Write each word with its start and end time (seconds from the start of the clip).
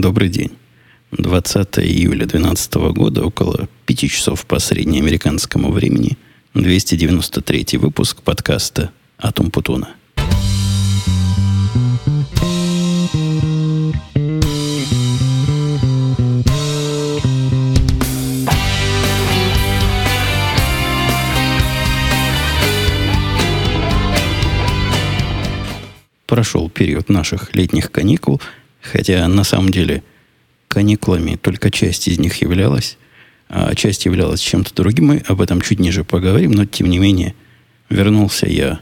Добрый 0.00 0.30
день. 0.30 0.52
20 1.12 1.78
июля 1.80 2.24
2012 2.24 2.74
года, 2.94 3.22
около 3.22 3.68
5 3.84 3.98
часов 4.10 4.46
по 4.46 4.58
среднеамериканскому 4.58 5.70
времени, 5.70 6.16
293 6.54 7.76
выпуск 7.76 8.22
подкаста 8.22 8.92
«Атум 9.18 9.50
Путуна». 9.50 9.90
Прошел 26.26 26.70
период 26.70 27.10
наших 27.10 27.54
летних 27.54 27.92
каникул, 27.92 28.40
хотя 28.90 29.26
на 29.28 29.44
самом 29.44 29.70
деле– 29.70 30.02
каникулами 30.70 31.34
только 31.34 31.70
часть 31.70 32.06
из 32.06 32.18
них 32.18 32.40
являлась, 32.40 32.96
а 33.48 33.74
часть 33.74 34.06
являлась 34.06 34.40
чем-то 34.40 34.72
другим. 34.72 35.06
Мы 35.06 35.22
об 35.26 35.40
этом 35.40 35.60
чуть 35.60 35.80
ниже 35.80 36.04
поговорим, 36.04 36.52
но 36.52 36.64
тем 36.64 36.88
не 36.88 36.98
менее 36.98 37.34
вернулся 37.90 38.46
я 38.46 38.80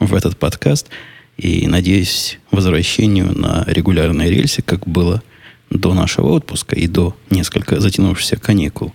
в 0.00 0.14
этот 0.14 0.38
подкаст 0.38 0.88
и 1.36 1.66
надеюсь 1.66 2.38
возвращению 2.50 3.38
на 3.38 3.64
регулярные 3.66 4.30
рельсы, 4.30 4.62
как 4.62 4.88
было 4.88 5.22
до 5.68 5.92
нашего 5.92 6.28
отпуска 6.28 6.74
и 6.74 6.86
до 6.86 7.14
несколько 7.28 7.80
затянувшихся 7.80 8.36
каникул. 8.36 8.94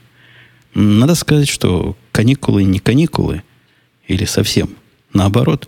Надо 0.73 1.13
сказать, 1.13 1.47
что 1.47 1.95
каникулы 2.11 2.63
не 2.63 2.79
каникулы, 2.79 3.43
или 4.07 4.25
совсем 4.25 4.71
наоборот, 5.13 5.67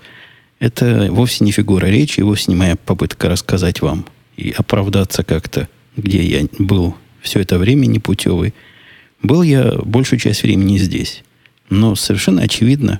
это 0.60 1.10
вовсе 1.12 1.46
не 1.46 1.52
фигура 1.52 1.86
речи, 1.86 2.22
вовсе 2.22 2.46
не 2.48 2.56
моя 2.56 2.78
попытка 2.78 3.30
рассказать 3.30 3.82
вам 3.82 4.08
и 4.38 4.52
оправдаться 4.52 5.24
как-то 5.24 5.68
где 5.96 6.24
я 6.24 6.48
был 6.60 6.96
все 7.22 7.40
это 7.40 7.58
время 7.58 7.86
непутевый, 7.86 8.54
был 9.22 9.42
я 9.42 9.74
большую 9.84 10.20
часть 10.20 10.44
времени 10.44 10.78
здесь. 10.78 11.24
Но 11.70 11.96
совершенно 11.96 12.42
очевидно, 12.42 13.00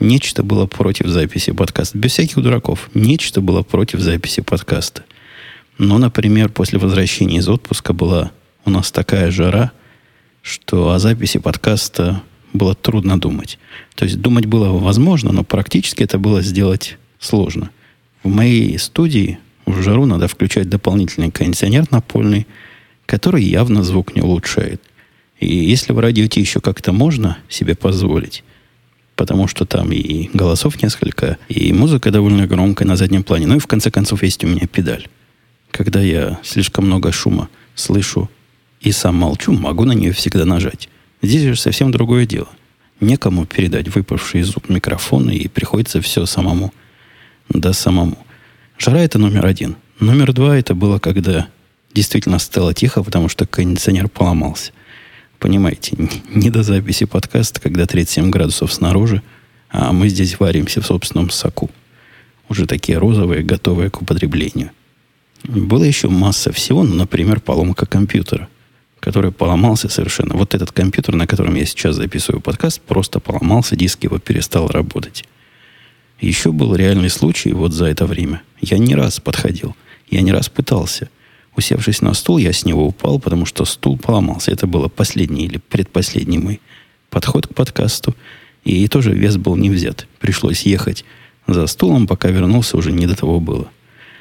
нечто 0.00 0.42
было 0.42 0.66
против 0.66 1.06
записи 1.06 1.52
подкаста. 1.52 1.96
Без 1.96 2.12
всяких 2.12 2.36
дураков. 2.42 2.90
Нечто 2.94 3.40
было 3.40 3.62
против 3.62 4.00
записи 4.00 4.42
подкаста. 4.42 5.04
Но, 5.78 5.98
например, 5.98 6.50
после 6.50 6.78
возвращения 6.78 7.38
из 7.38 7.48
отпуска 7.48 7.92
была 7.92 8.32
у 8.64 8.70
нас 8.70 8.92
такая 8.92 9.30
жара, 9.30 9.72
что 10.42 10.90
о 10.90 10.98
записи 10.98 11.38
подкаста 11.38 12.22
было 12.52 12.74
трудно 12.74 13.18
думать. 13.18 13.58
То 13.94 14.04
есть 14.04 14.20
думать 14.20 14.44
было 14.44 14.68
возможно, 14.68 15.32
но 15.32 15.42
практически 15.42 16.02
это 16.02 16.18
было 16.18 16.42
сделать 16.42 16.98
сложно. 17.18 17.70
В 18.22 18.28
моей 18.28 18.78
студии 18.78 19.38
в 19.66 19.82
жару 19.82 20.06
надо 20.06 20.28
включать 20.28 20.68
дополнительный 20.68 21.30
кондиционер 21.30 21.86
напольный, 21.90 22.46
который 23.06 23.44
явно 23.44 23.82
звук 23.82 24.14
не 24.14 24.22
улучшает. 24.22 24.82
И 25.40 25.54
если 25.54 25.92
в 25.92 25.98
радиоте 25.98 26.40
еще 26.40 26.60
как-то 26.60 26.92
можно 26.92 27.38
себе 27.48 27.74
позволить, 27.74 28.44
потому 29.16 29.48
что 29.48 29.64
там 29.64 29.92
и 29.92 30.30
голосов 30.32 30.82
несколько, 30.82 31.38
и 31.48 31.72
музыка 31.72 32.10
довольно 32.10 32.46
громкая 32.46 32.86
на 32.86 32.96
заднем 32.96 33.22
плане, 33.22 33.46
ну 33.46 33.56
и 33.56 33.60
в 33.60 33.66
конце 33.66 33.90
концов 33.90 34.22
есть 34.22 34.44
у 34.44 34.48
меня 34.48 34.66
педаль. 34.66 35.08
Когда 35.70 36.00
я 36.00 36.38
слишком 36.42 36.86
много 36.86 37.12
шума 37.12 37.48
слышу 37.74 38.30
и 38.80 38.92
сам 38.92 39.16
молчу, 39.16 39.52
могу 39.52 39.84
на 39.84 39.92
нее 39.92 40.12
всегда 40.12 40.44
нажать. 40.44 40.88
Здесь 41.22 41.42
же 41.42 41.56
совсем 41.56 41.90
другое 41.90 42.26
дело. 42.26 42.48
Некому 43.00 43.46
передать 43.46 43.94
выпавший 43.94 44.40
из 44.40 44.46
зуб 44.46 44.68
микрофон, 44.68 45.30
и 45.30 45.48
приходится 45.48 46.00
все 46.00 46.26
самому. 46.26 46.72
Да 47.48 47.72
самому. 47.72 48.18
Жара 48.78 49.00
это 49.00 49.18
номер 49.18 49.46
один. 49.46 49.76
Номер 50.00 50.32
два 50.32 50.56
это 50.56 50.74
было, 50.74 50.98
когда 50.98 51.48
действительно 51.94 52.38
стало 52.38 52.74
тихо, 52.74 53.02
потому 53.02 53.28
что 53.28 53.46
кондиционер 53.46 54.08
поломался. 54.08 54.72
Понимаете, 55.38 55.96
не 56.34 56.50
до 56.50 56.62
записи 56.62 57.04
подкаста, 57.04 57.60
когда 57.60 57.86
37 57.86 58.30
градусов 58.30 58.72
снаружи, 58.72 59.22
а 59.70 59.92
мы 59.92 60.08
здесь 60.08 60.38
варимся 60.38 60.80
в 60.80 60.86
собственном 60.86 61.30
соку. 61.30 61.70
Уже 62.48 62.66
такие 62.66 62.98
розовые, 62.98 63.42
готовые 63.42 63.90
к 63.90 64.02
употреблению. 64.02 64.70
Было 65.44 65.84
еще 65.84 66.08
масса 66.08 66.52
всего, 66.52 66.84
ну, 66.84 66.94
например, 66.94 67.40
поломка 67.40 67.86
компьютера, 67.86 68.48
который 69.00 69.32
поломался 69.32 69.88
совершенно. 69.88 70.36
Вот 70.36 70.54
этот 70.54 70.70
компьютер, 70.72 71.14
на 71.14 71.26
котором 71.26 71.54
я 71.54 71.66
сейчас 71.66 71.96
записываю 71.96 72.40
подкаст, 72.40 72.80
просто 72.80 73.18
поломался, 73.18 73.74
диск 73.74 74.04
его 74.04 74.18
перестал 74.18 74.68
работать. 74.68 75.24
Еще 76.22 76.52
был 76.52 76.76
реальный 76.76 77.10
случай 77.10 77.52
вот 77.52 77.72
за 77.72 77.86
это 77.86 78.06
время. 78.06 78.42
Я 78.60 78.78
не 78.78 78.94
раз 78.94 79.18
подходил. 79.18 79.74
Я 80.08 80.22
не 80.22 80.30
раз 80.30 80.48
пытался. 80.48 81.10
Усевшись 81.56 82.00
на 82.00 82.14
стул, 82.14 82.38
я 82.38 82.52
с 82.52 82.64
него 82.64 82.86
упал, 82.86 83.18
потому 83.18 83.44
что 83.44 83.64
стул 83.64 83.98
поломался. 83.98 84.52
Это 84.52 84.68
было 84.68 84.86
последний 84.86 85.46
или 85.46 85.58
предпоследний 85.58 86.38
мой 86.38 86.60
подход 87.10 87.48
к 87.48 87.54
подкасту. 87.54 88.14
И 88.62 88.86
тоже 88.86 89.12
вес 89.12 89.36
был 89.36 89.56
не 89.56 89.68
взят. 89.68 90.06
Пришлось 90.20 90.62
ехать 90.62 91.04
за 91.48 91.66
стулом, 91.66 92.06
пока 92.06 92.28
вернулся, 92.28 92.76
уже 92.76 92.92
не 92.92 93.08
до 93.08 93.16
того 93.16 93.40
было. 93.40 93.68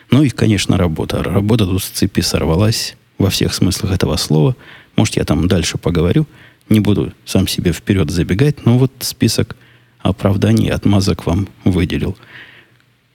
Ну 0.09 0.23
и, 0.23 0.29
конечно, 0.29 0.78
работа. 0.78 1.22
Работа 1.22 1.68
тут 1.68 1.83
с 1.83 1.89
цепи 1.89 2.22
сорвалась 2.22 2.97
во 3.19 3.29
всех 3.29 3.53
смыслах 3.53 3.91
этого 3.91 4.18
слова. 4.18 4.56
Может, 4.95 5.18
я 5.18 5.23
там 5.23 5.47
дальше 5.47 5.78
поговорю. 5.78 6.25
Не 6.68 6.79
буду 6.79 7.13
сам 7.25 7.47
себе 7.47 7.72
вперед 7.73 8.09
забегать, 8.09 8.66
но 8.66 8.79
вот 8.79 8.91
список 9.01 9.56
оправданий 10.03 10.69
отмазок 10.69 11.25
вам 11.25 11.47
выделил. 11.63 12.17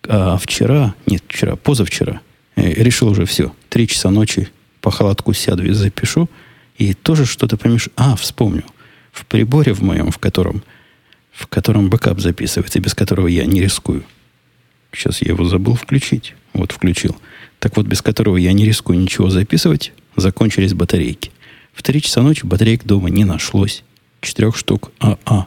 А 0.09 0.37
вчера, 0.37 0.95
нет, 1.07 1.23
вчера, 1.27 1.57
позавчера, 1.57 2.21
э, 2.55 2.73
решил 2.83 3.09
уже 3.09 3.25
все. 3.25 3.53
Три 3.69 3.89
часа 3.89 4.11
ночи 4.11 4.49
по 4.81 4.91
холодку 4.91 5.33
сяду 5.33 5.65
и 5.65 5.73
запишу. 5.73 6.29
И 6.79 6.95
тоже 6.95 7.27
что-то 7.27 7.57
помеш... 7.57 7.89
А, 7.97 8.17
вспомнил. 8.17 8.65
В 9.13 9.27
приборе 9.27 9.73
в 9.73 9.83
моем, 9.83 10.11
в 10.11 10.19
котором, 10.19 10.63
в 11.33 11.47
котором 11.47 11.89
бэкап 11.89 12.21
записывается, 12.21 12.81
без 12.81 12.95
которого 12.95 13.27
я 13.27 13.47
не 13.47 13.61
рискую. 13.61 14.05
Сейчас 14.93 15.23
я 15.23 15.33
его 15.33 15.45
забыл 15.45 15.75
включить. 15.75 16.35
Вот 16.53 16.73
включил. 16.73 17.17
Так 17.59 17.77
вот, 17.77 17.87
без 17.87 18.03
которого 18.03 18.37
я 18.37 18.53
не 18.53 18.65
рискую 18.65 18.99
ничего 18.99 19.31
записывать, 19.31 19.93
закончились 20.17 20.75
батарейки. 20.75 21.33
В 21.73 21.83
три 21.83 22.01
часа 22.01 22.23
ночи 22.23 22.47
батареек 22.47 22.85
дома 22.85 23.11
не 23.11 23.25
нашлось. 23.25 23.83
Четырех 24.21 24.57
штук 24.57 24.93
АА 25.01 25.47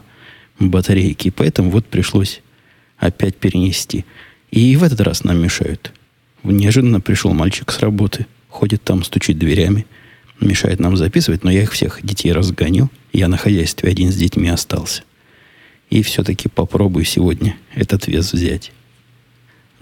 батарейки. 0.60 1.30
Поэтому 1.30 1.70
вот 1.70 1.86
пришлось 1.86 2.42
опять 2.98 3.36
перенести. 3.36 4.04
И 4.50 4.76
в 4.76 4.84
этот 4.84 5.00
раз 5.00 5.24
нам 5.24 5.42
мешают. 5.42 5.92
Неожиданно 6.42 7.00
пришел 7.00 7.32
мальчик 7.32 7.70
с 7.70 7.80
работы. 7.80 8.26
Ходит 8.48 8.82
там, 8.82 9.02
стучит 9.02 9.38
дверями. 9.38 9.86
Мешает 10.40 10.80
нам 10.80 10.96
записывать, 10.96 11.44
но 11.44 11.50
я 11.50 11.62
их 11.62 11.72
всех 11.72 12.00
детей 12.02 12.32
разгоню. 12.32 12.90
Я 13.12 13.28
на 13.28 13.36
хозяйстве 13.36 13.90
один 13.90 14.12
с 14.12 14.16
детьми 14.16 14.48
остался. 14.48 15.02
И 15.88 16.02
все-таки 16.02 16.48
попробую 16.48 17.04
сегодня 17.04 17.56
этот 17.74 18.06
вес 18.06 18.32
взять. 18.32 18.72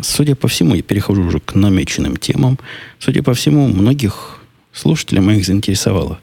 Судя 0.01 0.37
по 0.37 0.49
всему, 0.49 0.75
я 0.75 0.83
перехожу 0.83 1.23
уже 1.23 1.41
к 1.41 1.55
намеченным 1.55 2.17
темам. 2.17 2.59
Судя 2.99 3.23
по 3.23 3.35
всему, 3.35 3.69
многих 3.69 4.41
слушателей 4.73 5.21
моих 5.21 5.45
заинтересовало 5.45 6.21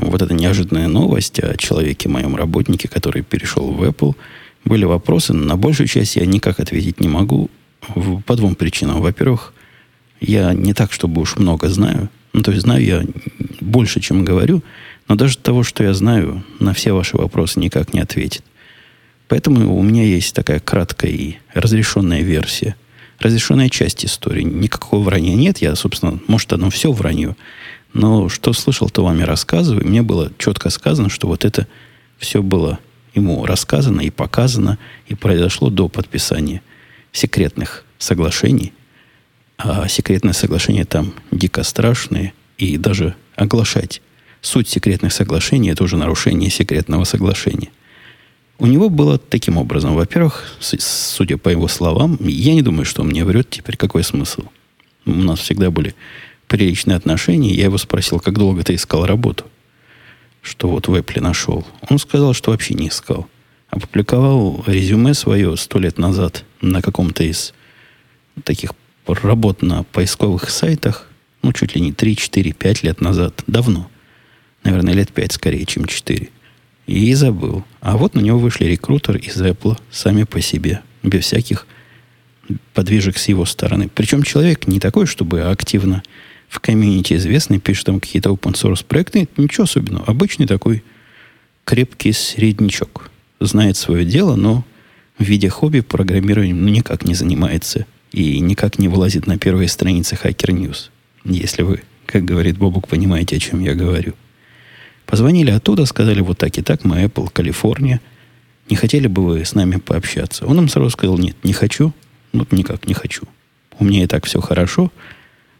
вот 0.00 0.22
эта 0.22 0.34
неожиданная 0.34 0.88
новость 0.88 1.38
о 1.40 1.56
человеке, 1.56 2.08
моем 2.08 2.36
работнике, 2.36 2.88
который 2.88 3.22
перешел 3.22 3.70
в 3.70 3.82
Apple, 3.82 4.14
были 4.64 4.84
вопросы. 4.84 5.32
На 5.32 5.56
большую 5.56 5.86
часть 5.86 6.16
я 6.16 6.26
никак 6.26 6.60
ответить 6.60 7.00
не 7.00 7.08
могу 7.08 7.50
по 8.26 8.36
двум 8.36 8.54
причинам. 8.54 9.00
Во-первых, 9.00 9.54
я 10.20 10.52
не 10.52 10.74
так, 10.74 10.92
чтобы 10.92 11.20
уж 11.20 11.36
много 11.36 11.68
знаю. 11.68 12.08
Ну, 12.32 12.42
то 12.42 12.52
есть 12.52 12.62
знаю 12.62 12.84
я 12.84 13.04
больше, 13.60 14.00
чем 14.00 14.24
говорю, 14.24 14.62
но 15.08 15.16
даже 15.16 15.38
того, 15.38 15.64
что 15.64 15.82
я 15.82 15.94
знаю, 15.94 16.44
на 16.60 16.72
все 16.72 16.92
ваши 16.92 17.16
вопросы 17.16 17.58
никак 17.58 17.92
не 17.92 18.00
ответит. 18.00 18.44
Поэтому 19.28 19.76
у 19.76 19.82
меня 19.82 20.04
есть 20.04 20.34
такая 20.34 20.60
краткая 20.60 21.10
и 21.10 21.36
разрешенная 21.54 22.22
версия. 22.22 22.76
Разрешенная 23.18 23.68
часть 23.68 24.04
истории. 24.04 24.42
Никакого 24.42 25.02
вранья 25.02 25.34
нет. 25.34 25.58
Я, 25.58 25.74
собственно, 25.76 26.18
может, 26.26 26.52
оно 26.52 26.70
все 26.70 26.90
вранье. 26.90 27.36
Но 27.92 28.28
что 28.28 28.52
слышал, 28.52 28.88
то 28.88 29.04
вам 29.04 29.20
и 29.20 29.24
рассказываю. 29.24 29.86
Мне 29.86 30.02
было 30.02 30.32
четко 30.38 30.70
сказано, 30.70 31.08
что 31.10 31.26
вот 31.26 31.44
это 31.44 31.66
все 32.18 32.42
было 32.42 32.78
ему 33.14 33.44
рассказано 33.44 34.00
и 34.00 34.10
показано, 34.10 34.78
и 35.06 35.14
произошло 35.14 35.70
до 35.70 35.88
подписания 35.88 36.62
секретных 37.12 37.84
соглашений. 37.98 38.72
А 39.58 39.88
секретные 39.88 40.32
соглашения 40.32 40.84
там 40.84 41.12
дико 41.30 41.62
страшные, 41.64 42.32
и 42.56 42.76
даже 42.76 43.14
оглашать 43.34 44.00
суть 44.40 44.68
секретных 44.68 45.12
соглашений– 45.12 45.70
это 45.72 45.84
уже 45.84 45.96
нарушение 45.96 46.50
секретного 46.50 47.04
соглашения. 47.04 47.70
У 48.58 48.66
него 48.66 48.90
было 48.90 49.18
таким 49.18 49.56
образом. 49.56 49.94
Во-первых, 49.94 50.44
судя 50.60 51.38
по 51.38 51.48
его 51.48 51.66
словам, 51.66 52.18
я 52.20 52.54
не 52.54 52.62
думаю, 52.62 52.84
что 52.84 53.02
он 53.02 53.08
мне 53.08 53.24
врет 53.24 53.48
теперь. 53.48 53.76
Какой 53.76 54.04
смысл? 54.04 54.42
У 55.06 55.12
нас 55.12 55.40
всегда 55.40 55.70
были 55.70 55.94
приличные 56.50 56.96
отношения. 56.96 57.54
Я 57.54 57.64
его 57.64 57.78
спросил, 57.78 58.18
как 58.18 58.34
долго 58.34 58.62
ты 58.64 58.74
искал 58.74 59.06
работу, 59.06 59.44
что 60.42 60.68
вот 60.68 60.88
в 60.88 60.94
Apple 60.94 61.22
нашел. 61.22 61.64
Он 61.88 61.98
сказал, 61.98 62.34
что 62.34 62.50
вообще 62.50 62.74
не 62.74 62.88
искал. 62.88 63.28
Опубликовал 63.68 64.64
резюме 64.66 65.14
свое 65.14 65.56
сто 65.56 65.78
лет 65.78 65.96
назад 65.96 66.44
на 66.60 66.82
каком-то 66.82 67.22
из 67.22 67.54
таких 68.44 68.72
работ 69.06 69.62
на 69.62 69.84
поисковых 69.84 70.50
сайтах 70.50 71.06
ну, 71.42 71.52
чуть 71.52 71.74
ли 71.74 71.80
не 71.80 71.92
3, 71.92 72.16
4, 72.16 72.52
5 72.52 72.82
лет 72.82 73.00
назад. 73.00 73.42
Давно. 73.46 73.90
Наверное, 74.62 74.94
лет 74.94 75.10
5 75.12 75.32
скорее, 75.32 75.64
чем 75.64 75.86
4. 75.86 76.28
И 76.86 77.14
забыл. 77.14 77.64
А 77.80 77.96
вот 77.96 78.14
на 78.14 78.20
него 78.20 78.38
вышли 78.38 78.64
рекрутер 78.64 79.16
из 79.16 79.40
Apple 79.40 79.78
сами 79.90 80.24
по 80.24 80.40
себе, 80.40 80.82
без 81.02 81.24
всяких 81.24 81.66
подвижек 82.74 83.16
с 83.16 83.28
его 83.28 83.44
стороны. 83.44 83.88
Причем 83.94 84.22
человек 84.22 84.66
не 84.66 84.80
такой, 84.80 85.06
чтобы 85.06 85.42
активно 85.42 86.02
в 86.50 86.58
комьюнити 86.58 87.14
известный, 87.14 87.60
пишет 87.60 87.86
там 87.86 88.00
какие-то 88.00 88.30
open 88.30 88.54
source 88.54 88.84
проекты. 88.84 89.28
Ничего 89.36 89.64
особенного. 89.64 90.04
Обычный 90.06 90.46
такой 90.46 90.82
крепкий 91.64 92.12
среднячок. 92.12 93.10
Знает 93.38 93.76
свое 93.76 94.04
дело, 94.04 94.34
но 94.34 94.64
в 95.16 95.22
виде 95.22 95.48
хобби 95.48 95.80
программированием 95.80 96.60
ну, 96.60 96.68
никак 96.68 97.04
не 97.04 97.14
занимается 97.14 97.86
и 98.10 98.40
никак 98.40 98.80
не 98.80 98.88
вылазит 98.88 99.28
на 99.28 99.38
первые 99.38 99.68
страницы 99.68 100.18
Hacker 100.20 100.50
News. 100.50 100.90
Если 101.24 101.62
вы, 101.62 101.82
как 102.04 102.24
говорит 102.24 102.58
Бобук, 102.58 102.88
понимаете, 102.88 103.36
о 103.36 103.38
чем 103.38 103.60
я 103.60 103.74
говорю. 103.74 104.14
Позвонили 105.06 105.52
оттуда, 105.52 105.86
сказали 105.86 106.20
вот 106.20 106.38
так 106.38 106.58
и 106.58 106.62
так, 106.62 106.84
мы 106.84 107.04
Apple, 107.04 107.30
Калифорния. 107.32 108.00
Не 108.68 108.74
хотели 108.74 109.06
бы 109.06 109.24
вы 109.24 109.44
с 109.44 109.54
нами 109.54 109.76
пообщаться? 109.76 110.46
Он 110.46 110.58
им 110.58 110.68
сразу 110.68 110.90
сказал, 110.90 111.16
нет, 111.16 111.36
не 111.44 111.52
хочу. 111.52 111.92
Вот 112.32 112.50
никак 112.50 112.88
не 112.88 112.94
хочу. 112.94 113.22
У 113.78 113.84
меня 113.84 114.02
и 114.02 114.06
так 114.08 114.26
все 114.26 114.40
хорошо. 114.40 114.90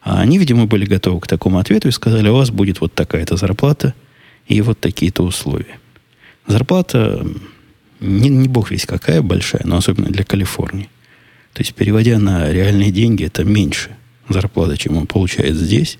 А 0.02 0.20
они, 0.20 0.38
видимо, 0.38 0.66
были 0.66 0.86
готовы 0.86 1.20
к 1.20 1.26
такому 1.26 1.58
ответу 1.58 1.88
и 1.88 1.92
сказали, 1.92 2.28
у 2.28 2.34
вас 2.34 2.50
будет 2.50 2.80
вот 2.80 2.94
такая-то 2.94 3.36
зарплата 3.36 3.94
и 4.46 4.60
вот 4.62 4.80
такие-то 4.80 5.22
условия. 5.22 5.78
Зарплата 6.46 7.26
не, 8.00 8.28
не 8.30 8.48
бог 8.48 8.70
весь 8.70 8.86
какая 8.86 9.22
большая, 9.22 9.62
но 9.64 9.76
особенно 9.76 10.08
для 10.08 10.24
Калифорнии. 10.24 10.88
То 11.52 11.60
есть, 11.60 11.74
переводя 11.74 12.18
на 12.18 12.50
реальные 12.50 12.90
деньги, 12.90 13.24
это 13.24 13.44
меньше 13.44 13.96
зарплата, 14.28 14.76
чем 14.76 14.96
он 14.96 15.06
получает 15.06 15.56
здесь. 15.56 15.98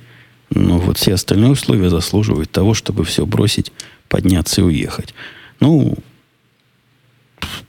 Но 0.51 0.79
вот 0.79 0.99
все 0.99 1.15
остальные 1.15 1.51
условия 1.51 1.91
заслуживают 1.91 2.51
того, 2.51 2.75
чтобы 2.75 3.05
все 3.05 3.27
бросить, 3.27 3.73
подняться 4.09 4.63
и 4.63 4.65
уехать. 4.65 5.15
Ну, 5.61 5.97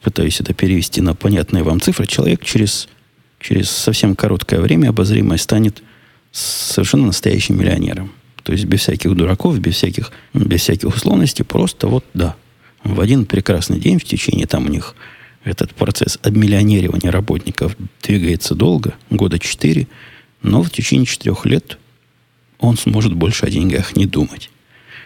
пытаюсь 0.02 0.40
это 0.40 0.54
перевести 0.54 1.02
на 1.02 1.14
понятные 1.14 1.64
вам 1.64 1.82
цифры. 1.82 2.08
Человек 2.08 2.44
через, 2.44 2.88
через 3.40 3.70
совсем 3.70 4.16
короткое 4.16 4.62
время 4.62 4.90
обозримое 4.90 5.38
станет 5.38 5.84
совершенно 6.32 7.08
настоящим 7.08 7.60
миллионером. 7.60 8.12
То 8.44 8.54
есть 8.54 8.66
без 8.66 8.82
всяких 8.82 9.16
дураков, 9.16 9.60
без 9.60 9.76
всяких, 9.76 10.12
без 10.34 10.62
всяких 10.62 10.96
условностей, 10.96 11.46
просто 11.46 11.88
вот 11.88 12.06
да. 12.14 12.36
В 12.84 13.00
один 13.00 13.26
прекрасный 13.26 13.80
день 13.80 14.00
в 14.00 14.04
течение 14.04 14.48
там 14.48 14.66
у 14.66 14.70
них 14.70 14.96
этот 15.44 15.74
процесс 15.76 16.18
обмиллионеривания 16.24 17.12
работников 17.12 17.76
двигается 18.02 18.56
долго, 18.56 18.96
года 19.10 19.38
четыре, 19.38 19.88
но 20.42 20.64
в 20.64 20.72
течение 20.72 21.06
четырех 21.06 21.46
лет 21.46 21.78
он 22.60 22.78
сможет 22.78 23.14
больше 23.14 23.46
о 23.46 23.50
деньгах 23.50 23.96
не 23.96 24.06
думать. 24.06 24.50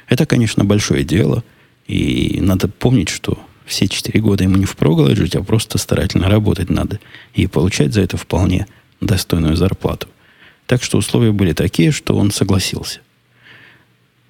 Это, 0.08 0.26
конечно, 0.26 0.64
большое 0.64 1.04
дело, 1.04 1.44
и 1.88 2.40
надо 2.42 2.68
помнить, 2.68 3.10
что 3.10 3.40
все 3.66 3.88
четыре 3.88 4.22
года 4.22 4.44
ему 4.44 4.58
не 4.58 4.66
впроголодь 4.66 5.18
жить, 5.18 5.36
а 5.36 5.44
просто 5.44 5.78
старательно 5.78 6.30
работать 6.30 6.70
надо 6.70 7.00
и 7.34 7.48
получать 7.48 7.94
за 7.94 8.02
это 8.02 8.18
вполне 8.18 8.68
достойную 9.02 9.56
зарплату. 9.56 10.08
Так 10.68 10.82
что 10.82 10.98
условия 10.98 11.32
были 11.32 11.54
такие, 11.54 11.92
что 11.92 12.16
он 12.18 12.32
согласился. 12.32 13.00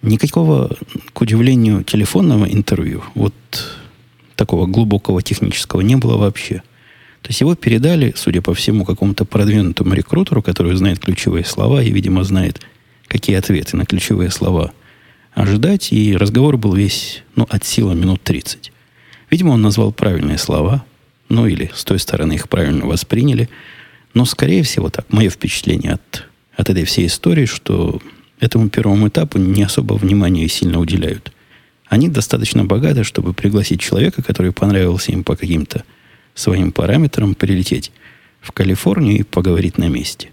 Никакого, 0.02 0.76
к 1.14 1.22
удивлению, 1.22 1.84
телефонного 1.84 2.46
интервью, 2.46 3.04
вот 3.16 3.34
такого 4.36 4.66
глубокого 4.66 5.22
технического, 5.22 5.82
не 5.82 5.96
было 5.96 6.18
вообще. 6.18 6.62
То 7.22 7.30
есть 7.30 7.42
его 7.42 7.56
передали, 7.56 8.14
судя 8.16 8.42
по 8.42 8.54
всему, 8.54 8.86
какому-то 8.86 9.26
продвинутому 9.26 9.94
рекрутеру, 9.94 10.44
который 10.44 10.76
знает 10.76 11.00
ключевые 11.00 11.44
слова 11.44 11.82
и, 11.82 11.90
видимо, 11.90 12.24
знает, 12.24 12.62
какие 13.08 13.38
ответы 13.38 13.78
на 13.78 13.86
ключевые 13.86 14.30
слова 14.30 14.74
ожидать. 15.34 15.92
И 15.92 16.16
разговор 16.16 16.58
был 16.58 16.76
весь, 16.76 17.24
ну, 17.36 17.48
от 17.50 17.64
силы 17.64 17.96
минут 17.96 18.22
30. 18.22 18.72
Видимо, 19.32 19.52
он 19.52 19.62
назвал 19.62 19.92
правильные 19.92 20.38
слова, 20.38 20.86
ну, 21.30 21.48
или 21.48 21.72
с 21.74 21.84
той 21.84 21.98
стороны 21.98 22.34
их 22.34 22.50
правильно 22.50 22.86
восприняли– 22.86 23.50
но, 24.16 24.26
скорее 24.26 24.64
всего, 24.64 24.90
так, 24.90 25.06
мое 25.12 25.30
впечатление 25.30 25.94
от, 25.94 26.24
от 26.56 26.70
этой 26.70 26.86
всей 26.86 27.06
истории, 27.06 27.46
что 27.46 28.02
этому 28.40 28.70
первому 28.70 29.10
этапу 29.10 29.38
не 29.38 29.62
особо 29.62 29.94
внимания 29.96 30.48
сильно 30.48 30.80
уделяют. 30.80 31.34
Они 31.88 32.08
достаточно 32.08 32.64
богаты, 32.64 33.04
чтобы 33.04 33.34
пригласить 33.34 33.82
человека, 33.82 34.24
который 34.24 34.54
понравился 34.54 35.12
им 35.12 35.24
по 35.24 35.36
каким-то 35.36 35.84
своим 36.34 36.72
параметрам, 36.72 37.36
прилететь 37.36 37.92
в 38.40 38.54
Калифорнию 38.54 39.20
и 39.20 39.24
поговорить 39.24 39.78
на 39.78 39.90
месте. 39.90 40.30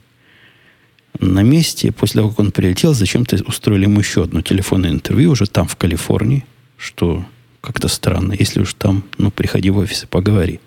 На 1.19 1.43
месте, 1.43 1.91
после 1.91 2.21
того, 2.21 2.31
как 2.31 2.39
он 2.39 2.53
прилетел, 2.53 2.95
зачем-то 2.95 3.37
устроили 3.47 3.85
ему 3.85 3.99
еще 3.99 4.23
одно 4.23 4.43
телефонное 4.43 4.91
интервью 4.91 5.33
уже 5.33 5.47
там, 5.47 5.67
в 5.67 5.75
Калифорнии, 5.77 6.47
что 6.79 7.25
как-то 7.61 7.89
странно. 7.89 8.33
Если 8.39 8.61
уж 8.61 8.75
там, 8.75 9.05
ну, 9.19 9.33
приходи 9.33 9.71
в 9.71 9.79
офис 9.79 10.05
и 10.05 10.07
поговори. 10.07 10.61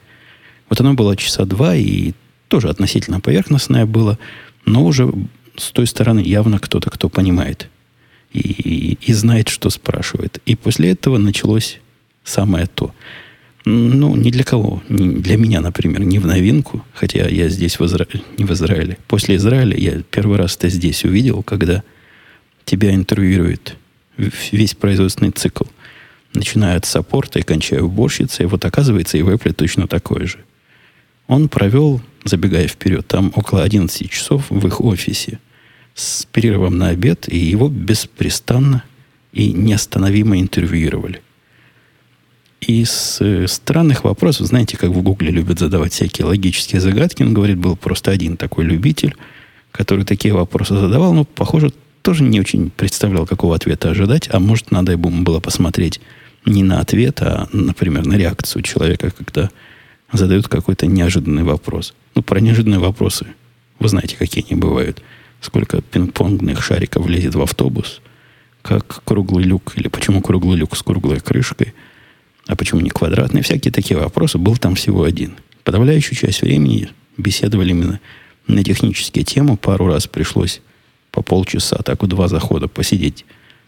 Вот 0.70 0.82
оно 0.82 0.94
было 0.94 1.16
часа 1.16 1.46
два, 1.46 1.76
и 1.76 2.14
тоже 2.48 2.70
относительно 2.70 3.20
поверхностное 3.20 3.86
было, 3.86 4.18
но 4.66 4.86
уже 4.86 5.12
с 5.58 5.72
той 5.72 5.88
стороны 5.88 6.20
явно 6.20 6.60
кто-то, 6.60 6.90
кто 6.90 7.10
понимает 7.10 7.70
и, 8.34 8.40
и, 8.40 8.98
и 9.02 9.14
знает, 9.14 9.50
что 9.50 9.70
спрашивает. 9.70 10.40
И 10.46 10.56
после 10.56 10.92
этого 10.92 11.18
началось 11.18 11.80
самое 12.24 12.68
то. 12.68 12.94
Ну, 13.66 14.16
ни 14.16 14.30
для 14.30 14.44
кого. 14.44 14.84
Не 14.90 15.16
для 15.16 15.38
меня, 15.38 15.60
например, 15.62 16.04
не 16.04 16.20
в 16.20 16.28
новинку, 16.28 16.86
хотя 16.94 17.28
я 17.28 17.50
здесь 17.50 17.80
в 17.80 17.86
Изра... 17.86 18.06
не 18.38 18.46
в 18.46 18.52
Израиле. 18.52 18.98
После 19.08 19.38
Израиля 19.38 19.76
я 19.76 20.02
первый 20.12 20.38
раз 20.38 20.56
это 20.56 20.70
здесь 20.70 21.04
увидел, 21.04 21.42
когда 21.42 21.84
тебя 22.66 22.94
интервьюирует 22.94 23.76
весь 24.52 24.76
производственный 24.76 25.32
цикл. 25.32 25.64
Начиная 26.34 26.78
от 26.78 26.86
саппорта 26.86 27.40
и 27.40 27.44
кончая 27.44 27.82
уборщицей. 27.82 28.46
Вот 28.46 28.66
оказывается, 28.66 29.18
и 29.18 29.24
в 29.24 29.30
Apple 29.30 29.54
точно 29.54 29.88
такое 29.88 30.28
же. 30.28 30.40
Он 31.28 31.50
провел 31.50 32.02
забегая 32.26 32.68
вперед, 32.68 33.08
там 33.08 33.32
около 33.36 33.64
11 33.64 34.10
часов 34.10 34.48
в 34.50 34.68
их 34.68 34.82
офисе 34.82 35.40
с 35.94 36.26
перерывом 36.26 36.78
на 36.78 36.90
обед, 36.90 37.30
и 37.30 37.38
его 37.38 37.70
беспрестанно 37.70 38.84
и 39.32 39.54
неостановимо 39.54 40.40
интервьюировали. 40.40 41.22
Из 42.62 43.18
э, 43.22 43.48
странных 43.48 44.04
вопросов, 44.04 44.48
знаете, 44.48 44.76
как 44.76 44.90
в 44.90 45.02
Гугле 45.02 45.30
любят 45.30 45.60
задавать 45.60 45.94
всякие 45.94 46.26
логические 46.26 46.82
загадки, 46.82 47.22
он 47.22 47.34
говорит, 47.34 47.58
был 47.58 47.76
просто 47.76 48.12
один 48.12 48.38
такой 48.38 48.66
любитель, 48.66 49.16
который 49.72 50.04
такие 50.04 50.34
вопросы 50.34 50.76
задавал, 50.78 51.14
но, 51.14 51.26
похоже, 51.26 51.72
тоже 52.02 52.24
не 52.24 52.40
очень 52.40 52.72
представлял, 52.72 53.26
какого 53.26 53.56
ответа 53.56 53.92
ожидать, 53.92 54.30
а 54.32 54.40
может, 54.40 54.72
надо 54.72 54.94
ему 54.94 55.10
было 55.10 55.40
посмотреть 55.40 56.02
не 56.46 56.64
на 56.64 56.80
ответ, 56.80 57.22
а, 57.22 57.48
например, 57.52 58.06
на 58.06 58.14
реакцию 58.14 58.62
человека, 58.64 59.12
когда 59.12 59.50
задают 60.12 60.48
какой-то 60.48 60.88
неожиданный 60.88 61.44
вопрос. 61.44 61.94
Ну, 62.14 62.22
про 62.22 62.40
неожиданные 62.40 62.80
вопросы. 62.80 63.28
Вы 63.80 63.90
знаете, 63.90 64.16
какие 64.16 64.46
они 64.50 64.60
бывают. 64.60 65.02
Сколько 65.42 65.82
пинг-понгных 65.82 66.64
шариков 66.64 67.06
влезет 67.06 67.36
в 67.36 67.42
автобус, 67.42 68.02
как 68.62 69.04
круглый 69.04 69.44
люк, 69.44 69.74
или 69.76 69.88
почему 69.88 70.22
круглый 70.22 70.58
люк 70.58 70.76
с 70.76 70.82
круглой 70.82 71.20
крышкой, 71.20 71.74
а 72.48 72.56
почему 72.56 72.82
не 72.82 72.90
квадратный. 72.90 73.42
Всякие 73.42 73.72
такие 73.72 74.00
вопросы. 74.00 74.38
Был 74.38 74.58
там 74.58 74.76
всего 74.76 75.04
один. 75.04 75.36
Подавляющую 75.64 76.16
часть 76.16 76.42
времени 76.42 76.90
беседовали 77.18 77.72
именно 77.72 78.00
на 78.48 78.64
технические 78.64 79.24
темы. 79.24 79.58
Пару 79.58 79.88
раз 79.88 80.08
пришлось 80.08 80.62
по 81.12 81.22
полчаса, 81.22 81.78
так 81.78 82.02
вот 82.02 82.10
два 82.10 82.28
захода 82.28 82.68
посидеть, 82.68 83.26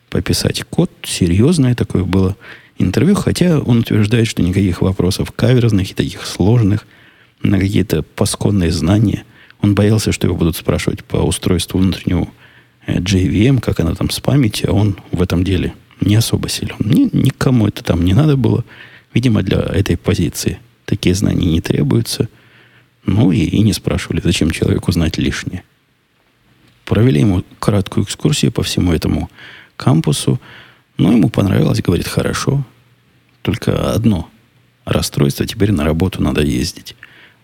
пописать 0.10 0.64
код. 0.64 0.92
Серьезное 1.04 1.76
такое 1.76 2.04
было 2.04 2.36
интервью, 2.78 3.16
хотя 3.16 3.60
он 3.60 3.80
утверждает, 3.80 4.28
что 4.28 4.42
никаких 4.42 4.82
вопросов 4.82 5.32
каверзных 5.32 5.92
и 5.92 5.94
таких 5.94 6.26
сложных 6.26 6.86
на 7.42 7.60
какие-то 7.60 8.04
пасконные 8.04 8.72
знания. 8.72 9.24
Он 9.62 9.76
боялся, 9.76 10.12
что 10.12 10.28
его 10.28 10.36
будут 10.36 10.56
спрашивать 10.56 11.04
по 11.04 11.18
устройству 11.18 11.80
внутреннего 11.80 12.28
э, 12.86 13.00
JVM, 13.00 13.60
как 13.60 13.80
она 13.80 13.96
там 13.96 14.10
с 14.10 14.20
памятью, 14.20 14.70
а 14.70 14.74
он 14.74 14.98
в 15.12 15.22
этом 15.22 15.44
деле 15.44 15.74
не 16.02 16.16
особо 16.16 16.50
силен. 16.50 16.76
Ни, 16.80 17.10
никому 17.16 17.68
это 17.68 17.84
там 17.84 18.06
не 18.06 18.14
надо 18.14 18.38
было. 18.38 18.64
Видимо, 19.14 19.42
для 19.42 19.60
этой 19.60 19.98
позиции 19.98 20.60
такие 20.86 21.16
знания 21.16 21.48
не 21.48 21.62
требуются. 21.62 22.30
Ну 23.06 23.32
и, 23.32 23.40
и 23.40 23.62
не 23.62 23.74
спрашивали, 23.74 24.22
зачем 24.24 24.52
человеку 24.52 24.92
знать 24.92 25.18
лишнее. 25.18 25.64
Провели 26.86 27.22
ему 27.22 27.44
краткую 27.60 28.06
экскурсию 28.06 28.52
по 28.52 28.64
всему 28.64 28.94
этому 28.94 29.30
кампусу. 29.76 30.40
Ну, 30.98 31.12
ему 31.12 31.30
понравилось, 31.30 31.82
говорит, 31.82 32.08
хорошо. 32.08 32.66
Только 33.42 33.94
одно 33.94 34.30
расстройство, 34.86 35.46
теперь 35.46 35.72
на 35.72 35.84
работу 35.84 36.22
надо 36.22 36.42
ездить. 36.42 36.96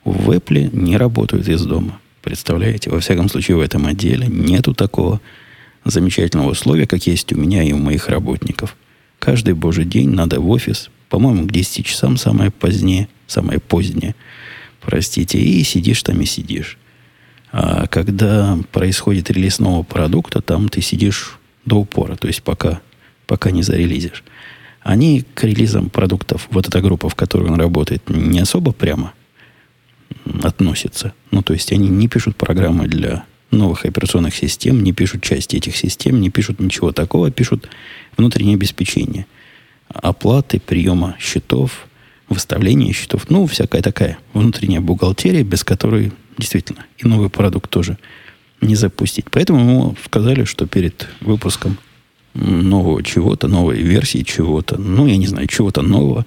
В 0.05 0.31
Apple 0.31 0.69
не 0.75 0.97
работают 0.97 1.47
из 1.47 1.63
дома. 1.63 1.99
Представляете? 2.21 2.89
Во 2.89 2.99
всяком 2.99 3.29
случае, 3.29 3.57
в 3.57 3.61
этом 3.61 3.85
отделе 3.85 4.27
нету 4.27 4.73
такого 4.73 5.21
замечательного 5.85 6.51
условия, 6.51 6.87
как 6.87 7.05
есть 7.05 7.33
у 7.33 7.37
меня 7.37 7.63
и 7.63 7.73
у 7.73 7.77
моих 7.77 8.07
работников. 8.07 8.75
Каждый 9.19 9.53
божий 9.53 9.85
день 9.85 10.09
надо 10.09 10.39
в 10.39 10.49
офис, 10.49 10.89
по-моему, 11.09 11.47
к 11.47 11.51
10 11.51 11.85
часам 11.85 12.17
самое 12.17 12.51
позднее, 12.51 13.07
самое 13.27 13.59
позднее, 13.59 14.15
простите, 14.81 15.39
и 15.39 15.63
сидишь 15.63 16.03
там 16.03 16.19
и 16.21 16.25
сидишь. 16.25 16.77
А 17.51 17.87
когда 17.87 18.57
происходит 18.71 19.29
релиз 19.29 19.59
нового 19.59 19.83
продукта, 19.83 20.41
там 20.41 20.69
ты 20.69 20.81
сидишь 20.81 21.37
до 21.65 21.75
упора, 21.75 22.15
то 22.15 22.27
есть 22.27 22.41
пока, 22.41 22.81
пока 23.27 23.51
не 23.51 23.63
зарелизишь. 23.63 24.23
Они 24.81 25.23
к 25.33 25.43
релизам 25.43 25.89
продуктов, 25.89 26.47
вот 26.51 26.67
эта 26.67 26.81
группа, 26.81 27.09
в 27.09 27.15
которой 27.15 27.49
он 27.49 27.59
работает, 27.59 28.09
не 28.09 28.39
особо 28.39 28.73
прямо 28.73 29.13
относятся. 30.41 31.13
Ну, 31.31 31.41
то 31.41 31.53
есть 31.53 31.71
они 31.71 31.87
не 31.87 32.07
пишут 32.07 32.35
программы 32.35 32.87
для 32.87 33.25
новых 33.51 33.85
операционных 33.85 34.35
систем, 34.35 34.83
не 34.83 34.91
пишут 34.91 35.23
части 35.23 35.55
этих 35.55 35.77
систем, 35.77 36.19
не 36.19 36.29
пишут 36.29 36.59
ничего 36.59 36.91
такого, 36.91 37.31
пишут 37.31 37.69
внутреннее 38.17 38.55
обеспечение. 38.55 39.25
Оплаты, 39.87 40.59
приема 40.59 41.15
счетов, 41.19 41.87
выставление 42.29 42.93
счетов, 42.93 43.29
ну, 43.29 43.45
всякая 43.45 43.81
такая 43.81 44.17
внутренняя 44.33 44.81
бухгалтерия, 44.81 45.43
без 45.43 45.63
которой 45.63 46.11
действительно, 46.37 46.85
и 46.97 47.07
новый 47.07 47.29
продукт 47.29 47.69
тоже 47.69 47.97
не 48.59 48.75
запустить. 48.75 49.25
Поэтому 49.29 49.59
ему 49.59 49.95
сказали, 50.03 50.45
что 50.45 50.65
перед 50.65 51.07
выпуском 51.21 51.77
нового 52.33 53.03
чего-то, 53.03 53.47
новой 53.47 53.81
версии 53.81 54.23
чего-то, 54.23 54.77
ну, 54.77 55.07
я 55.07 55.17
не 55.17 55.27
знаю, 55.27 55.47
чего-то 55.47 55.81
нового, 55.81 56.25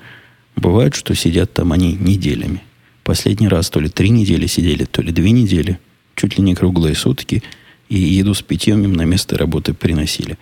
бывает, 0.55 0.95
что 0.95 1.15
сидят 1.15 1.53
там 1.53 1.73
они 1.73 1.93
неделями. 1.93 2.63
Последний 3.03 3.49
раз 3.49 3.71
то 3.71 3.81
ли 3.81 3.89
три 3.89 4.11
недели 4.11 4.47
сидели, 4.47 4.85
то 4.85 5.03
ли 5.03 5.13
две 5.13 5.31
недели, 5.31 5.79
чуть 6.15 6.39
ли 6.39 6.45
не 6.45 6.55
круглые 6.55 6.95
сутки, 6.95 7.43
и 7.89 7.99
еду 7.99 8.35
с 8.35 8.43
питьем 8.43 8.83
им 8.85 8.95
на 8.95 9.03
место 9.03 9.39
работы 9.39 9.75
приносили. 9.75 10.39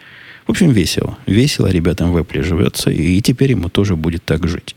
В 0.46 0.50
общем, 0.50 0.72
весело. 0.72 1.18
Весело 1.26 1.66
ребятам 1.66 2.12
в 2.12 2.16
Apple 2.16 2.42
живется, 2.42 2.90
и 2.90 3.20
теперь 3.20 3.50
ему 3.50 3.68
тоже 3.68 3.96
будет 3.96 4.24
так 4.24 4.46
жить. 4.46 4.76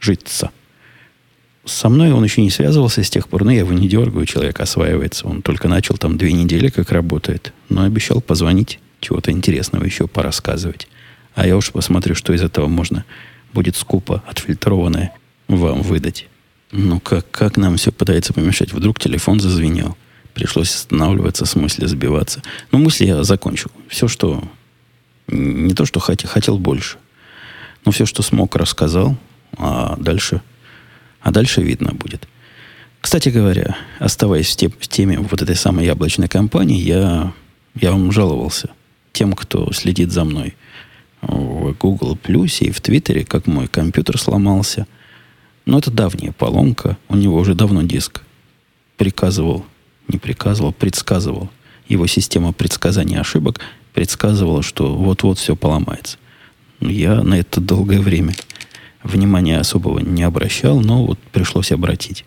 Житься. 0.00 0.50
Со 1.64 1.88
мной 1.88 2.12
он 2.12 2.22
еще 2.22 2.42
не 2.42 2.50
связывался 2.50 3.02
с 3.02 3.10
тех 3.10 3.28
пор, 3.28 3.44
но 3.44 3.50
я 3.50 3.60
его 3.60 3.72
не 3.72 3.88
дергаю, 3.88 4.26
человек 4.26 4.60
осваивается. 4.60 5.26
Он 5.26 5.40
только 5.40 5.66
начал 5.68 5.96
там 5.96 6.18
две 6.18 6.32
недели, 6.32 6.68
как 6.68 6.90
работает. 6.92 7.52
Но 7.68 7.82
обещал 7.84 8.20
позвонить, 8.20 8.80
чего-то 9.04 9.30
интересного 9.30 9.84
еще 9.84 10.06
порассказывать. 10.06 10.88
А 11.34 11.46
я 11.46 11.56
уж 11.56 11.70
посмотрю, 11.70 12.14
что 12.14 12.32
из 12.32 12.42
этого 12.42 12.66
можно 12.66 13.04
будет 13.52 13.76
скупо 13.76 14.22
отфильтрованное 14.26 15.12
вам 15.48 15.82
выдать. 15.82 16.28
Ну, 16.72 16.98
как, 17.00 17.30
как 17.30 17.56
нам 17.56 17.76
все 17.76 17.92
пытается 17.92 18.32
помешать? 18.32 18.72
Вдруг 18.72 18.98
телефон 18.98 19.38
зазвенел. 19.38 19.96
Пришлось 20.32 20.74
останавливаться, 20.74 21.44
с 21.44 21.54
мысли 21.54 21.86
сбиваться. 21.86 22.42
Но 22.72 22.78
мысли 22.78 23.06
я 23.06 23.22
закончил. 23.22 23.70
Все, 23.88 24.08
что... 24.08 24.42
Не 25.28 25.72
то, 25.74 25.86
что 25.86 26.00
хотел, 26.00 26.28
хотел 26.28 26.58
больше. 26.58 26.98
Но 27.84 27.92
все, 27.92 28.06
что 28.06 28.22
смог, 28.22 28.56
рассказал. 28.56 29.16
А 29.56 29.96
дальше 29.98 30.42
а 31.24 31.30
дальше 31.30 31.62
видно 31.62 31.92
будет. 31.92 32.28
Кстати 33.00 33.30
говоря, 33.30 33.76
оставаясь 33.98 34.54
в, 34.54 34.68
в 34.78 34.88
теме 34.88 35.18
вот 35.18 35.40
этой 35.40 35.56
самой 35.56 35.86
яблочной 35.86 36.28
компании, 36.28 36.80
я, 36.80 37.32
я 37.74 37.92
вам 37.92 38.12
жаловался 38.12 38.70
тем, 39.14 39.32
кто 39.32 39.72
следит 39.72 40.12
за 40.12 40.24
мной 40.24 40.54
в 41.22 41.72
Google 41.80 42.18
Plus 42.22 42.58
и 42.66 42.70
в 42.70 42.82
Твиттере, 42.82 43.24
как 43.24 43.46
мой 43.46 43.66
компьютер 43.68 44.18
сломался. 44.18 44.86
Но 45.64 45.78
это 45.78 45.90
давняя 45.90 46.32
поломка. 46.32 46.98
У 47.08 47.16
него 47.16 47.38
уже 47.38 47.54
давно 47.54 47.82
диск 47.82 48.22
приказывал, 48.98 49.64
не 50.08 50.18
приказывал, 50.18 50.72
предсказывал. 50.72 51.48
Его 51.88 52.06
система 52.06 52.52
предсказания 52.52 53.20
ошибок 53.20 53.60
предсказывала, 53.94 54.62
что 54.62 54.94
вот-вот 54.94 55.38
все 55.38 55.56
поломается. 55.56 56.18
Я 56.80 57.22
на 57.22 57.34
это 57.34 57.60
долгое 57.60 58.00
время 58.00 58.34
внимания 59.02 59.58
особого 59.58 60.00
не 60.00 60.22
обращал, 60.22 60.80
но 60.80 61.06
вот 61.06 61.18
пришлось 61.32 61.72
обратить. 61.72 62.24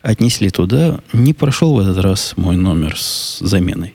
Отнесли 0.00 0.50
туда, 0.50 1.00
не 1.12 1.34
прошел 1.34 1.74
в 1.74 1.80
этот 1.80 1.98
раз 1.98 2.34
мой 2.36 2.56
номер 2.56 2.96
с 2.98 3.38
заменой. 3.40 3.94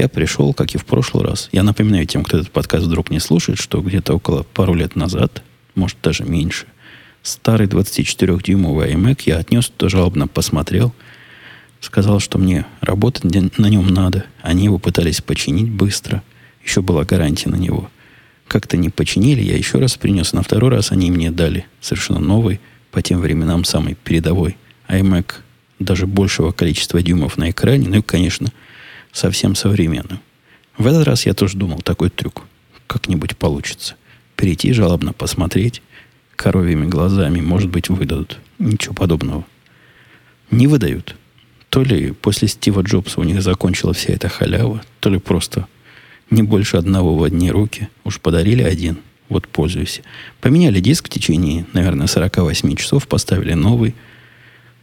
Я 0.00 0.08
пришел, 0.08 0.54
как 0.54 0.74
и 0.74 0.78
в 0.78 0.86
прошлый 0.86 1.26
раз. 1.26 1.50
Я 1.52 1.62
напоминаю 1.62 2.06
тем, 2.06 2.24
кто 2.24 2.38
этот 2.38 2.50
подкаст 2.50 2.86
вдруг 2.86 3.10
не 3.10 3.20
слушает, 3.20 3.58
что 3.58 3.82
где-то 3.82 4.14
около 4.14 4.44
пару 4.44 4.72
лет 4.72 4.96
назад, 4.96 5.42
может 5.74 5.98
даже 6.02 6.24
меньше, 6.24 6.64
старый 7.22 7.66
24-дюймовый 7.66 8.94
iMac 8.94 9.24
я 9.26 9.36
отнес 9.36 9.68
туда 9.68 9.90
жалобно, 9.90 10.26
посмотрел, 10.26 10.94
сказал, 11.80 12.18
что 12.18 12.38
мне 12.38 12.64
работать 12.80 13.24
на 13.58 13.66
нем 13.66 13.88
надо. 13.88 14.24
Они 14.40 14.64
его 14.64 14.78
пытались 14.78 15.20
починить 15.20 15.70
быстро. 15.70 16.22
Еще 16.64 16.80
была 16.80 17.04
гарантия 17.04 17.50
на 17.50 17.56
него– 17.56 17.90
как-то 18.48 18.78
не 18.78 18.88
починили, 18.88 19.42
я 19.42 19.56
еще 19.56 19.78
раз 19.78 19.96
принес. 19.96 20.32
На 20.32 20.42
второй 20.42 20.70
раз 20.70 20.90
они 20.90 21.10
мне 21.12 21.30
дали 21.30 21.66
совершенно 21.80 22.20
новый, 22.20 22.58
по 22.90 23.00
тем 23.02 23.20
временам 23.20 23.64
самый 23.64 23.94
передовой 23.94 24.56
iMac, 24.88 25.34
даже 25.78 26.08
большего 26.08 26.50
количества 26.50 27.00
дюймов 27.00 27.36
на 27.36 27.50
экране, 27.50 27.88
ну 27.88 27.98
и, 27.98 28.02
конечно, 28.02 28.48
совсем 29.12 29.54
современную. 29.54 30.20
В 30.78 30.86
этот 30.86 31.04
раз 31.06 31.26
я 31.26 31.34
тоже 31.34 31.56
думал, 31.56 31.80
такой 31.80 32.10
трюк 32.10 32.44
как-нибудь 32.86 33.36
получится. 33.36 33.94
Перейти 34.36 34.72
жалобно 34.72 35.12
посмотреть 35.12 35.82
коровьими 36.34 36.86
глазами, 36.86 37.40
может 37.40 37.70
быть, 37.70 37.88
выдадут. 37.88 38.38
Ничего 38.58 38.94
подобного. 38.94 39.44
Не 40.50 40.66
выдают. 40.66 41.14
То 41.68 41.84
ли 41.84 42.10
после 42.10 42.48
Стива 42.48 42.80
Джобса 42.80 43.20
у 43.20 43.24
них 43.24 43.42
закончила 43.42 43.92
вся 43.92 44.12
эта 44.12 44.28
халява, 44.28 44.82
то 44.98 45.10
ли 45.10 45.18
просто 45.18 45.66
не 46.30 46.42
больше 46.42 46.78
одного 46.78 47.16
в 47.16 47.22
одни 47.22 47.50
руки. 47.50 47.88
Уж 48.04 48.20
подарили 48.20 48.62
один. 48.62 48.98
Вот 49.28 49.46
пользуюсь. 49.46 50.02
Поменяли 50.40 50.80
диск 50.80 51.06
в 51.06 51.10
течение, 51.10 51.66
наверное, 51.72 52.08
48 52.08 52.74
часов. 52.74 53.06
Поставили 53.06 53.52
новый. 53.52 53.94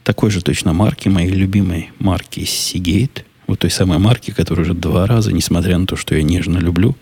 Такой 0.04 0.32
же 0.32 0.42
точно 0.42 0.72
марки, 0.72 1.10
моей 1.10 1.32
любимой 1.32 1.92
марки 2.00 2.42
Seagate. 2.42 3.24
Вот 3.48 3.60
той 3.60 3.72
самой 3.72 3.98
марки, 3.98 4.32
которая 4.32 4.66
уже 4.66 4.74
два 4.74 5.08
раза, 5.08 5.34
несмотря 5.34 5.78
на 5.78 5.88
то, 5.88 5.96
что 5.96 6.16
я 6.16 6.24
нежно 6.24 6.60
люблю, 6.60 6.96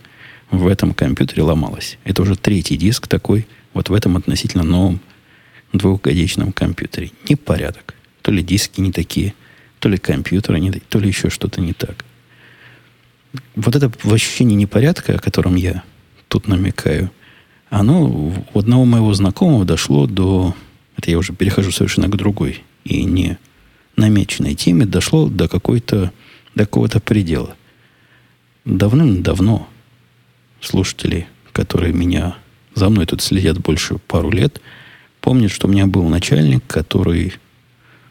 в 0.52 0.68
этом 0.68 0.94
компьютере 0.94 1.44
ломалась. 1.44 1.98
Это 2.04 2.22
уже 2.22 2.36
третий 2.36 2.78
диск 2.78 3.08
такой, 3.08 3.48
вот 3.74 3.90
в 3.90 3.94
этом 3.94 4.16
относительно 4.16 4.64
новом 4.64 5.00
двухгодичном 5.74 6.54
компьютере. 6.54 7.12
Непорядок. 7.28 7.96
То 8.22 8.32
ли 8.32 8.42
диски 8.44 8.80
не 8.80 8.92
такие, 8.92 9.34
то 9.80 9.90
ли 9.90 9.98
компьютеры 9.98 10.60
не 10.60 10.72
такие, 10.72 10.88
то 10.88 11.00
ли 11.00 11.08
еще 11.08 11.30
что-то 11.30 11.62
не 11.62 11.74
так 11.74 12.06
вот 13.56 13.75
это 13.75 13.92
ощущение 14.12 14.56
непорядка, 14.56 15.16
о 15.16 15.20
котором 15.20 15.56
я 15.56 15.84
тут 16.28 16.48
намекаю, 16.48 17.12
оно 17.70 18.06
у 18.54 18.60
одного 18.60 18.86
моего 18.86 19.14
знакомого 19.14 19.66
дошло 19.66 20.08
до... 20.08 20.56
Это 20.98 21.12
я 21.12 21.18
уже 21.18 21.34
перехожу 21.34 21.72
совершенно 21.72 22.08
к 22.08 22.16
другой 22.16 22.64
и 22.84 23.04
не 23.04 23.38
намеченной 23.98 24.56
теме, 24.56 24.86
дошло 24.86 25.28
до 25.28 25.48
какой-то 25.48 26.12
до 26.55 26.65
какого-то 26.65 27.00
предела. 27.00 27.55
Давным-давно 28.65 29.67
слушатели, 30.62 31.27
которые 31.51 31.93
меня 31.93 32.38
за 32.74 32.89
мной 32.89 33.05
тут 33.05 33.21
следят 33.21 33.59
больше 33.59 33.97
пару 33.97 34.29
лет, 34.31 34.62
помнят, 35.21 35.51
что 35.51 35.67
у 35.67 35.71
меня 35.71 35.85
был 35.85 36.07
начальник, 36.07 36.63
который, 36.67 37.33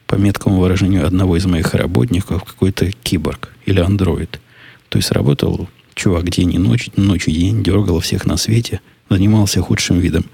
по 0.07 0.15
меткому 0.15 0.61
выражению 0.61 1.07
одного 1.07 1.37
из 1.37 1.47
моих 1.47 1.75
работников, 1.75 2.45
какой-то 2.45 2.91
киборг 2.91 3.53
или 3.67 3.81
андроид. 3.81 4.41
То 4.89 4.99
есть 4.99 5.11
работал 5.11 5.69
чувак 5.95 6.31
день 6.31 6.55
и 6.55 6.59
ночь, 6.59 6.91
ночь 6.97 7.29
и 7.29 7.33
день, 7.33 7.63
дергал 7.63 8.01
всех 8.01 8.27
на 8.27 8.37
свете, 8.37 8.81
занимался 9.11 9.61
худшим 9.61 9.99
видом 9.99 10.25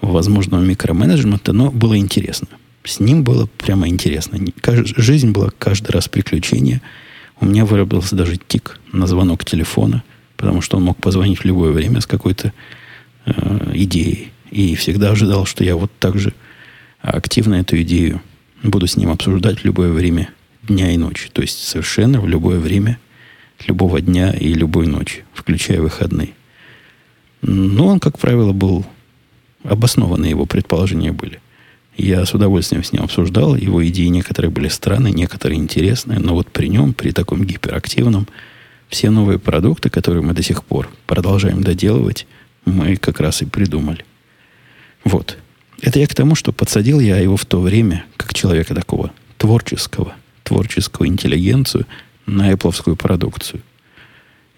возможного 0.00 0.62
микроменеджмента, 0.62 1.52
но 1.52 1.70
было 1.70 1.96
интересно. 1.96 2.48
С 2.84 3.00
ним 3.00 3.24
было 3.24 3.46
прямо 3.58 3.88
интересно. 3.88 4.38
Жизнь 4.96 5.30
была 5.32 5.50
каждый 5.58 5.90
раз 5.90 6.08
приключение. 6.08 6.80
У 7.40 7.46
меня 7.46 7.64
выработался 7.64 8.16
даже 8.16 8.36
тик 8.36 8.78
на 8.92 9.06
звонок 9.06 9.44
телефона, 9.44 10.02
потому 10.36 10.60
что 10.60 10.76
он 10.76 10.84
мог 10.84 10.96
позвонить 10.96 11.40
в 11.40 11.44
любое 11.44 11.72
время 11.72 12.00
с 12.00 12.06
какой-то 12.06 12.52
э, 13.26 13.70
идеей. 13.74 14.32
И 14.50 14.74
всегда 14.74 15.10
ожидал, 15.10 15.44
что 15.44 15.64
я 15.64 15.76
вот 15.76 15.90
так 15.98 16.18
же 16.18 16.32
активно 17.00 17.56
эту 17.56 17.80
идею 17.82 18.22
буду 18.62 18.86
с 18.86 18.96
ним 18.96 19.10
обсуждать 19.10 19.60
в 19.60 19.64
любое 19.64 19.92
время 19.92 20.30
дня 20.62 20.90
и 20.90 20.96
ночи. 20.96 21.28
То 21.32 21.42
есть 21.42 21.62
совершенно 21.62 22.20
в 22.20 22.28
любое 22.28 22.58
время 22.58 22.98
любого 23.66 24.00
дня 24.00 24.32
и 24.32 24.52
любой 24.52 24.86
ночи, 24.86 25.24
включая 25.32 25.80
выходные. 25.80 26.30
Но 27.42 27.86
он, 27.86 28.00
как 28.00 28.18
правило, 28.18 28.52
был 28.52 28.84
обоснованные 29.62 30.30
его 30.30 30.46
предположения 30.46 31.12
были. 31.12 31.40
Я 31.96 32.24
с 32.24 32.34
удовольствием 32.34 32.84
с 32.84 32.92
ним 32.92 33.02
обсуждал. 33.02 33.56
Его 33.56 33.86
идеи 33.88 34.06
некоторые 34.06 34.50
были 34.50 34.68
странные, 34.68 35.12
некоторые 35.12 35.58
интересные. 35.58 36.18
Но 36.18 36.34
вот 36.34 36.50
при 36.50 36.68
нем, 36.68 36.92
при 36.92 37.10
таком 37.10 37.44
гиперактивном, 37.44 38.28
все 38.88 39.10
новые 39.10 39.38
продукты, 39.38 39.88
которые 39.90 40.22
мы 40.22 40.32
до 40.34 40.42
сих 40.42 40.64
пор 40.64 40.88
продолжаем 41.06 41.62
доделывать, 41.62 42.26
мы 42.64 42.96
как 42.96 43.20
раз 43.20 43.42
и 43.42 43.46
придумали. 43.46 44.04
Вот. 45.04 45.38
Это 45.80 45.98
я 45.98 46.06
к 46.06 46.14
тому, 46.14 46.34
что 46.34 46.52
подсадил 46.52 47.00
я 47.00 47.18
его 47.18 47.36
в 47.36 47.44
то 47.46 47.60
время, 47.60 48.04
как 48.16 48.34
человека 48.34 48.74
такого 48.74 49.12
творческого, 49.38 50.14
творческую 50.44 51.08
интеллигенцию– 51.08 51.86
на 52.26 52.52
Apple 52.52 52.96
продукцию. 52.96 53.62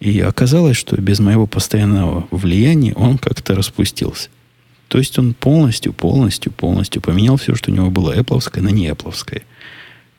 И 0.00 0.20
оказалось, 0.20 0.76
что 0.76 0.96
без 1.00 1.20
моего 1.20 1.46
постоянного 1.46 2.26
влияния 2.30 2.94
он 2.94 3.18
как-то 3.18 3.54
распустился. 3.54 4.30
То 4.88 4.98
есть 4.98 5.18
он 5.18 5.34
полностью, 5.34 5.92
полностью, 5.92 6.50
полностью 6.50 7.02
поменял 7.02 7.36
все, 7.36 7.54
что 7.54 7.70
у 7.70 7.74
него 7.74 7.90
было 7.90 8.16
Apple, 8.16 8.60
на 8.60 8.70
не. 8.70 8.94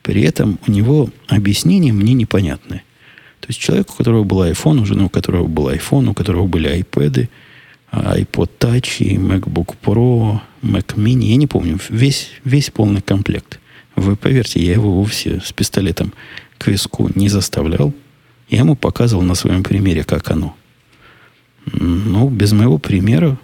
При 0.04 0.22
этом 0.22 0.60
у 0.68 0.72
него 0.72 1.10
объяснение 1.28 1.92
мне 1.92 2.14
непонятное. 2.14 2.84
То 3.40 3.48
есть 3.48 3.60
человек, 3.60 3.90
у 3.92 3.94
которого 3.96 4.24
был 4.24 4.44
iPhone, 4.44 4.82
у 4.82 4.86
жены, 4.86 5.06
у 5.06 5.10
которого 5.10 5.48
был 5.48 5.70
iPhone, 5.70 6.10
у 6.10 6.14
которого 6.14 6.46
были 6.46 6.80
iPad, 6.82 7.30
iPod 7.92 8.50
Touch, 8.60 9.00
MacBook 9.00 9.76
Pro, 9.84 10.40
Mac 10.62 10.96
Mini, 10.96 11.26
я 11.26 11.36
не 11.36 11.48
помню, 11.48 11.80
весь, 11.90 12.30
весь 12.44 12.70
полный 12.70 13.02
комплект. 13.02 13.60
Вы 13.96 14.16
поверьте, 14.16 14.64
я 14.64 14.74
его 14.74 14.94
вовсе 14.94 15.42
с 15.44 15.52
пистолетом 15.52 16.14
к 16.58 16.68
виску 16.68 17.10
не 17.16 17.30
заставлял. 17.30 17.94
Я 18.50 18.60
ему 18.60 18.76
показывал 18.76 19.24
на 19.24 19.36
своем 19.36 19.64
примере, 19.64 20.04
как 20.04 20.30
оно. 20.32 20.56
Ну, 21.66 22.30
без 22.30 22.52
моего 22.52 22.78
примера, 22.78 23.38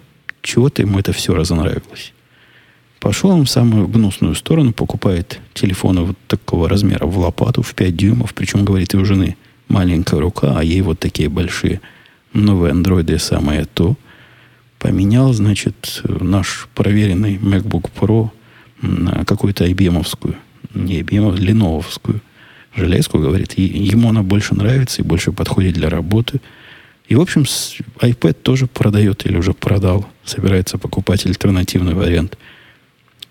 чего-то 0.46 0.82
ему 0.82 0.98
это 0.98 1.12
все 1.12 1.34
разонравилось. 1.34 2.12
Пошел 3.00 3.30
он 3.30 3.44
в 3.44 3.50
самую 3.50 3.88
гнусную 3.88 4.34
сторону, 4.34 4.72
покупает 4.72 5.40
телефоны 5.52 6.02
вот 6.02 6.16
такого 6.26 6.68
размера 6.68 7.06
в 7.06 7.18
лопату, 7.18 7.62
в 7.62 7.74
5 7.74 7.96
дюймов, 7.96 8.34
причем, 8.34 8.64
говорит, 8.64 8.94
и 8.94 8.96
у 8.96 9.04
жены 9.04 9.36
маленькая 9.68 10.20
рука, 10.20 10.58
а 10.58 10.64
ей 10.64 10.80
вот 10.80 10.98
такие 10.98 11.28
большие 11.28 11.80
новые 12.32 12.72
андроиды 12.72 13.18
самое 13.18 13.66
то. 13.66 13.96
Поменял, 14.78 15.32
значит, 15.32 16.02
наш 16.04 16.68
проверенный 16.74 17.36
MacBook 17.36 17.90
Pro 17.98 18.30
на 18.82 19.24
какую-то 19.24 19.66
IBM-овскую, 19.66 20.36
не 20.74 21.00
IBM, 21.00 21.36
Lenovo-овскую 21.36 22.20
железку, 22.74 23.18
говорит. 23.18 23.54
И 23.56 23.62
ему 23.62 24.10
она 24.10 24.22
больше 24.22 24.54
нравится 24.54 25.02
и 25.02 25.04
больше 25.04 25.32
подходит 25.32 25.74
для 25.74 25.88
работы. 25.88 26.40
И, 27.08 27.14
в 27.14 27.20
общем, 27.20 27.42
iPad 27.42 28.34
тоже 28.34 28.66
продает 28.66 29.26
или 29.26 29.36
уже 29.36 29.52
продал. 29.52 30.08
Собирается 30.24 30.76
покупать 30.76 31.24
альтернативный 31.24 31.94
вариант. 31.94 32.36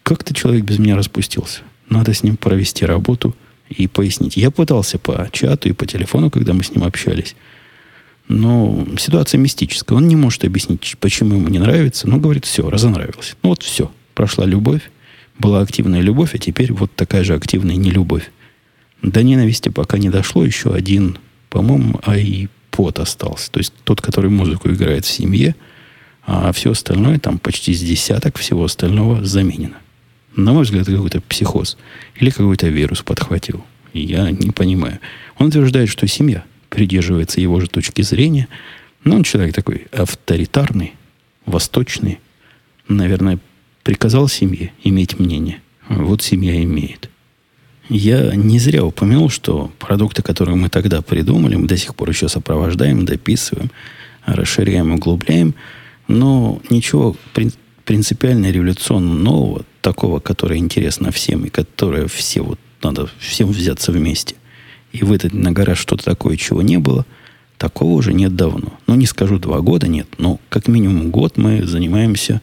Как-то 0.04 0.34
человек 0.34 0.64
без 0.64 0.80
меня 0.80 0.96
распустился. 0.96 1.62
Надо 1.90 2.14
с 2.14 2.24
ним 2.24 2.38
провести 2.38 2.86
работу 2.86 3.36
и 3.70 3.88
пояснить. 3.88 4.38
Я 4.38 4.52
пытался 4.52 4.98
по 4.98 5.28
чату 5.32 5.68
и 5.68 5.74
по 5.74 5.86
телефону, 5.86 6.32
когда 6.32 6.54
мы 6.54 6.64
с 6.64 6.72
ним 6.72 6.84
общались. 6.84 7.36
Но 8.28 8.88
ситуация 8.98 9.40
мистическая. 9.40 9.98
Он 9.98 10.08
не 10.08 10.16
может 10.16 10.46
объяснить, 10.46 10.96
почему 11.00 11.36
ему 11.36 11.50
не 11.50 11.60
нравится. 11.60 12.08
Но 12.08 12.18
говорит, 12.18 12.46
все, 12.46 12.70
разонравилось. 12.70 13.36
Ну 13.44 13.50
вот 13.50 13.64
все. 13.64 13.92
Прошла 14.14 14.46
любовь. 14.46 14.82
Была 15.38 15.62
активная 15.62 16.00
любовь, 16.00 16.34
а 16.34 16.38
теперь 16.38 16.72
вот 16.72 16.96
такая 16.96 17.26
же 17.26 17.34
активная 17.34 17.76
нелюбовь. 17.76 18.32
До 19.02 19.22
ненависти 19.22 19.68
пока 19.68 19.98
не 19.98 20.10
дошло. 20.10 20.46
Еще 20.46 20.74
один, 20.74 21.18
по-моему, 21.50 22.00
iPod 22.76 23.02
остался. 23.02 23.52
То 23.52 23.60
есть 23.60 23.74
тот, 23.84 24.02
который 24.02 24.30
музыку 24.30 24.70
играет 24.70 25.06
в 25.06 25.10
семье. 25.10 25.56
А 26.28 26.52
все 26.52 26.72
остальное, 26.72 27.20
там 27.20 27.38
почти 27.38 27.74
с 27.74 27.82
десяток 27.82 28.38
всего 28.38 28.64
остального 28.64 29.24
заменено. 29.24 29.78
На 30.36 30.54
мой 30.54 30.64
взгляд, 30.64 30.88
какой-то 30.88 31.22
психоз. 31.22 31.78
Или 32.16 32.30
какой-то 32.30 32.68
вирус 32.68 33.04
подхватил. 33.04 33.64
Я 33.94 34.32
не 34.32 34.52
понимаю. 34.52 35.00
Он 35.38 35.48
утверждает, 35.48 35.90
что 35.90 36.08
семья– 36.08 36.44
придерживается 36.70 37.40
его 37.40 37.60
же 37.60 37.68
точки 37.68 38.02
зрения. 38.02 38.48
Но 39.04 39.16
он 39.16 39.24
человек 39.24 39.56
такой 39.56 39.88
авторитарный, 39.92 40.94
восточный. 41.46 42.20
Наверное, 42.88 43.40
приказал 43.84 44.28
семье 44.28 44.74
иметь 44.84 45.18
мнение. 45.20 45.62
Вот 45.88 46.22
семья 46.22 46.62
имеет. 46.64 47.10
Я 47.90 48.36
не 48.36 48.58
зря 48.58 48.84
упомянул, 48.84 49.30
что 49.30 49.72
продукты, 49.78 50.24
которые 50.24 50.56
мы 50.56 50.70
тогда 50.70 51.02
придумали, 51.02 51.56
мы 51.56 51.68
до 51.68 51.78
сих 51.78 51.96
пор 51.96 52.10
еще 52.10 52.28
сопровождаем, 52.28 53.06
дописываем, 53.06 53.70
расширяем, 54.26 54.94
углубляем, 54.94 55.54
но 56.08 56.60
ничего 56.70 57.16
принципиально 57.86 58.50
революционно 58.50 59.14
нового, 59.14 59.66
такого, 59.82 60.20
которое 60.20 60.58
интересно 60.58 61.12
всем 61.12 61.46
и 61.46 61.50
которое 61.50 62.08
все 62.08 62.42
вот 62.42 62.60
надо 62.82 63.08
всем 63.20 63.50
взяться 63.50 63.92
вместе, 63.92 64.36
и 64.92 65.04
выдать 65.04 65.34
на 65.34 65.52
гараж 65.52 65.78
что-то 65.78 66.04
такое, 66.04 66.38
чего 66.38 66.64
не 66.64 66.78
было, 66.78 67.06
такого 67.58 67.94
уже 67.94 68.14
нет 68.14 68.36
давно. 68.36 68.74
Ну, 68.88 68.96
не 68.96 69.06
скажу 69.06 69.38
два 69.38 69.60
года 69.62 69.88
нет, 69.88 70.08
но 70.18 70.40
как 70.50 70.68
минимум 70.68 71.12
год 71.12 71.38
мы 71.38 71.64
занимаемся 71.66 72.42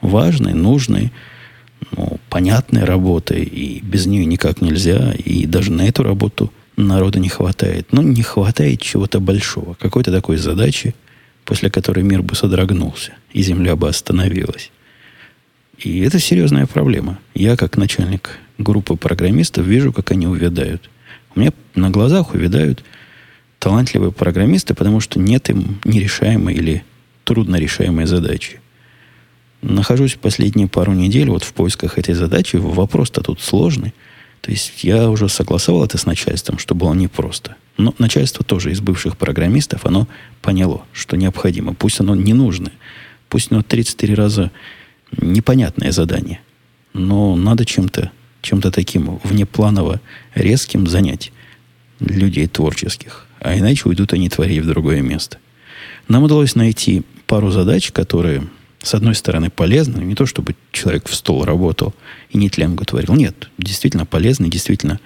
важной, 0.00 0.54
нужной, 0.54 1.12
ну, 1.92 2.18
понятной 2.28 2.84
работой, 2.84 3.42
и 3.42 3.80
без 3.80 4.06
нее 4.06 4.24
никак 4.24 4.60
нельзя, 4.60 5.12
и 5.12 5.46
даже 5.46 5.72
на 5.72 5.82
эту 5.82 6.02
работу 6.02 6.52
народа 6.76 7.18
не 7.18 7.28
хватает. 7.28 7.92
Но 7.92 8.02
не 8.02 8.22
хватает 8.22 8.80
чего-то 8.80 9.20
большого, 9.20 9.74
какой-то 9.74 10.12
такой 10.12 10.36
задачи, 10.36 10.94
после 11.44 11.70
которой 11.70 12.02
мир 12.02 12.22
бы 12.22 12.34
содрогнулся, 12.34 13.12
и 13.32 13.42
Земля 13.42 13.76
бы 13.76 13.88
остановилась. 13.88 14.70
И 15.78 16.00
это 16.00 16.18
серьезная 16.18 16.66
проблема. 16.66 17.18
Я, 17.34 17.56
как 17.56 17.76
начальник 17.76 18.38
группы 18.58 18.96
программистов, 18.96 19.66
вижу, 19.66 19.92
как 19.92 20.10
они 20.10 20.26
увядают– 20.26 20.90
у 21.36 21.40
меня 21.40 21.52
на 21.74 21.90
глазах 21.90 22.32
увядают 22.34 22.82
талантливые 23.58 24.10
программисты, 24.10 24.74
потому 24.74 25.00
что 25.00 25.20
нет 25.20 25.50
им 25.50 25.78
нерешаемой 25.84 26.54
или 26.54 26.84
трудно 27.24 27.56
решаемой 27.56 28.06
задачи. 28.06 28.60
Нахожусь 29.62 30.14
последние 30.14 30.68
пару 30.68 30.92
недель 30.92 31.30
вот 31.30 31.42
в 31.42 31.52
поисках 31.52 31.98
этой 31.98 32.14
задачи. 32.14 32.56
Вопрос-то 32.56 33.22
тут 33.22 33.40
сложный. 33.40 33.94
То 34.40 34.50
есть 34.50 34.84
я 34.84 35.10
уже 35.10 35.28
согласовал 35.28 35.84
это 35.84 35.98
с 35.98 36.06
начальством, 36.06 36.58
что 36.58 36.74
было 36.74 36.94
непросто. 36.94 37.56
Но 37.76 37.94
начальство 37.98 38.44
тоже 38.44 38.70
из 38.70 38.80
бывших 38.80 39.16
программистов, 39.16 39.84
оно 39.86 40.06
поняло, 40.40 40.84
что 40.92 41.16
необходимо. 41.16 41.74
Пусть 41.74 42.00
оно 42.00 42.14
не 42.14 42.32
нужное. 42.32 42.72
Пусть 43.28 43.50
оно 43.50 43.62
33 43.62 44.14
раза 44.14 44.50
непонятное 45.20 45.90
задание. 45.90 46.40
Но 46.92 47.34
надо 47.36 47.64
чем-то 47.64 48.12
чем-то 48.46 48.70
таким 48.70 49.18
внепланово 49.24 50.00
резким 50.34 50.86
занять 50.86 51.32
людей 51.98 52.46
творческих. 52.46 53.26
А 53.40 53.58
иначе 53.58 53.88
уйдут 53.88 54.12
они 54.12 54.28
творить 54.28 54.62
в 54.62 54.66
другое 54.66 55.02
место. 55.02 55.38
Нам 56.08 56.22
удалось 56.22 56.54
найти 56.54 57.02
пару 57.26 57.50
задач, 57.50 57.90
которые, 57.90 58.46
с 58.86 58.94
одной 58.94 59.16
стороны, 59.16 59.50
полезны. 59.50 59.98
Не 60.04 60.14
то, 60.14 60.26
чтобы 60.26 60.54
человек 60.70 61.08
в 61.08 61.14
стол 61.14 61.44
работал 61.44 61.92
и 62.30 62.38
не 62.38 62.48
тлямгу 62.48 62.84
творил. 62.84 63.16
Нет, 63.16 63.50
действительно 63.58 64.06
полезны, 64.06 64.48
действительно 64.48 65.00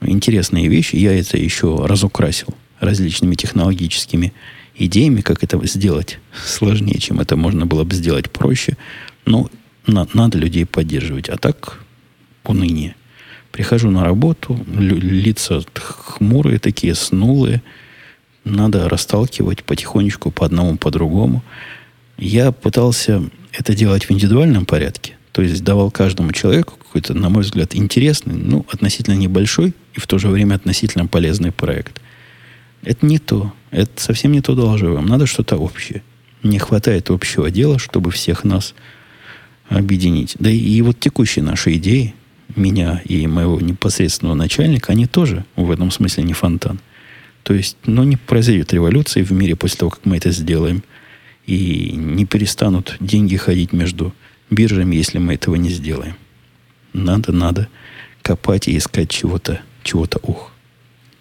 интересные 0.00 0.66
вещи. 0.66 0.96
Я 0.96 1.16
это 1.16 1.38
еще 1.38 1.86
разукрасил 1.86 2.48
различными 2.80 3.36
технологическими 3.36 4.32
идеями, 4.74 5.20
как 5.20 5.44
это 5.44 5.64
сделать 5.68 6.18
сложнее, 6.44 6.98
чем 6.98 7.20
это 7.20 7.36
можно 7.36 7.64
было 7.64 7.84
бы 7.84 7.94
сделать 7.94 8.28
проще. 8.28 8.76
Но 9.24 9.48
на, 9.86 10.08
надо 10.12 10.38
людей 10.38 10.66
поддерживать. 10.66 11.28
А 11.28 11.36
так 11.36 11.84
уныние. 12.42 12.96
Прихожу 13.52 13.88
на 13.88 14.02
работу, 14.02 14.58
лица 14.66 15.62
хмурые 15.76 16.58
такие, 16.58 16.96
снулые. 16.96 17.62
Надо 18.42 18.88
расталкивать 18.88 19.62
потихонечку 19.62 20.32
по 20.32 20.44
одному, 20.44 20.76
по 20.76 20.90
другому. 20.90 21.44
Я 22.18 22.52
пытался 22.52 23.22
это 23.52 23.74
делать 23.74 24.04
в 24.04 24.10
индивидуальном 24.10 24.66
порядке. 24.66 25.16
То 25.32 25.42
есть 25.42 25.62
давал 25.62 25.90
каждому 25.90 26.32
человеку 26.32 26.74
какой-то, 26.78 27.12
на 27.12 27.28
мой 27.28 27.42
взгляд, 27.42 27.74
интересный, 27.74 28.34
ну, 28.34 28.64
относительно 28.72 29.14
небольшой 29.14 29.74
и 29.94 30.00
в 30.00 30.06
то 30.06 30.18
же 30.18 30.28
время 30.28 30.54
относительно 30.54 31.06
полезный 31.06 31.52
проект. 31.52 32.00
Это 32.82 33.04
не 33.04 33.18
то. 33.18 33.52
Это 33.70 33.90
совсем 34.00 34.32
не 34.32 34.40
то 34.40 34.54
доложу 34.54 34.94
вам. 34.94 35.06
Надо 35.06 35.26
что-то 35.26 35.56
общее. 35.56 36.02
Не 36.42 36.58
хватает 36.58 37.10
общего 37.10 37.50
дела, 37.50 37.78
чтобы 37.78 38.10
всех 38.10 38.44
нас 38.44 38.74
объединить. 39.68 40.36
Да 40.38 40.48
и, 40.48 40.56
и 40.56 40.80
вот 40.82 40.98
текущие 41.00 41.44
наши 41.44 41.74
идеи, 41.74 42.14
меня 42.54 43.02
и 43.04 43.26
моего 43.26 43.60
непосредственного 43.60 44.34
начальника, 44.34 44.92
они 44.92 45.06
тоже 45.06 45.44
в 45.56 45.70
этом 45.70 45.90
смысле 45.90 46.24
не 46.24 46.32
фонтан. 46.32 46.78
То 47.42 47.54
есть, 47.54 47.76
ну, 47.84 48.04
не 48.04 48.16
произойдет 48.16 48.72
революции 48.72 49.22
в 49.22 49.32
мире 49.32 49.56
после 49.56 49.78
того, 49.78 49.90
как 49.90 50.04
мы 50.04 50.16
это 50.16 50.30
сделаем. 50.30 50.82
И 51.46 51.92
не 51.94 52.24
перестанут 52.24 52.96
деньги 53.00 53.36
ходить 53.36 53.72
между 53.72 54.12
биржами, 54.50 54.96
если 54.96 55.18
мы 55.18 55.34
этого 55.34 55.54
не 55.54 55.70
сделаем. 55.70 56.16
Надо, 56.92 57.32
надо 57.32 57.68
копать 58.22 58.68
и 58.68 58.76
искать 58.76 59.10
чего-то, 59.10 59.60
чего-то 59.82 60.18
ух. 60.22 60.52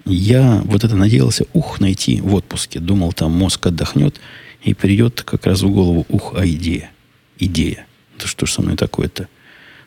Я 0.06 0.62
вот 0.66 0.84
это 0.84 0.96
надеялся 0.96 1.46
ух 1.54 1.80
найти 1.80 2.22
в 2.22 2.34
отпуске. 2.34 2.80
Думал, 2.80 3.14
там 3.14 3.32
мозг 3.32 3.66
отдохнет, 3.68 4.20
и 4.64 4.74
придет 4.74 5.22
как 5.22 5.46
раз 5.46 5.62
в 5.62 5.70
голову 5.70 6.06
ух, 6.10 6.34
а 6.36 6.46
идея. 6.48 6.92
Идея. 7.38 7.86
Это 8.18 8.28
что 8.28 8.46
ж 8.46 8.52
со 8.52 8.62
мной 8.62 8.76
такое-то? 8.76 9.28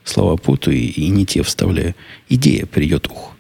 слова 0.09 0.37
путаю 0.37 0.77
и, 0.77 0.87
и 0.87 1.09
не 1.09 1.27
те 1.27 1.43
вставляю. 1.43 1.95
Идея 2.29 2.67
придет 2.67 3.07
ух. 3.09 3.35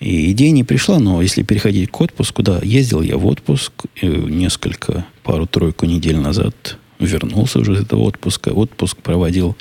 И 0.00 0.32
идея 0.32 0.50
не 0.50 0.64
пришла, 0.64 0.98
но 0.98 1.22
если 1.22 1.42
переходить 1.42 1.90
к 1.90 2.00
отпуску, 2.00 2.42
да, 2.42 2.60
ездил 2.62 3.02
я 3.02 3.16
в 3.16 3.26
отпуск 3.26 3.72
несколько, 4.00 5.06
пару-тройку 5.22 5.86
недель 5.86 6.18
назад, 6.18 6.78
вернулся 6.98 7.60
уже 7.60 7.74
из 7.74 7.80
этого 7.82 8.00
отпуска. 8.00 8.50
Отпуск 8.50 8.98
проводил 8.98 9.56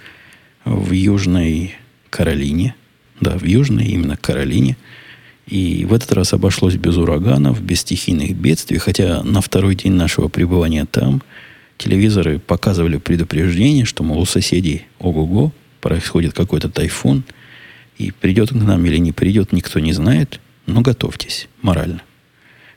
в 0.65 0.91
Южной 0.91 1.75
Каролине. 2.09 2.75
Да, 3.19 3.37
в 3.37 3.43
Южной 3.43 3.85
именно 3.85 4.17
Каролине. 4.17 4.77
И 5.47 5.85
в 5.85 5.93
этот 5.93 6.13
раз 6.13 6.33
обошлось 6.33 6.75
без 6.75 6.97
ураганов, 6.97 7.61
без 7.61 7.81
стихийных 7.81 8.35
бедствий, 8.35 8.77
хотя 8.77 9.23
на 9.23 9.41
второй 9.41 9.75
день 9.75 9.93
нашего 9.93 10.27
пребывания 10.27 10.85
там 10.85 11.21
телевизоры 11.77 12.39
показывали 12.39 12.97
предупреждение, 12.97 13.85
что, 13.85 14.03
мол, 14.03 14.19
у 14.19 14.25
соседей 14.25 14.83
ого-го, 14.99 15.51
происходит 15.81 16.33
какой-то 16.33 16.69
тайфун, 16.69 17.23
И 17.97 18.11
придет 18.11 18.49
к 18.49 18.53
нам 18.53 18.85
или 18.85 18.97
не 18.97 19.11
придет, 19.11 19.51
никто 19.51 19.79
не 19.79 19.93
знает. 19.93 20.39
Но 20.67 20.81
готовьтесь 20.81 21.47
морально. 21.61 22.01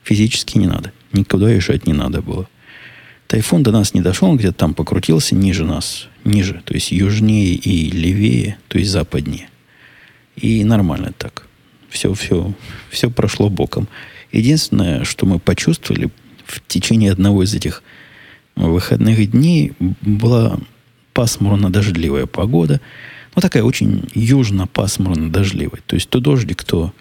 Физически 0.03 0.59
не 0.59 0.67
надо. 0.67 0.93
Никуда 1.13 1.51
езжать 1.51 1.87
не 1.87 1.93
надо 1.93 2.23
было. 2.23 2.49
Тайфун 3.35 3.65
до 3.65 3.73
нас 3.73 3.95
не 3.95 4.01
дошел, 4.01 4.31
он 4.31 4.37
где-то 4.37 4.55
там 4.55 4.75
покрутился 4.75 5.35
ниже 5.35 5.65
нас. 5.65 6.07
Ниже, 6.23 6.63
то 6.65 6.73
есть 6.73 6.93
южнее 6.93 7.55
и 7.55 7.91
левее, 7.91 8.59
то 8.69 8.79
есть 8.79 8.93
западнее. 8.93 9.49
И 10.37 10.63
нормально 10.63 11.13
так. 11.19 11.49
Все, 11.89 12.15
все, 12.15 12.55
все 12.91 13.11
прошло 13.11 13.49
боком. 13.49 13.89
Единственное, 14.31 15.03
что 15.03 15.27
мы 15.27 15.41
почувствовали 15.41 16.11
в 16.47 16.63
течение 16.69 17.11
одного 17.11 17.43
из 17.43 17.53
этих 17.53 17.83
выходных 18.55 19.29
дней, 19.33 19.73
была 19.81 20.61
пасмурно-дождливая 21.13 22.27
погода. 22.27 22.81
Ну, 23.35 23.43
такая 23.43 23.65
очень 23.65 24.09
южно-пасмурно-дождливая. 24.15 25.81
То 25.87 25.97
есть 25.97 26.09
то 26.09 26.21
дождик, 26.21 26.63
то, 26.63 26.95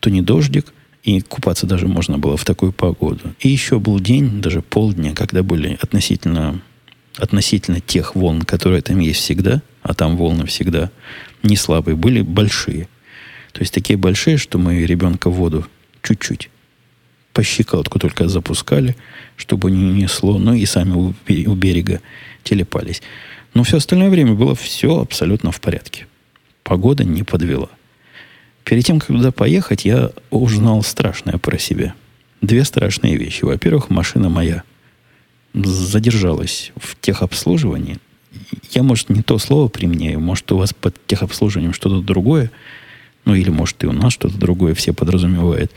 то 0.00 0.10
не 0.10 0.20
дождик. 0.20 0.74
И 1.04 1.20
купаться 1.20 1.66
даже 1.66 1.86
можно 1.86 2.18
было 2.18 2.36
в 2.36 2.44
такую 2.44 2.72
погоду. 2.72 3.34
И 3.38 3.48
еще 3.48 3.78
был 3.78 4.00
день, 4.00 4.40
даже 4.40 4.62
полдня, 4.62 5.14
когда 5.14 5.42
были 5.42 5.78
относительно, 5.80 6.60
относительно 7.16 7.80
тех 7.80 8.16
волн, 8.16 8.42
которые 8.42 8.82
там 8.82 8.98
есть 8.98 9.20
всегда, 9.20 9.62
а 9.82 9.94
там 9.94 10.16
волны 10.16 10.46
всегда 10.46 10.90
не 11.42 11.56
слабые, 11.56 11.94
были 11.94 12.22
большие. 12.22 12.88
То 13.52 13.60
есть 13.60 13.72
такие 13.72 13.98
большие, 13.98 14.38
что 14.38 14.58
мы 14.58 14.84
ребенка 14.86 15.28
в 15.28 15.34
воду 15.34 15.66
чуть-чуть 16.02 16.50
по 17.34 17.42
щиколотку 17.42 17.98
только 17.98 18.28
запускали, 18.28 18.96
чтобы 19.36 19.70
не 19.70 20.02
несло, 20.02 20.38
ну 20.38 20.54
и 20.54 20.64
сами 20.64 20.92
у, 20.92 21.14
берега 21.54 22.00
телепались. 22.44 23.02
Но 23.52 23.64
все 23.64 23.76
остальное 23.76 24.08
время 24.08 24.34
было 24.34 24.54
все 24.54 25.00
абсолютно 25.00 25.50
в 25.50 25.60
порядке. 25.60 26.06
Погода 26.62 27.04
не 27.04 27.24
подвела. 27.24 27.68
Перед 28.64 28.84
тем, 28.84 28.98
как 28.98 29.08
туда 29.08 29.30
поехать, 29.30 29.84
я 29.84 30.10
узнал 30.30 30.82
страшное 30.82 31.38
про 31.38 31.58
себя. 31.58 31.94
Две 32.40 32.64
страшные 32.64 33.16
вещи. 33.16 33.44
Во-первых, 33.44 33.90
машина 33.90 34.28
моя 34.28 34.62
задержалась 35.52 36.72
в 36.76 36.96
техобслуживании. 37.00 37.98
Я, 38.72 38.82
может, 38.82 39.10
не 39.10 39.22
то 39.22 39.38
слово 39.38 39.68
применяю, 39.68 40.18
может, 40.18 40.50
у 40.50 40.56
вас 40.56 40.72
под 40.72 40.96
техобслуживанием 41.06 41.72
что-то 41.72 42.00
другое, 42.00 42.50
ну, 43.24 43.34
или, 43.34 43.50
может, 43.50 43.82
и 43.84 43.86
у 43.86 43.92
нас 43.92 44.12
что-то 44.12 44.36
другое 44.36 44.74
все 44.74 44.92
подразумевает. 44.92 45.70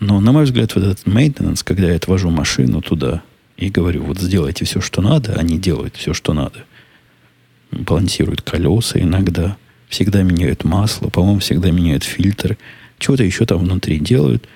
Но, 0.00 0.18
на 0.20 0.32
мой 0.32 0.44
взгляд, 0.44 0.74
вот 0.74 0.84
этот 0.84 1.06
maintenance, 1.06 1.62
когда 1.62 1.88
я 1.88 1.96
отвожу 1.96 2.30
машину 2.30 2.80
туда 2.82 3.22
и 3.56 3.70
говорю, 3.70 4.02
вот 4.02 4.18
сделайте 4.18 4.64
все, 4.64 4.80
что 4.80 5.00
надо, 5.00 5.34
они 5.34 5.58
делают 5.58 5.96
все, 5.96 6.12
что 6.12 6.32
надо. 6.32 6.64
Балансируют 7.70 8.42
колеса 8.42 8.98
иногда, 8.98 9.56
всегда 9.92 10.22
меняют 10.22 10.64
масло, 10.64 11.10
по-моему, 11.10 11.40
всегда 11.40 11.70
меняют 11.70 12.02
фильтры, 12.02 12.56
чего-то 12.98 13.24
еще 13.24 13.44
там 13.44 13.58
внутри 13.58 13.98
делают, 13.98 14.48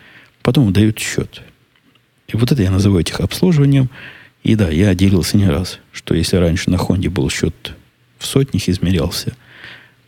потом 0.42 0.72
дают 0.72 0.99
счет. 0.99 1.42
И 2.27 2.37
вот 2.38 2.51
это 2.51 2.62
я 2.62 2.70
называю 2.70 3.05
их 3.05 3.20
обслуживанием. 3.20 3.90
И 4.42 4.55
да, 4.55 4.70
я 4.70 4.94
делился 4.94 5.37
не 5.37 5.46
раз, 5.46 5.79
что 5.92 6.14
если 6.14 6.37
раньше 6.37 6.70
на 6.70 6.79
Хонде 6.79 7.11
был 7.11 7.29
счет 7.29 7.75
в 8.18 8.25
сотнях 8.25 8.66
измерялся, 8.68 9.37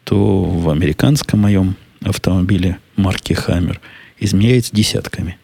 то 0.05 0.45
в 0.45 0.71
американском 0.71 1.41
моем 1.41 1.77
автомобиле 2.01 2.79
марки 2.97 3.35
Хаммер 3.35 3.83
измеряется 4.19 4.75
десятками. 4.75 5.37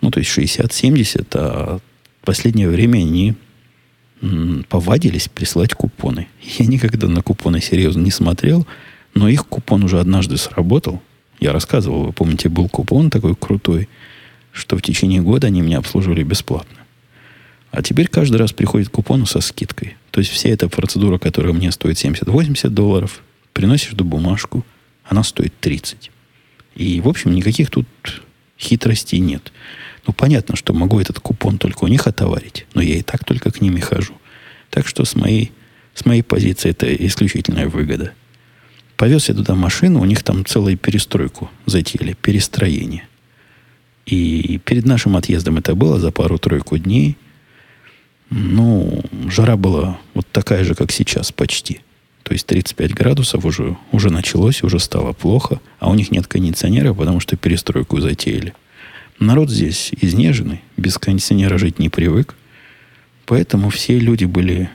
Ну, 0.00 0.10
то 0.10 0.18
есть 0.18 0.36
60-70, 0.36 1.28
а 1.34 1.78
в 2.22 2.26
последнее 2.26 2.68
время 2.68 2.98
они 2.98 3.36
повадились 4.68 5.28
присылать 5.28 5.74
купоны. 5.74 6.26
Я 6.58 6.66
никогда 6.66 7.06
на 7.06 7.22
купоны 7.22 7.60
серьезно 7.60 8.00
не 8.00 8.10
смотрел, 8.10 8.66
но 9.16 9.28
их 9.30 9.46
купон 9.46 9.82
уже 9.82 9.98
однажды 9.98 10.36
сработал. 10.36 11.02
Я 11.40 11.52
рассказывал, 11.52 12.04
вы 12.04 12.12
помните, 12.12 12.50
был 12.50 12.68
купон 12.68 13.10
такой 13.10 13.34
крутой, 13.34 13.88
что 14.52 14.76
в 14.76 14.82
течение 14.82 15.22
года 15.22 15.46
они 15.46 15.62
меня 15.62 15.78
обслуживали 15.78 16.22
бесплатно. 16.22 16.76
А 17.70 17.82
теперь 17.82 18.08
каждый 18.08 18.36
раз 18.36 18.52
приходит 18.52 18.90
купон 18.90 19.24
со 19.24 19.40
скидкой. 19.40 19.96
То 20.10 20.20
есть 20.20 20.30
вся 20.30 20.50
эта 20.50 20.68
процедура, 20.68 21.18
которая 21.18 21.54
мне 21.54 21.72
стоит 21.72 21.96
70-80 21.96 22.68
долларов, 22.68 23.22
приносишь 23.54 23.94
до 23.94 24.04
бумажку, 24.04 24.64
она 25.02 25.22
стоит 25.22 25.54
30. 25.60 26.10
И, 26.74 27.00
в 27.00 27.08
общем, 27.08 27.34
никаких 27.34 27.70
тут 27.70 27.86
хитростей 28.58 29.18
нет. 29.18 29.50
Ну, 30.06 30.12
понятно, 30.12 30.56
что 30.56 30.74
могу 30.74 31.00
этот 31.00 31.20
купон 31.20 31.56
только 31.56 31.84
у 31.84 31.88
них 31.88 32.06
отоварить, 32.06 32.66
но 32.74 32.82
я 32.82 32.96
и 32.96 33.02
так 33.02 33.24
только 33.24 33.50
к 33.50 33.62
ним 33.62 33.78
и 33.78 33.80
хожу. 33.80 34.14
Так 34.68 34.86
что 34.86 35.06
с 35.06 35.14
моей, 35.14 35.52
с 35.94 36.04
моей 36.04 36.22
позиции 36.22 36.68
это 36.68 36.94
исключительная 36.94 37.66
выгода. 37.66 38.12
Повез 38.96 39.28
я 39.28 39.34
туда 39.34 39.54
машину, 39.54 40.00
у 40.00 40.04
них 40.04 40.22
там 40.22 40.44
целую 40.44 40.78
перестройку 40.78 41.50
затеяли, 41.66 42.14
перестроение. 42.14 43.06
И 44.06 44.60
перед 44.64 44.86
нашим 44.86 45.16
отъездом 45.16 45.58
это 45.58 45.74
было 45.74 45.98
за 45.98 46.10
пару-тройку 46.12 46.78
дней. 46.78 47.16
Ну, 48.30 49.02
жара 49.28 49.56
была 49.56 49.98
вот 50.14 50.26
такая 50.32 50.64
же, 50.64 50.74
как 50.74 50.92
сейчас, 50.92 51.32
почти. 51.32 51.80
То 52.22 52.32
есть 52.32 52.46
35 52.46 52.94
градусов 52.94 53.44
уже, 53.44 53.76
уже 53.92 54.10
началось, 54.10 54.62
уже 54.62 54.78
стало 54.80 55.12
плохо. 55.12 55.60
А 55.78 55.90
у 55.90 55.94
них 55.94 56.10
нет 56.10 56.26
кондиционера, 56.26 56.94
потому 56.94 57.20
что 57.20 57.36
перестройку 57.36 58.00
затеяли. 58.00 58.54
Народ 59.18 59.50
здесь 59.50 59.92
изнеженный, 60.00 60.62
без 60.76 60.98
кондиционера 60.98 61.58
жить 61.58 61.78
не 61.78 61.88
привык. 61.88 62.34
Поэтому 63.26 63.70
все 63.70 63.98
люди 63.98 64.24
были 64.24 64.70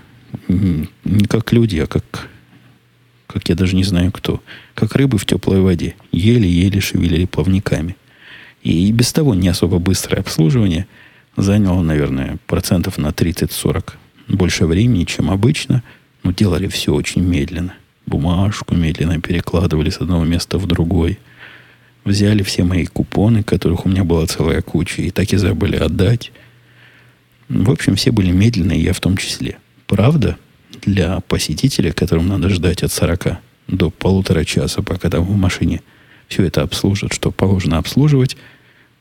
не 0.47 1.25
как 1.27 1.51
люди, 1.51 1.79
а 1.79 1.87
как, 1.87 2.29
как 3.31 3.49
я 3.49 3.55
даже 3.55 3.75
не 3.75 3.83
знаю 3.83 4.11
кто, 4.11 4.41
как 4.75 4.95
рыбы 4.95 5.17
в 5.17 5.25
теплой 5.25 5.61
воде. 5.61 5.95
Еле-еле 6.11 6.79
шевелили 6.79 7.25
плавниками. 7.25 7.95
И, 8.61 8.91
без 8.91 9.11
того 9.11 9.33
не 9.33 9.47
особо 9.47 9.79
быстрое 9.79 10.21
обслуживание 10.21 10.85
заняло, 11.35 11.81
наверное, 11.81 12.37
процентов 12.45 12.97
на 12.97 13.07
30-40 13.07 13.93
больше 14.27 14.65
времени, 14.65 15.05
чем 15.05 15.31
обычно– 15.31 15.83
но 16.23 16.31
делали 16.31 16.67
все 16.67 16.93
очень 16.93 17.23
медленно. 17.23 17.73
Бумажку 18.05 18.75
медленно 18.75 19.19
перекладывали 19.19 19.89
с 19.89 19.97
одного 19.97 20.25
места 20.25 20.57
в 20.57 20.65
другой. 20.67 21.19
Взяли 22.03 22.43
все 22.43 22.63
мои 22.63 22.85
купоны, 22.85 23.43
которых 23.43 23.85
у 23.85 23.89
меня 23.89 24.03
была 24.03 24.25
целая 24.25 24.61
куча, 24.61 25.03
и 25.03 25.11
так 25.11 25.31
и 25.33 25.37
забыли 25.37 25.75
отдать. 25.75 26.31
В 27.47 27.69
общем, 27.69 27.95
все 27.95 28.11
были 28.11 28.31
медленные, 28.31 28.81
я 28.81 28.93
в 28.93 28.99
том 28.99 29.17
числе. 29.17 29.57
Правда, 29.87 30.37
для 30.81 31.19
посетителя, 31.21 31.91
которым 31.91 32.27
надо 32.27 32.49
ждать 32.49 32.83
от 32.83 32.91
40 32.91 33.37
до 33.67 33.89
полутора 33.89 34.43
часа, 34.43 34.81
пока 34.81 35.09
там 35.09 35.23
в 35.23 35.35
машине 35.35 35.81
все 36.27 36.43
это 36.43 36.61
обслужат, 36.61 37.13
что 37.13 37.31
положено 37.31 37.77
обслуживать, 37.77 38.37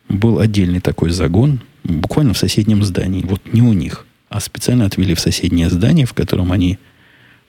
был 0.08 0.40
отдельный 0.40 0.80
такой 0.80 1.10
загон, 1.10 1.60
буквально 1.84 2.34
в 2.34 2.38
соседнем 2.38 2.82
здании. 2.82 3.22
Вот 3.22 3.40
не 3.52 3.62
у 3.62 3.72
них, 3.72 4.06
а 4.28 4.40
специально 4.40 4.86
отвели 4.86 5.14
в 5.14 5.20
соседнее 5.20 5.70
здание, 5.70 6.06
в 6.06 6.14
котором 6.14 6.52
они 6.52 6.78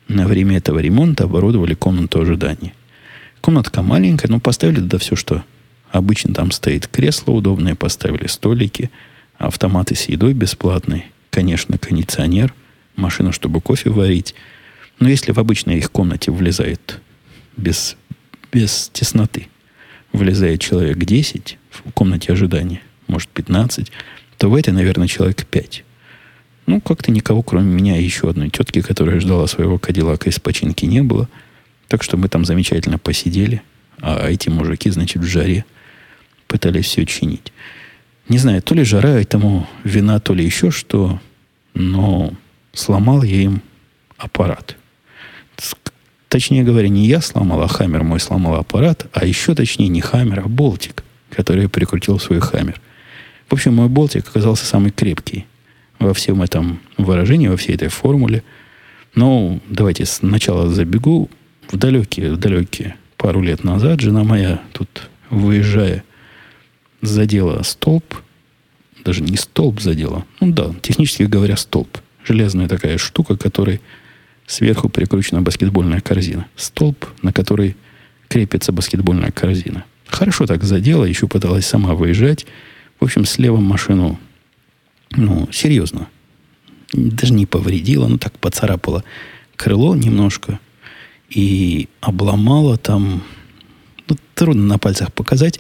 на 0.08 0.28
время 0.28 0.58
этого 0.58 0.80
ремонта 0.80 1.24
оборудовали 1.24 1.74
комнату 1.74 2.22
ожидания. 2.22 2.74
Комнатка 3.42 3.82
маленькая, 3.82 4.28
но 4.28 4.40
поставили 4.40 4.82
туда 4.82 5.00
все, 5.00 5.16
что 5.16 5.44
обычно 5.92 6.34
там 6.34 6.52
стоит. 6.52 6.88
Кресло 6.88 7.32
удобное 7.32 7.76
поставили, 7.76 8.28
столики, 8.28 8.92
автоматы 9.38 9.96
с 9.96 10.06
едой 10.10 10.34
бесплатные, 10.34 11.06
конечно, 11.32 11.78
кондиционер, 11.78 12.54
машина, 12.96 13.32
чтобы 13.32 13.62
кофе 13.62 13.90
варить. 13.90 14.36
Но 15.00 15.10
если 15.10 15.32
в 15.32 15.40
обычной 15.40 15.78
их 15.78 15.92
комнате 15.92 16.32
влезает 16.32 17.00
без, 17.58 17.98
без 18.52 18.90
тесноты, 18.94 19.48
влезает 20.14 20.62
человек 20.62 20.98
10 20.98 21.58
в 21.70 21.92
комнате 21.94 22.32
ожидания, 22.32 22.82
может 23.08 23.30
15, 23.30 23.92
то 24.38 24.50
в 24.50 24.56
этой, 24.56 24.74
наверное, 24.74 25.08
человек 25.08 25.46
5. 25.46 25.84
Ну, 26.68 26.82
как-то 26.82 27.12
никого, 27.12 27.42
кроме 27.42 27.72
меня 27.74 27.98
и 27.98 28.04
еще 28.04 28.30
одной 28.30 28.50
тетки, 28.50 28.82
которая 28.82 29.20
ждала 29.20 29.48
своего 29.48 29.78
кадиллака 29.78 30.30
из 30.30 30.40
починки, 30.40 30.86
не 30.86 31.02
было. 31.02 31.28
Так 31.88 32.04
что 32.04 32.18
мы 32.18 32.30
там 32.30 32.46
замечательно 32.46 32.98
посидели. 32.98 33.62
А 34.02 34.30
эти 34.30 34.50
мужики, 34.50 34.90
значит, 34.90 35.22
в 35.22 35.26
жаре 35.26 35.66
пытались 36.48 36.86
все 36.86 37.06
чинить. 37.06 37.52
Не 38.30 38.38
знаю, 38.38 38.62
то 38.62 38.74
ли 38.76 38.84
жара 38.84 39.20
этому 39.20 39.68
вина, 39.84 40.20
то 40.20 40.34
ли 40.34 40.46
еще 40.46 40.72
что, 40.72 41.20
но 41.74 42.34
сломал 42.74 43.24
я 43.24 43.42
им 43.42 43.62
аппарат. 44.18 44.76
Точнее 46.32 46.64
говоря, 46.64 46.88
не 46.88 47.08
я 47.08 47.20
сломал, 47.20 47.62
а 47.62 47.68
Хаммер 47.68 48.04
мой 48.04 48.22
сломал 48.22 48.56
аппарат, 48.56 49.06
а 49.12 49.26
еще 49.26 49.54
точнее 49.54 49.90
не 49.90 50.00
Хаммер, 50.00 50.40
а 50.40 50.48
болтик, 50.48 51.04
который 51.30 51.68
прикрутил 51.68 52.20
свой 52.20 52.40
Хаммер. 52.40 52.80
В 53.50 53.54
общем, 53.54 53.76
мой 53.76 53.90
болтик 53.90 54.30
оказался 54.30 54.66
самый 54.66 54.92
крепкий 54.92 55.46
во 56.00 56.14
всем 56.14 56.42
этом 56.42 56.80
выражении, 56.98 57.50
во 57.50 57.58
всей 57.58 57.76
этой 57.76 57.90
формуле. 57.90 58.44
Но 59.14 59.60
давайте 59.68 60.06
сначала 60.06 60.70
забегу 60.70 61.30
в 61.70 61.76
далекие, 61.76 62.32
в 62.32 62.38
далекие 62.38 62.96
пару 63.18 63.42
лет 63.42 63.66
назад. 63.66 64.00
Жена 64.00 64.24
моя 64.24 64.62
тут, 64.72 65.10
выезжая, 65.30 66.06
задела 67.02 67.62
столб. 67.64 68.16
Даже 69.04 69.22
не 69.22 69.36
столб 69.36 69.82
задела. 69.82 70.26
Ну 70.40 70.54
да, 70.54 70.74
технически 70.82 71.24
говоря, 71.24 71.58
столб. 71.58 71.98
Железная 72.26 72.68
такая 72.68 72.98
штука, 72.98 73.38
которой 73.38 73.82
сверху 74.46 74.90
прикручена 74.90 75.42
баскетбольная 75.42 76.02
корзина. 76.02 76.48
Столб, 76.56 77.06
на 77.22 77.34
который 77.34 77.76
крепится 78.28 78.72
баскетбольная 78.72 79.32
корзина. 79.32 79.86
Хорошо 80.08 80.46
так 80.46 80.64
задела, 80.64 81.06
еще 81.06 81.28
пыталась 81.28 81.66
сама 81.66 81.94
выезжать. 81.94 82.46
В 83.00 83.06
общем, 83.06 83.26
слева 83.26 83.58
машину, 83.58 84.20
ну, 85.12 85.50
серьезно, 85.52 86.08
даже 86.94 87.34
не 87.34 87.46
повредила, 87.46 88.08
ну 88.08 88.18
так 88.18 88.38
поцарапала 88.38 89.04
крыло 89.62 89.96
немножко 89.96 90.60
и 91.30 91.88
обломала 92.02 92.78
там, 92.78 93.24
ну, 94.08 94.18
трудно 94.34 94.64
на 94.64 94.80
пальцах 94.80 95.14
показать, 95.14 95.60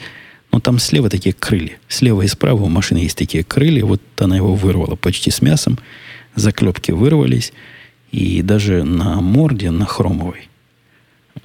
но 0.52 0.60
там 0.60 0.80
слева 0.80 1.10
такие 1.10 1.34
крылья. 1.34 1.78
Слева 1.88 2.24
и 2.24 2.28
справа 2.28 2.64
у 2.64 2.68
машины 2.68 2.98
есть 2.98 3.18
такие 3.18 3.44
крылья. 3.44 3.86
Вот 3.86 4.02
она 4.18 4.36
его 4.36 4.56
вырвала 4.56 4.96
почти 4.96 5.30
с 5.30 5.42
мясом. 5.42 5.80
Заклепки 6.36 6.92
вырвались. 6.92 7.54
И 8.12 8.42
даже 8.42 8.84
на 8.84 9.22
морде, 9.22 9.72
на 9.72 9.86
хромовой, 9.86 10.50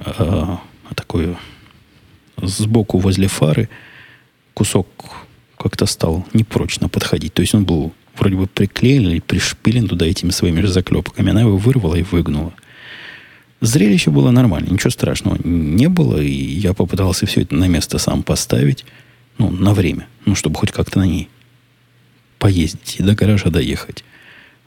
а, 0.00 0.60
такой 0.94 1.36
сбоку 2.42 2.98
возле 2.98 3.28
фары 3.28 3.68
кусок 4.54 4.88
как-то 5.56 5.86
стал 5.86 6.26
непрочно 6.32 6.88
подходить. 6.88 7.34
То 7.34 7.42
есть 7.42 7.54
он 7.54 7.64
был 7.64 7.92
вроде 8.16 8.36
бы 8.36 8.46
приклеен 8.46 9.08
или 9.08 9.20
пришпилен 9.20 9.88
туда 9.88 10.06
этими 10.06 10.30
своими 10.30 10.60
же 10.60 10.68
заклепками. 10.68 11.30
Она 11.30 11.42
его 11.42 11.56
вырвала 11.56 11.94
и 11.94 12.02
выгнула. 12.02 12.52
Зрелище 13.60 14.10
было 14.10 14.30
нормально, 14.30 14.70
ничего 14.70 14.90
страшного 14.90 15.38
не 15.42 15.88
было, 15.88 16.20
и 16.20 16.30
я 16.30 16.74
попытался 16.74 17.26
все 17.26 17.42
это 17.42 17.54
на 17.54 17.68
место 17.68 17.98
сам 17.98 18.22
поставить, 18.22 18.84
ну, 19.38 19.50
на 19.50 19.72
время, 19.72 20.08
ну, 20.26 20.34
чтобы 20.34 20.56
хоть 20.56 20.72
как-то 20.72 20.98
на 20.98 21.06
ней 21.06 21.28
поездить 22.38 22.96
и 22.98 23.02
до 23.02 23.14
гаража 23.14 23.48
доехать. 23.48 24.04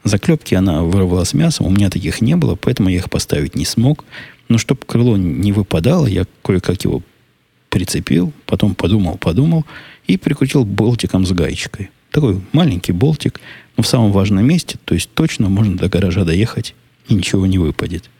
Заклепки 0.04 0.54
она 0.54 0.82
вырвала 0.82 1.24
с 1.24 1.34
мясом, 1.34 1.66
у 1.66 1.70
меня 1.70 1.90
таких 1.90 2.20
не 2.20 2.36
было, 2.36 2.54
поэтому 2.54 2.88
я 2.88 2.96
их 2.96 3.10
поставить 3.10 3.54
не 3.54 3.64
смог. 3.64 4.04
Но 4.48 4.58
чтобы 4.58 4.80
крыло 4.86 5.16
не 5.16 5.52
выпадало, 5.52 6.06
я 6.06 6.26
кое-как 6.42 6.82
его 6.84 7.02
прицепил, 7.68 8.32
потом 8.46 8.74
подумал, 8.74 9.16
подумал 9.16 9.64
и 10.06 10.16
прикрутил 10.16 10.64
болтиком 10.64 11.24
с 11.24 11.32
гаечкой. 11.32 11.90
Такой 12.10 12.40
маленький 12.52 12.92
болтик, 12.92 13.40
но 13.76 13.82
в 13.82 13.86
самом 13.86 14.10
важном 14.10 14.44
месте, 14.44 14.78
то 14.84 14.94
есть 14.94 15.10
точно 15.14 15.48
можно 15.48 15.76
до 15.76 15.88
гаража 15.88 16.24
доехать 16.24 16.74
и 17.08 17.14
ничего 17.14 17.46
не 17.46 17.58
выпадет. 17.58 18.10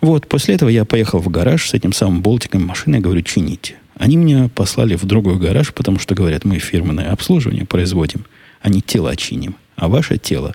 Вот, 0.00 0.26
после 0.26 0.54
этого 0.54 0.68
я 0.68 0.84
поехал 0.84 1.20
в 1.20 1.28
гараж 1.28 1.68
с 1.68 1.74
этим 1.74 1.92
самым 1.92 2.22
болтиком 2.22 2.64
машины 2.64 3.00
говорю, 3.00 3.22
чините. 3.22 3.76
Они 3.96 4.16
меня 4.16 4.48
послали 4.54 4.94
в 4.94 5.04
другой 5.04 5.38
гараж, 5.38 5.74
потому 5.74 5.98
что, 5.98 6.14
говорят, 6.14 6.44
мы 6.44 6.58
фирменное 6.58 7.10
обслуживание 7.10 7.66
производим, 7.66 8.24
а 8.60 8.68
не 8.68 8.80
тела 8.80 9.16
чиним. 9.16 9.56
А 9.74 9.88
ваше 9.88 10.18
тело, 10.18 10.54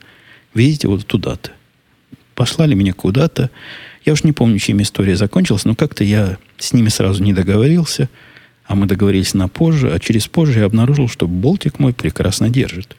видите, 0.54 0.88
вот 0.88 1.06
туда-то. 1.06 1.52
Послали 2.36 2.74
меня 2.74 2.94
куда-то. 2.94 3.50
Я 4.06 4.14
уж 4.14 4.24
не 4.24 4.34
помню, 4.34 4.60
чем 4.60 4.82
история 4.82 5.16
закончилась, 5.16 5.66
но 5.66 5.76
как-то 5.76 6.04
я 6.04 6.38
с 6.58 6.74
ними 6.74 6.90
сразу 6.90 7.24
не 7.24 7.34
договорился, 7.34 8.10
а 8.66 8.76
мы 8.76 8.86
договорились 8.86 9.34
на 9.34 9.48
позже, 9.48 9.92
а 9.92 10.00
через 10.00 10.28
позже 10.28 10.60
я 10.60 10.66
обнаружил, 10.66 11.08
что 11.08 11.28
болтик 11.28 11.80
мой 11.80 11.94
прекрасно 11.94 12.50
держит. 12.50 12.98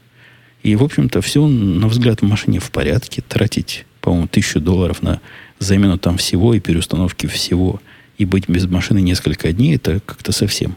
И, 0.63 0.77
в 0.77 0.83
общем-то, 0.83 1.21
все, 1.21 1.47
на 1.47 1.89
взгляд, 1.89 2.23
в 2.23 2.25
машине 2.25 2.59
в 2.59 2.71
порядке. 2.71 3.23
Тратить, 3.23 3.85
по-моему, 4.01 4.29
тысячу 4.29 4.61
долларов 4.61 5.03
на 5.03 5.21
замену 5.59 5.99
там 5.99 6.17
всего 6.17 6.55
и 6.55 6.61
переустановки 6.61 7.27
всего, 7.27 7.81
и 8.17 8.25
быть 8.25 8.49
без 8.49 8.67
машины 8.67 9.01
несколько 9.01 9.53
дней, 9.53 9.77
это 9.77 10.01
как-то 10.01 10.33
совсем, 10.33 10.77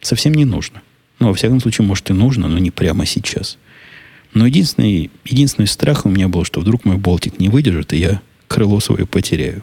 совсем 0.00 0.32
не 0.34 0.44
нужно. 0.44 0.82
Ну, 1.18 1.28
во 1.28 1.34
всяком 1.34 1.60
случае, 1.60 1.86
может 1.86 2.08
и 2.10 2.12
нужно, 2.12 2.48
но 2.48 2.58
не 2.58 2.70
прямо 2.70 3.06
сейчас. 3.06 3.58
Но 4.34 4.46
единственный, 4.46 5.10
единственный 5.24 5.66
страх 5.66 6.04
у 6.04 6.08
меня 6.08 6.28
был, 6.28 6.44
что 6.44 6.60
вдруг 6.60 6.84
мой 6.84 6.96
болтик 6.96 7.38
не 7.38 7.48
выдержит, 7.48 7.92
и 7.92 7.98
я 7.98 8.20
крыло 8.48 8.80
свое 8.80 9.06
потеряю. 9.06 9.62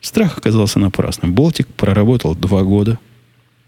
Страх 0.00 0.38
оказался 0.38 0.78
напрасным. 0.78 1.34
Болтик 1.34 1.66
проработал 1.66 2.36
два 2.36 2.62
года. 2.62 2.98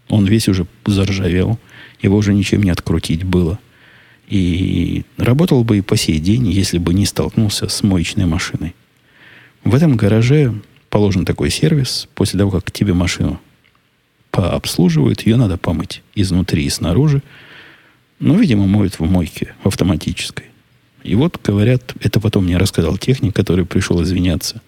Он 0.07 0.25
весь 0.25 0.47
уже 0.47 0.65
заржавел. 0.85 1.59
Его 2.01 2.17
уже 2.17 2.33
ничем 2.33 2.63
не 2.63 2.69
открутить 2.69 3.25
было. 3.25 3.59
И 4.27 5.03
работал 5.17 5.65
бы 5.65 5.79
и 5.79 5.81
по 5.81 5.97
сей 5.97 6.19
день, 6.19 6.47
если 6.47 6.77
бы 6.77 6.93
не 6.93 7.05
столкнулся 7.05 7.67
с 7.67 7.83
моечной 7.83 8.25
машиной. 8.25 8.73
В 9.65 9.75
этом 9.75 9.97
гараже 9.97 10.53
положен 10.89 11.25
такой 11.25 11.49
сервис. 11.49 12.07
После 12.15 12.39
того, 12.39 12.51
как 12.51 12.71
тебе 12.71 12.93
машину 12.93 13.41
пообслуживают, 14.31 15.21
ее 15.23 15.35
надо 15.35 15.57
помыть 15.57 16.01
изнутри 16.15 16.63
и 16.63 16.69
снаружи. 16.69 17.21
Ну, 18.21 18.37
видимо, 18.37 18.67
моют 18.67 18.99
в 18.99 19.03
мойке 19.03 19.55
в 19.63 19.67
автоматической. 19.67 20.45
И 21.03 21.15
вот, 21.15 21.39
говорят, 21.43 21.95
это 22.01 22.19
потом 22.19 22.45
мне 22.45 22.57
рассказал 22.57 22.97
техник, 22.97 23.35
который 23.35 23.65
пришел 23.65 24.01
извиняться. 24.03 24.61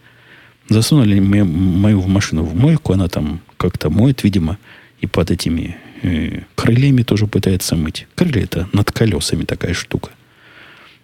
Засунули 0.70 1.20
мою, 1.20 2.00
в 2.00 2.08
машину 2.08 2.44
в 2.44 2.56
мойку, 2.56 2.94
она 2.94 3.08
там 3.08 3.42
как-то 3.58 3.92
моет, 3.92 4.24
видимо, 4.24 4.58
и 5.02 5.08
под 5.08 5.30
этими 5.30 5.78
э, 6.02 6.42
крыльями 6.56 7.04
тоже 7.04 7.28
пытается 7.28 7.76
мыть. 7.76 8.08
Крылья 8.16 8.44
это 8.44 8.68
над 8.74 8.92
колесами 8.92 9.44
такая 9.44 9.76
штука. 9.76 10.10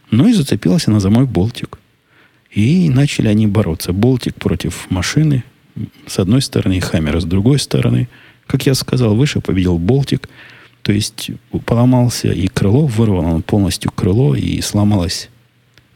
Ну 0.09 0.27
и 0.27 0.33
зацепилась 0.33 0.87
она 0.87 0.99
за 0.99 1.11
мой 1.11 1.25
болтик. 1.25 1.77
И 2.49 2.89
начали 2.89 3.27
они 3.27 3.45
бороться. 3.45 3.93
Болтик 3.93 4.33
против 4.33 4.89
машины 4.89 5.43
с 6.07 6.17
одной 6.17 6.41
стороны 6.41 6.77
и 6.77 6.79
Хаммера 6.79 7.19
с 7.19 7.25
другой 7.25 7.59
стороны. 7.59 8.09
Как 8.47 8.65
я 8.65 8.73
сказал, 8.73 9.15
выше 9.15 9.39
победил 9.39 9.77
Болтик. 9.77 10.27
То 10.81 10.91
есть 10.91 11.31
поломался 11.65 12.31
и 12.31 12.47
крыло, 12.47 12.87
вырвал 12.87 13.25
он 13.25 13.41
полностью 13.43 13.91
крыло 13.91 14.35
и 14.35 14.61
сломалось 14.61 15.29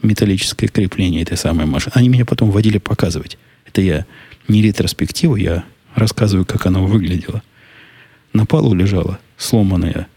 металлическое 0.01 0.69
крепление 0.69 1.21
этой 1.21 1.37
самой 1.37 1.65
машины. 1.65 1.93
Они 1.95 2.09
меня 2.09 2.25
потом 2.25 2.51
водили 2.51 2.77
показывать. 2.77 3.37
Это 3.65 3.81
я 3.81 4.05
не 4.47 4.61
ретроспективу, 4.61 5.35
я 5.35 5.63
рассказываю, 5.95 6.45
как 6.45 6.65
оно 6.65 6.85
выглядело. 6.85 7.41
На 8.33 8.45
полу 8.45 8.73
лежала 8.73 9.19
сломанная 9.37 10.07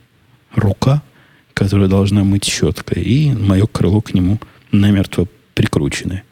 рука, 0.54 1.02
которая 1.54 1.88
должна 1.88 2.24
мыть 2.24 2.44
щеткой, 2.44 3.02
и 3.02 3.32
мое 3.32 3.66
крыло 3.66 4.00
к 4.00 4.14
нему 4.14 4.40
намертво 4.72 5.28
прикрученное. 5.54 6.24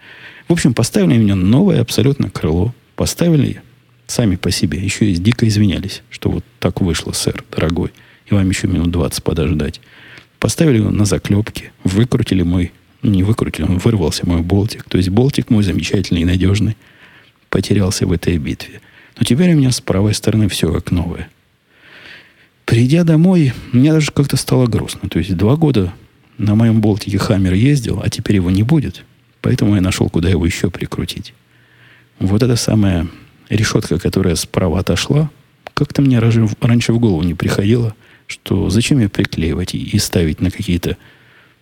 В 0.49 0.53
общем, 0.53 0.75
поставили 0.75 1.16
мне 1.16 1.35
новое 1.35 1.81
абсолютно 1.81 2.31
крыло. 2.31 2.75
Поставили 2.97 3.62
сами 4.07 4.37
по 4.37 4.51
себе. 4.51 4.79
Еще 4.79 5.11
и 5.11 5.16
дико 5.16 5.49
извинялись, 5.49 6.03
что 6.11 6.31
вот 6.31 6.44
так 6.61 6.81
вышло, 6.81 7.12
сэр, 7.12 7.42
дорогой. 7.51 7.92
И 8.26 8.34
вам 8.34 8.48
еще 8.48 8.66
минут 8.66 8.90
20 8.90 9.22
подождать. 9.22 9.80
Поставили 10.38 10.78
его 10.78 10.90
на 10.90 11.04
заклепки, 11.04 11.72
выкрутили 11.84 12.42
мой, 12.42 12.72
не 13.02 13.22
выкрутили, 13.22 13.64
он 13.64 13.78
вырвался 13.78 14.26
мой 14.26 14.42
болтик. 14.42 14.84
То 14.84 14.98
есть 14.98 15.10
болтик 15.10 15.50
мой 15.50 15.62
замечательный 15.62 16.22
и 16.22 16.24
надежный 16.24 16.76
потерялся 17.50 18.06
в 18.06 18.12
этой 18.12 18.37
битве. 18.38 18.80
Но 19.18 19.24
теперь 19.24 19.52
у 19.52 19.56
меня 19.56 19.70
с 19.70 19.80
правой 19.80 20.14
стороны 20.14 20.48
все 20.48 20.72
как 20.72 20.90
новое. 20.90 21.28
Придя 22.64 23.04
домой, 23.04 23.52
мне 23.72 23.92
даже 23.92 24.10
как-то 24.10 24.37
стало 24.37 24.66
грустно. 24.66 25.08
То 25.08 25.18
есть 25.18 25.37
два 25.37 25.56
года 25.56 25.92
на 26.38 26.54
моем 26.54 26.80
болтике 26.80 27.18
Хаммер 27.18 27.52
ездил, 27.52 28.00
а 28.02 28.08
теперь 28.08 28.37
его 28.37 28.50
не 28.50 28.62
будет. 28.62 29.04
Поэтому 29.40 29.74
я 29.74 29.80
нашел, 29.80 30.08
куда 30.08 30.28
его 30.28 30.44
еще 30.46 30.70
прикрутить. 30.70 31.34
Вот 32.18 32.42
эта 32.42 32.56
самая 32.56 33.08
решетка, 33.50 33.98
которая 33.98 34.34
справа 34.34 34.80
отошла, 34.80 35.30
как-то 35.74 36.02
мне 36.02 36.18
раньше 36.18 36.92
в 36.92 36.98
голову 36.98 37.22
не 37.22 37.34
приходило, 37.34 37.94
что 38.26 38.70
зачем 38.70 39.00
ее 39.00 39.08
приклеивать 39.08 39.74
и 39.74 39.98
ставить 39.98 40.40
на 40.40 40.50
какие-то 40.50 40.96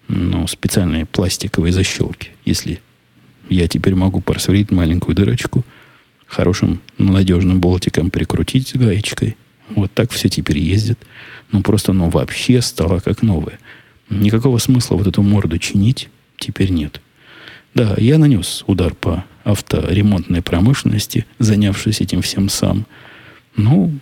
ну, 0.09 0.47
специальные 0.47 1.07
пластиковые 1.07 1.73
защелки, 1.73 2.31
если 2.45 2.81
я 3.49 3.69
теперь 3.69 3.95
могу 3.95 4.21
просверлить 4.21 4.71
маленькую 4.71 5.15
дырочку, 5.15 5.65
хорошим 6.27 6.81
надежным 6.99 7.61
болтиком 7.61 8.11
прикрутить 8.11 8.77
гаечкой. 8.77 9.37
Вот 9.71 9.93
так 9.93 10.11
все 10.11 10.29
теперь 10.29 10.59
ездит. 10.59 10.99
Ну, 11.51 11.63
просто 11.63 11.93
ну, 11.93 12.09
вообще 12.09 12.61
стало 12.63 13.01
как 13.01 13.23
новое. 13.23 13.59
Никакого 14.11 14.59
смысла 14.59 14.97
вот 14.97 15.07
эту 15.07 15.23
морду 15.23 15.59
чинить 15.59 16.09
теперь 16.39 16.71
нет. 16.71 17.01
Да, 17.75 17.95
я 17.97 18.19
нанес 18.19 18.65
удар 18.67 18.95
по 18.95 19.25
авторемонтной 19.45 20.43
промышленности, 20.43 21.27
занявшись 21.39 22.01
этим 22.01 22.21
всем 22.21 22.49
сам. 22.49 22.87
Ну, 23.57 23.93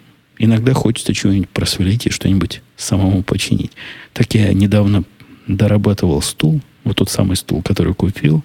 иногда 0.40 0.72
хочется 0.72 1.14
чего-нибудь 1.14 1.50
просверлить 1.50 2.06
и 2.06 2.10
что-нибудь 2.10 2.62
самому 2.76 3.22
починить. 3.22 3.72
Так 4.14 4.34
я 4.34 4.52
недавно 4.52 5.04
дорабатывал 5.46 6.22
стул, 6.22 6.60
вот 6.82 6.96
тот 6.96 7.10
самый 7.10 7.36
стул, 7.36 7.62
который 7.62 7.94
купил, 7.94 8.42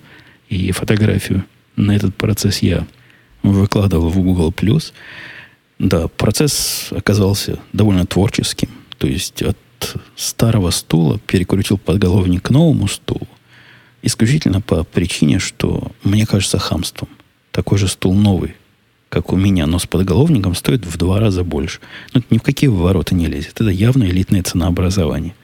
и 0.49 0.71
фотографию 0.71 1.45
на 1.77 1.95
этот 1.95 2.13
процесс 2.15 2.59
я 2.59 2.85
выкладывал 3.43 4.09
в 4.09 4.17
Google+. 4.17 4.53
Да, 5.79 6.07
процесс 6.09 6.89
оказался 6.91 7.59
довольно 7.71 8.05
творческим. 8.05 8.69
То 8.97 9.07
есть 9.07 9.41
от 9.41 9.57
старого 10.17 10.71
стула 10.71 11.19
перекрутил 11.19 11.77
подголовник 11.77 12.43
к 12.43 12.49
новому 12.49 12.87
стулу. 12.87 13.27
Исключительно 14.01 14.59
по 14.61 14.83
причине, 14.83 15.39
что 15.39 15.91
мне 16.03 16.25
кажется 16.25 16.59
хамством. 16.59 17.09
Такой 17.51 17.77
же 17.77 17.87
стул 17.87 18.13
новый, 18.15 18.55
как 19.09 19.31
у 19.31 19.35
меня, 19.35 19.65
но 19.67 19.79
с 19.79 19.85
подголовником 19.85 20.55
стоит 20.55 20.85
в 20.85 20.97
два 20.97 21.19
раза 21.19 21.43
больше. 21.43 21.79
Но 22.13 22.19
это 22.19 22.27
ни 22.31 22.37
в 22.37 22.41
какие 22.41 22.69
ворота 22.69 23.15
не 23.15 23.27
лезет. 23.27 23.61
Это 23.61 23.69
явно 23.69 24.03
элитное 24.03 24.43
ценообразование. 24.43 25.35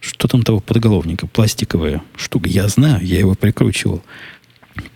Что 0.00 0.28
там 0.28 0.42
того 0.42 0.60
подголовника? 0.60 1.26
Пластиковая 1.26 2.02
штука. 2.16 2.48
Я 2.48 2.68
знаю, 2.68 3.04
я 3.04 3.18
его 3.18 3.34
прикручивал. 3.34 4.02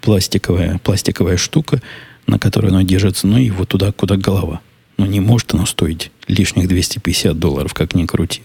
Пластиковая, 0.00 0.78
пластиковая 0.78 1.36
штука, 1.36 1.82
на 2.26 2.38
которой 2.38 2.68
оно 2.68 2.82
держится, 2.82 3.26
ну 3.26 3.38
и 3.38 3.50
вот 3.50 3.68
туда, 3.68 3.90
куда 3.90 4.16
голова 4.16 4.60
Ну, 4.96 5.06
не 5.06 5.18
может 5.18 5.54
оно 5.54 5.66
стоить 5.66 6.12
лишних 6.28 6.68
250 6.68 7.38
долларов, 7.38 7.74
как 7.74 7.94
ни 7.94 8.06
крути. 8.06 8.42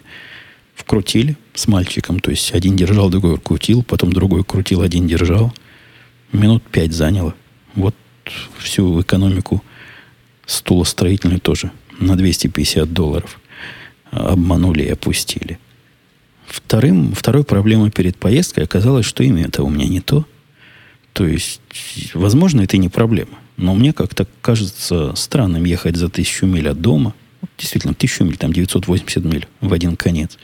Вкрутили 0.74 1.38
с 1.54 1.68
мальчиком, 1.68 2.20
то 2.20 2.32
есть 2.32 2.54
один 2.54 2.76
держал, 2.76 3.10
другой 3.10 3.38
крутил, 3.38 3.84
потом 3.84 4.14
другой 4.14 4.44
крутил, 4.44 4.82
один 4.82 5.08
держал. 5.08 5.54
Минут 6.32 6.64
пять 6.64 6.94
заняло. 6.94 7.36
Вот 7.76 7.96
всю 8.58 9.02
экономику 9.02 9.64
стула 10.46 10.84
строительную 10.84 11.40
тоже 11.40 11.72
на 12.00 12.16
250 12.16 12.92
долларов 12.94 13.40
обманули 14.12 14.84
и 14.84 14.90
опустили. 14.90 15.60
Вторым, 16.48 17.14
второй 17.14 17.44
проблемой 17.44 17.92
перед 17.92 18.18
поездкой 18.18 18.64
оказалось, 18.64 19.06
что 19.06 19.24
имя 19.24 19.46
это 19.46 19.64
у 19.64 19.70
меня 19.70 19.88
не 19.88 20.00
то. 20.00 20.26
То 21.14 21.26
есть, 21.26 21.62
возможно, 22.14 22.62
это 22.62 22.78
не 22.78 22.90
проблема. 22.90 23.38
Но 23.58 23.74
мне 23.74 23.92
как-то 23.92 24.28
кажется 24.42 25.14
странным 25.16 25.66
ехать 25.66 25.98
за 25.98 26.10
тысячу 26.10 26.46
миль 26.46 26.70
от 26.70 26.80
дома. 26.80 27.14
Действительно, 27.58 27.94
тысячу 27.94 28.24
миль, 28.24 28.38
там 28.38 28.54
980 28.54 29.26
миль 29.26 29.48
в 29.60 29.74
один 29.74 29.98
конец. 29.98 30.38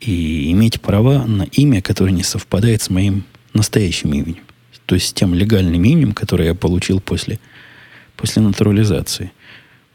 И 0.00 0.50
иметь 0.52 0.80
права 0.80 1.24
на 1.24 1.42
имя, 1.42 1.82
которое 1.82 2.12
не 2.12 2.22
совпадает 2.22 2.82
с 2.82 2.90
моим 2.90 3.24
настоящим 3.52 4.12
именем. 4.12 4.44
То 4.90 4.96
есть 4.96 5.14
тем 5.14 5.34
легальным 5.34 5.84
именем, 5.84 6.12
которое 6.14 6.46
я 6.46 6.54
получил 6.56 6.98
после, 6.98 7.38
после 8.16 8.42
натурализации. 8.42 9.30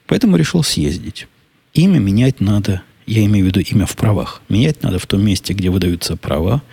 Поэтому 0.07 0.37
решил 0.37 0.63
съездить. 0.63 1.27
Имя 1.73 1.99
менять 1.99 2.39
надо, 2.39 2.81
я 3.05 3.25
имею 3.25 3.43
в 3.43 3.49
виду 3.49 3.59
имя 3.59 3.85
в 3.85 3.93
правах. 3.97 4.41
Менять 4.47 4.83
надо 4.83 4.97
в 4.97 5.05
том 5.05 5.21
месте, 5.21 5.51
где 5.51 5.69
выдаются 5.69 6.15
права. 6.15 6.63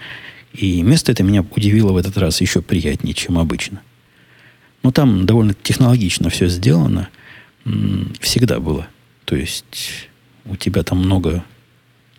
И 0.52 0.82
место 0.82 1.10
это 1.10 1.24
меня 1.24 1.44
удивило 1.50 1.90
в 1.90 1.96
этот 1.96 2.16
раз 2.16 2.40
еще 2.40 2.62
приятнее, 2.62 3.12
чем 3.12 3.38
обычно. 3.38 3.82
Но 4.84 4.92
там 4.92 5.26
довольно 5.26 5.54
технологично 5.54 6.30
все 6.30 6.46
сделано. 6.46 7.08
Всегда 8.20 8.60
было. 8.60 8.86
То 9.24 9.34
есть 9.34 10.08
у 10.44 10.54
тебя 10.54 10.84
там 10.84 10.98
много 10.98 11.44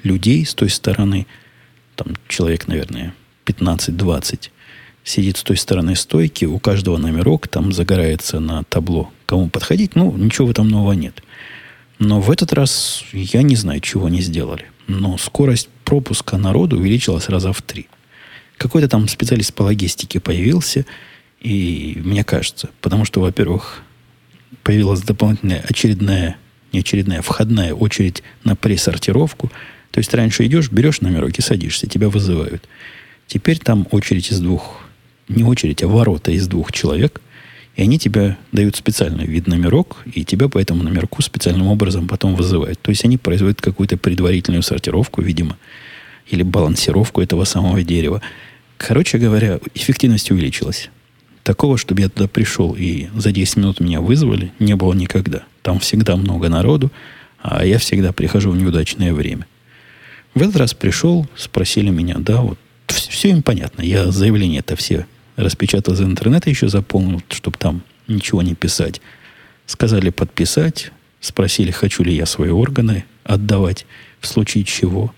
людей 0.03 0.45
с 0.45 0.53
той 0.53 0.69
стороны. 0.69 1.27
Там 1.95 2.07
человек, 2.27 2.67
наверное, 2.67 3.13
15-20 3.45 4.49
сидит 5.03 5.37
с 5.37 5.43
той 5.43 5.57
стороны 5.57 5.95
стойки, 5.95 6.45
у 6.45 6.59
каждого 6.59 6.97
номерок 6.97 7.47
там 7.47 7.71
загорается 7.71 8.39
на 8.39 8.63
табло, 8.63 9.11
кому 9.25 9.49
подходить. 9.49 9.95
Ну, 9.95 10.11
ничего 10.15 10.47
в 10.47 10.51
этом 10.51 10.69
нового 10.69 10.93
нет. 10.93 11.21
Но 11.99 12.19
в 12.19 12.31
этот 12.31 12.53
раз 12.53 13.03
я 13.11 13.41
не 13.41 13.55
знаю, 13.55 13.79
чего 13.81 14.07
они 14.07 14.21
сделали. 14.21 14.65
Но 14.87 15.17
скорость 15.17 15.69
пропуска 15.85 16.37
народу 16.37 16.77
увеличилась 16.77 17.29
раза 17.29 17.53
в 17.53 17.61
три. 17.61 17.87
Какой-то 18.57 18.87
там 18.87 19.07
специалист 19.07 19.53
по 19.53 19.63
логистике 19.63 20.19
появился– 20.19 20.85
и 21.43 22.01
мне 22.03 22.23
кажется, 22.23 22.69
потому 22.81 23.03
что, 23.03 23.19
во-первых, 23.19 23.83
появилась 24.63 25.01
дополнительная 25.01 25.63
очередная, 25.67 26.37
не 26.71 26.79
очередная, 26.79 27.21
входная 27.21 27.73
очередь 27.73 28.23
на 28.45 28.55
пресортировку. 28.55 29.51
То 29.91 29.99
есть 29.99 30.13
раньше 30.13 30.45
идешь, 30.45 30.71
берешь 30.71 31.01
номерок 31.01 31.37
и 31.37 31.41
садишься, 31.41 31.85
тебя 31.85 32.07
вызывают. 32.07 32.67
Теперь 33.27 33.59
там 33.59 33.87
очередь 33.91 34.31
из 34.31 34.39
двух, 34.39 34.82
не 35.35 35.43
очередь, 35.43 35.83
а 35.83 35.87
ворота 35.87 36.31
из 36.31 36.47
двух 36.47 36.71
человек, 36.71 37.21
и 37.75 37.81
они 37.81 37.97
тебя 37.97 38.37
дают 38.51 38.75
специальный 38.75 39.25
вид 39.25 39.47
номерок, 39.47 39.97
и 40.13 40.23
тебя 40.23 40.47
по 40.47 40.59
этому 40.59 40.83
номерку 40.83 41.21
специальным 41.21 41.67
образом 41.67 42.07
потом 42.07 42.35
вызывают. 42.35 42.79
То 42.81 42.91
есть 42.91 43.03
они 43.03 43.17
производят 43.17 43.61
какую-то 43.61 43.97
предварительную 43.97 44.61
сортировку, 44.61 45.21
видимо, 45.21 45.57
или 46.27 46.43
балансировку 46.43 47.21
этого 47.21 47.45
самого 47.45 47.81
дерева. 47.83 48.21
Короче 48.77 49.17
говоря, 49.17 49.59
эффективность 49.73 50.29
увеличилась. 50.29 50.89
Такого, 51.43 51.77
чтобы 51.77 52.01
я 52.01 52.09
туда 52.09 52.27
пришел 52.27 52.75
и 52.77 53.07
за 53.15 53.31
10 53.31 53.57
минут 53.57 53.79
меня 53.79 54.01
вызвали, 54.01 54.51
не 54.59 54.75
было 54.75 54.93
никогда. 54.93 55.43
Там 55.61 55.79
всегда 55.79 56.15
много 56.15 56.49
народу, 56.49 56.91
а 57.41 57.65
я 57.65 57.79
всегда 57.79 58.13
прихожу 58.13 58.51
в 58.51 58.55
неудачное 58.55 59.13
время. 59.13 59.47
В 60.35 60.41
этот 60.41 60.55
раз 60.55 60.73
пришел, 60.73 61.27
спросили 61.35 61.89
меня, 61.89 62.15
да, 62.17 62.41
вот 62.41 62.57
все 62.87 63.29
им 63.29 63.41
понятно. 63.41 63.81
Я 63.81 64.11
заявление 64.11 64.59
это 64.59 64.75
все 64.75 65.05
распечатал 65.35 65.93
из 65.93 66.01
интернета, 66.01 66.49
еще 66.49 66.67
заполнил, 66.67 67.21
чтобы 67.29 67.57
там 67.57 67.81
ничего 68.07 68.41
не 68.41 68.55
писать. 68.55 69.01
Сказали 69.65 70.09
подписать, 70.09 70.91
спросили, 71.19 71.71
хочу 71.71 72.03
ли 72.03 72.15
я 72.15 72.25
свои 72.25 72.49
органы 72.49 73.05
отдавать, 73.23 73.85
в 74.19 74.27
случае 74.27 74.63
чего. 74.63 75.13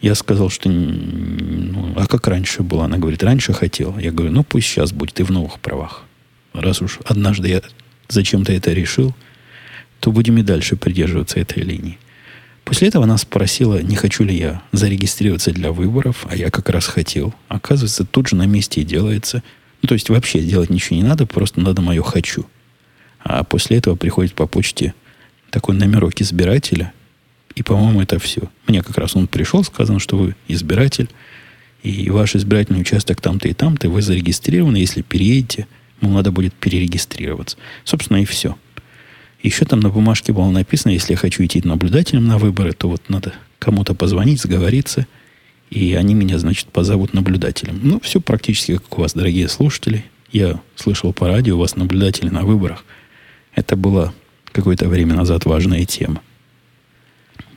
Я 0.00 0.14
сказал, 0.14 0.50
что 0.50 0.68
ну, 0.68 1.94
а 1.96 2.06
как 2.06 2.26
раньше 2.26 2.62
было? 2.62 2.84
Она 2.84 2.98
говорит, 2.98 3.22
раньше 3.22 3.52
хотел. 3.54 3.98
Я 3.98 4.12
говорю, 4.12 4.32
ну 4.32 4.44
пусть 4.44 4.66
сейчас 4.66 4.92
будет 4.92 5.18
и 5.20 5.22
в 5.22 5.30
новых 5.30 5.60
правах. 5.60 6.04
Раз 6.52 6.82
уж 6.82 6.98
однажды 7.04 7.48
я 7.48 7.62
зачем-то 8.08 8.52
это 8.52 8.72
решил, 8.72 9.14
то 10.00 10.12
будем 10.12 10.36
и 10.38 10.42
дальше 10.42 10.76
придерживаться 10.76 11.40
этой 11.40 11.62
линии. 11.62 11.98
После 12.64 12.88
этого 12.88 13.04
она 13.04 13.18
спросила, 13.18 13.82
не 13.82 13.94
хочу 13.94 14.24
ли 14.24 14.36
я 14.36 14.62
зарегистрироваться 14.72 15.52
для 15.52 15.70
выборов, 15.70 16.26
а 16.28 16.36
я 16.36 16.50
как 16.50 16.70
раз 16.70 16.86
хотел. 16.86 17.34
Оказывается, 17.48 18.04
тут 18.04 18.28
же 18.28 18.36
на 18.36 18.46
месте 18.46 18.80
и 18.80 18.84
делается. 18.84 19.42
Ну, 19.82 19.88
то 19.88 19.94
есть 19.94 20.08
вообще 20.08 20.40
делать 20.40 20.70
ничего 20.70 20.96
не 20.96 21.02
надо, 21.02 21.26
просто 21.26 21.60
надо 21.60 21.82
мое 21.82 22.02
«хочу». 22.02 22.46
А 23.20 23.44
после 23.44 23.78
этого 23.78 23.96
приходит 23.96 24.34
по 24.34 24.46
почте 24.46 24.94
такой 25.50 25.76
номерок 25.76 26.20
избирателя– 26.20 26.92
и, 27.54 27.62
по-моему, 27.62 28.02
это 28.02 28.18
все. 28.18 28.42
Мне 28.66 28.82
как 28.82 28.98
раз 28.98 29.14
он 29.14 29.28
пришел, 29.28 29.62
сказано, 29.64 30.00
что 30.00 30.16
вы 30.16 30.36
избиратель, 30.48 31.08
и 31.82 32.10
ваш 32.10 32.34
избирательный 32.34 32.80
участок 32.80 33.20
там-то 33.20 33.48
и 33.48 33.52
там-то, 33.52 33.88
вы 33.88 34.02
зарегистрированы, 34.02 34.76
если 34.76 35.02
переедете, 35.02 35.66
ему 36.00 36.14
надо 36.14 36.32
будет 36.32 36.54
перерегистрироваться. 36.54 37.56
Собственно, 37.84 38.18
и 38.18 38.24
все. 38.24 38.56
Еще 39.44 39.66
там 39.66 39.80
на 39.80 39.90
бумажке 39.90 40.32
было 40.32 40.50
написано, 40.50 40.92
если 40.92 41.12
я 41.12 41.18
хочу 41.18 41.44
идти 41.44 41.60
наблюдателем 41.62 42.26
на 42.26 42.38
выборы, 42.38 42.72
то 42.72 42.88
вот 42.88 43.02
надо 43.10 43.34
кому-то 43.58 43.94
позвонить, 43.94 44.40
сговориться, 44.40 45.06
и 45.68 45.92
они 45.92 46.14
меня, 46.14 46.38
значит, 46.38 46.68
позовут 46.68 47.12
наблюдателем. 47.12 47.78
Ну, 47.82 48.00
все 48.00 48.22
практически 48.22 48.78
как 48.78 48.98
у 48.98 49.02
вас, 49.02 49.12
дорогие 49.12 49.48
слушатели. 49.48 50.06
Я 50.32 50.60
слышал 50.76 51.12
по 51.12 51.28
радио, 51.28 51.56
у 51.56 51.58
вас 51.58 51.76
наблюдатели 51.76 52.30
на 52.30 52.40
выборах. 52.40 52.86
Это 53.54 53.76
была 53.76 54.14
какое-то 54.50 54.88
время 54.88 55.14
назад 55.14 55.44
важная 55.44 55.84
тема. 55.84 56.22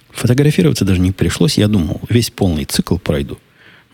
Фотографироваться 0.10 0.84
даже 0.84 1.00
не 1.00 1.14
пришлось. 1.14 1.58
Я 1.58 1.70
думал, 1.70 2.02
весь 2.10 2.32
полный 2.32 2.66
цикл 2.66 2.98
пройду. 2.98 3.40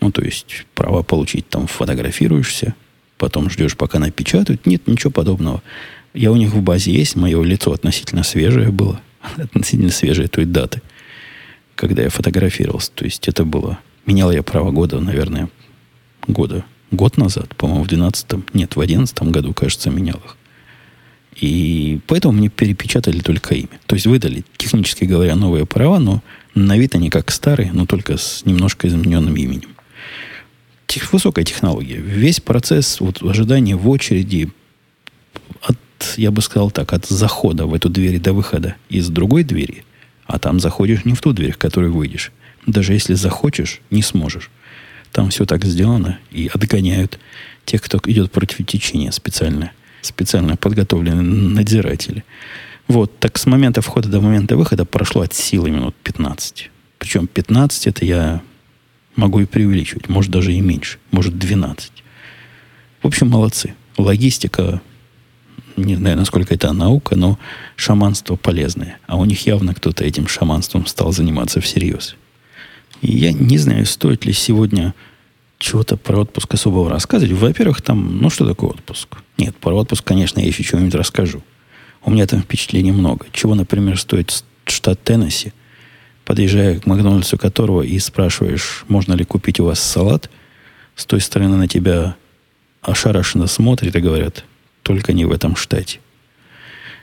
Ну, 0.00 0.10
то 0.10 0.20
есть, 0.20 0.66
права 0.74 1.04
получить, 1.04 1.48
там, 1.48 1.68
фотографируешься, 1.68 2.74
потом 3.18 3.48
ждешь, 3.50 3.76
пока 3.76 4.00
напечатают. 4.00 4.66
Нет, 4.66 4.88
ничего 4.88 5.12
подобного. 5.12 5.62
Я 6.14 6.30
у 6.30 6.36
них 6.36 6.52
в 6.52 6.62
базе 6.62 6.92
есть, 6.92 7.16
мое 7.16 7.42
лицо 7.42 7.72
относительно 7.72 8.22
свежее 8.22 8.70
было. 8.70 9.00
Относительно 9.36 9.90
свежее 9.90 10.28
той 10.28 10.44
даты, 10.44 10.80
когда 11.74 12.02
я 12.02 12.10
фотографировался. 12.10 12.92
То 12.94 13.04
есть, 13.04 13.28
это 13.28 13.44
было... 13.44 13.78
Менял 14.06 14.30
я 14.30 14.42
право 14.42 14.70
года, 14.70 15.00
наверное, 15.00 15.48
года. 16.26 16.64
Год 16.90 17.16
назад, 17.16 17.56
по-моему, 17.56 17.84
в 17.84 17.88
12 17.88 18.54
нет, 18.54 18.76
в 18.76 18.80
11 18.80 19.22
году, 19.22 19.52
кажется, 19.54 19.90
менял 19.90 20.20
их. 20.24 20.36
И 21.40 22.00
поэтому 22.06 22.34
мне 22.34 22.48
перепечатали 22.48 23.18
только 23.20 23.54
имя. 23.54 23.80
То 23.86 23.96
есть 23.96 24.06
выдали, 24.06 24.44
технически 24.56 25.04
говоря, 25.04 25.34
новые 25.34 25.66
права, 25.66 25.98
но 25.98 26.22
на 26.54 26.78
вид 26.78 26.94
они 26.94 27.10
как 27.10 27.30
старые, 27.30 27.72
но 27.72 27.86
только 27.86 28.16
с 28.16 28.44
немножко 28.44 28.86
измененным 28.86 29.34
именем. 29.36 29.70
Тех, 30.86 31.12
высокая 31.12 31.44
технология. 31.44 31.96
Весь 31.96 32.40
процесс 32.40 33.00
вот, 33.00 33.22
ожидания 33.22 33.74
в 33.74 33.88
очереди 33.88 34.50
от, 35.62 35.76
я 36.16 36.30
бы 36.30 36.42
сказал 36.42 36.70
так, 36.70 36.92
от 36.92 37.06
захода 37.06 37.66
в 37.66 37.74
эту 37.74 37.88
дверь 37.88 38.20
до 38.20 38.32
выхода 38.32 38.76
из 38.88 39.08
другой 39.08 39.44
двери, 39.44 39.84
а 40.26 40.38
там 40.38 40.60
заходишь 40.60 41.04
не 41.04 41.14
в 41.14 41.20
ту 41.20 41.32
дверь, 41.32 41.52
в 41.52 41.58
которую 41.58 41.92
выйдешь. 41.92 42.32
Даже 42.66 42.92
если 42.92 43.14
захочешь, 43.14 43.80
не 43.90 44.02
сможешь. 44.02 44.50
Там 45.12 45.30
все 45.30 45.44
так 45.44 45.64
сделано 45.64 46.18
и 46.30 46.50
отгоняют 46.52 47.18
тех, 47.64 47.82
кто 47.82 48.00
идет 48.04 48.32
против 48.32 48.64
течения 48.66 49.10
специально– 49.10 49.72
специально 50.04 50.56
подготовленные 50.56 51.22
надзиратели. 51.22 52.24
Вот, 52.86 53.18
так 53.18 53.38
с 53.38 53.46
момента 53.46 53.80
входа 53.80 54.08
до 54.08 54.20
момента 54.20 54.56
выхода 54.56 54.84
прошло 54.84 55.22
от 55.22 55.32
силы 55.32 55.70
минут 55.70 55.94
15. 56.02 56.70
Причем 56.98 57.26
15 57.26 57.86
это 57.86 58.04
я 58.04 58.42
могу 59.16 59.40
и 59.40 59.46
преувеличивать, 59.46 60.08
может 60.08 60.30
даже 60.30 60.52
и 60.52 60.60
меньше, 60.60 60.98
может 61.10 61.38
12. 61.38 61.92
В 63.02 63.06
общем, 63.06 63.28
молодцы. 63.28 63.74
Логистика, 63.96 64.80
не 65.76 65.96
знаю, 65.96 66.16
насколько 66.16 66.54
это 66.54 66.72
наука, 66.72 67.16
но 67.16 67.38
шаманство 67.76 68.36
полезное. 68.36 68.98
А 69.06 69.16
у 69.16 69.24
них 69.24 69.46
явно 69.46 69.74
кто-то 69.74 70.04
этим 70.04 70.28
шаманством 70.28 70.86
стал 70.86 71.12
заниматься 71.12 71.60
всерьез. 71.60 72.16
И 73.00 73.12
я 73.12 73.32
не 73.32 73.58
знаю, 73.58 73.86
стоит 73.86 74.24
ли 74.24 74.32
сегодня 74.32 74.94
чего-то 75.58 75.96
про 75.96 76.20
отпуск 76.20 76.54
особого 76.54 76.90
рассказывать. 76.90 77.32
Во-первых, 77.32 77.82
там, 77.82 78.18
ну 78.18 78.30
что 78.30 78.46
такое 78.46 78.70
отпуск? 78.70 79.08
Нет, 79.38 79.56
про 79.56 79.74
отпуск, 79.74 80.04
конечно, 80.04 80.40
я 80.40 80.46
еще 80.46 80.62
чего-нибудь 80.62 80.94
расскажу. 80.94 81.42
У 82.04 82.10
меня 82.10 82.26
там 82.26 82.42
впечатлений 82.42 82.92
много. 82.92 83.26
Чего, 83.32 83.54
например, 83.54 83.98
стоит 83.98 84.44
штат 84.66 85.02
Теннесси, 85.02 85.52
подъезжая 86.24 86.80
к 86.80 86.86
Макдональдсу 86.86 87.38
которого 87.38 87.82
и 87.82 87.98
спрашиваешь, 87.98 88.84
можно 88.88 89.14
ли 89.14 89.24
купить 89.24 89.60
у 89.60 89.64
вас 89.64 89.80
салат, 89.80 90.30
с 90.96 91.06
той 91.06 91.20
стороны 91.20 91.56
на 91.56 91.66
тебя 91.66 92.16
ошарашенно 92.82 93.46
смотрят 93.46 93.96
и 93.96 94.00
говорят, 94.00 94.44
только 94.84 95.12
не 95.12 95.24
в 95.24 95.32
этом 95.32 95.56
штате. 95.56 95.98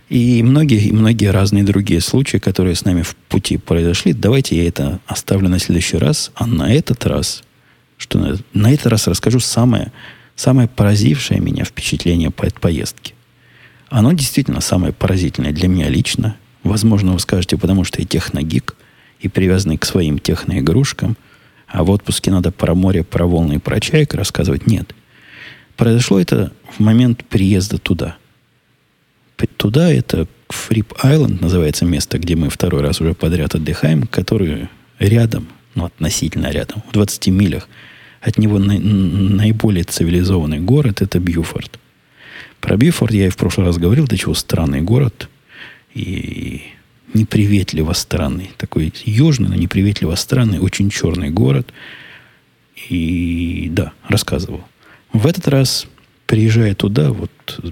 И 0.08 0.44
многие, 0.44 0.82
и 0.82 0.92
многие 0.92 1.32
разные 1.32 1.64
другие 1.64 2.02
случаи, 2.02 2.38
которые 2.38 2.76
с 2.76 2.86
нами 2.86 3.02
в 3.02 3.16
пути 3.16 3.58
произошли. 3.58 4.14
Давайте 4.14 4.58
я 4.58 4.68
это 4.68 5.00
оставлю 5.06 5.50
на 5.50 5.58
следующий 5.58 5.98
раз. 5.98 6.32
А 6.36 6.46
на 6.46 6.74
этот 6.74 7.06
раз, 7.06 7.44
что 7.98 8.20
на, 8.20 8.38
на 8.54 8.74
этот 8.74 8.88
раз 8.88 9.08
расскажу 9.08 9.40
самое, 9.40 9.92
самое 10.36 10.68
поразившее 10.68 11.40
меня 11.40 11.64
впечатление 11.64 12.30
по 12.30 12.46
этой 12.46 12.60
поездке. 12.60 13.14
Оно 13.90 14.12
действительно 14.12 14.60
самое 14.60 14.92
поразительное 14.92 15.54
для 15.54 15.70
меня 15.70 15.88
лично. 15.88 16.36
Возможно, 16.64 17.14
вы 17.14 17.20
скажете, 17.20 17.58
потому 17.58 17.86
что 17.86 18.02
я 18.02 18.06
техногик 18.06 18.76
и 19.22 19.30
привязанный 19.30 19.78
к 19.78 19.86
своим 19.86 20.20
техноигрушкам, 20.20 21.16
а 21.68 21.86
в 21.86 21.90
отпуске 21.90 22.32
надо 22.32 22.52
про 22.52 22.76
море, 22.76 23.06
про 23.06 23.26
волны 23.26 23.54
и 23.54 23.60
про 23.60 23.80
чайк 23.80 24.14
рассказывать. 24.14 24.68
Нет. 24.68 24.94
Произошло 25.78 26.20
это 26.20 26.52
в 26.78 26.80
момент 26.80 27.24
приезда 27.26 27.78
туда– 27.78 28.18
туда, 29.62 29.92
это 29.92 30.28
Фрип 30.50 30.94
Айленд 31.02 31.42
называется 31.42 31.86
место, 31.86 32.18
где 32.18 32.36
мы 32.36 32.50
второй 32.50 32.82
раз 32.82 33.00
уже 33.02 33.14
подряд 33.14 33.56
отдыхаем, 33.56 34.08
который 34.08 34.70
рядом, 35.00 35.48
ну, 35.76 35.86
относительно 35.86 36.52
рядом, 36.52 36.84
в 36.90 36.94
20 36.94 37.28
милях 37.28 37.70
от 38.22 38.38
него 38.38 38.60
на, 38.60 38.78
наиболее 38.80 39.84
цивилизованный 39.84 40.60
город– 40.60 41.02
это 41.04 41.20
Бьюфорд. 41.20 41.80
Про 42.60 42.78
Бьюфорд 42.78 43.14
я 43.14 43.28
и 43.28 43.30
в 43.30 43.38
прошлый 43.38 43.68
раз 43.68 43.78
говорил, 43.78 44.08
до 44.08 44.18
чего 44.18 44.34
странный 44.34 44.82
город 44.82 45.30
и 45.94 46.62
неприветливо 47.14 47.94
странный. 47.94 48.52
Такой 48.58 48.94
южный, 49.06 49.50
но 49.50 49.56
неприветливо 49.56 50.16
странный, 50.16 50.60
очень 50.60 50.90
черный 50.90 51.30
город. 51.30 51.74
И 52.90 53.70
да, 53.72 53.94
рассказывал. 54.08 54.64
В 55.14 55.28
этот 55.28 55.48
раз 55.48 55.88
приезжая 56.26 56.74
туда, 56.76 57.12
вот 57.12 57.32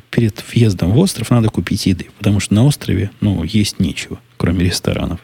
перед 0.10 0.44
въездом 0.52 0.92
в 0.92 0.98
остров 0.98 1.30
надо 1.30 1.50
купить 1.50 1.86
еды, 1.86 2.08
потому 2.18 2.40
что 2.42 2.54
на 2.54 2.66
острове, 2.66 3.12
ну, 3.22 3.44
есть 3.44 3.80
нечего, 3.80 4.20
кроме 4.36 4.66
ресторанов. 4.66 5.22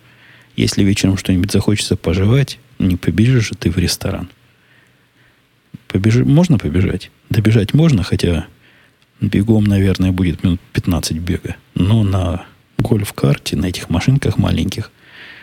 Если 0.56 0.84
вечером 0.84 1.18
что-нибудь 1.18 1.52
захочется 1.52 1.98
пожевать, 1.98 2.60
не 2.80 2.96
побежишь 2.96 3.50
же 3.50 3.56
ты 3.56 3.70
в 3.70 3.78
ресторан. 3.78 4.30
Побежи, 5.90 6.24
можно 6.24 6.58
побежать? 6.58 7.12
Добежать 7.30 7.74
можно, 7.74 8.04
хотя 8.04 8.48
бегом, 9.20 9.66
наверное, 9.66 10.14
будет 10.14 10.44
минут 10.44 10.62
15 10.72 11.18
бега. 11.18 11.58
Но 11.74 12.04
на 12.04 12.46
гольф-карте, 12.78 13.58
на 13.58 13.66
этих 13.66 13.90
машинках 13.90 14.38
маленьких, 14.38 14.92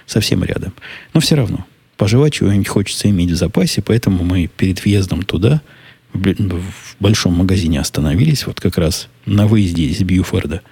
совсем 0.07 0.43
рядом. 0.45 0.73
Но 1.13 1.21
все 1.21 1.35
равно, 1.35 1.67
пожевать 1.99 2.33
чего-нибудь 2.33 2.69
хочется 2.69 3.11
иметь 3.11 3.31
в 3.31 3.37
запасе, 3.37 3.83
поэтому 3.83 4.25
мы 4.25 4.47
перед 4.47 4.83
въездом 4.83 5.25
туда– 5.25 5.61
в 6.13 6.97
большом 7.01 7.35
магазине 7.35 7.81
остановились, 7.81 8.47
вот 8.47 8.61
как 8.61 8.79
раз 8.79 9.09
на 9.27 9.47
выезде 9.47 9.85
из 9.85 10.01
Бьюфорда 10.03 10.63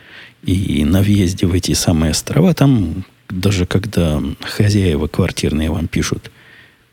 и 0.42 0.84
на 0.84 1.02
въезде 1.02 1.46
в 1.46 1.54
эти 1.54 1.72
самые 1.72 2.10
острова, 2.10 2.54
там 2.54 3.04
даже 3.28 3.66
когда 3.66 4.22
хозяева 4.40 5.06
квартирные 5.06 5.70
вам 5.70 5.86
пишут, 5.86 6.30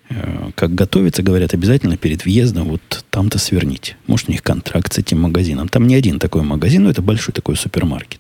э, 0.10 0.52
как 0.56 0.76
готовиться, 0.76 1.24
говорят, 1.24 1.54
обязательно 1.54 1.98
перед 1.98 2.26
въездом 2.26 2.70
вот 2.70 3.06
там-то 3.10 3.40
сверните. 3.40 3.98
Может, 4.06 4.30
у 4.30 4.32
них 4.32 4.44
контракт 4.44 4.94
с 4.94 4.98
этим 5.00 5.22
магазином. 5.22 5.68
Там 5.68 5.88
не 5.88 5.96
один 5.96 6.20
такой 6.20 6.44
магазин, 6.44 6.84
но 6.84 6.90
это 6.90 7.02
большой 7.02 7.34
такой 7.34 7.56
супермаркет. 7.56 8.20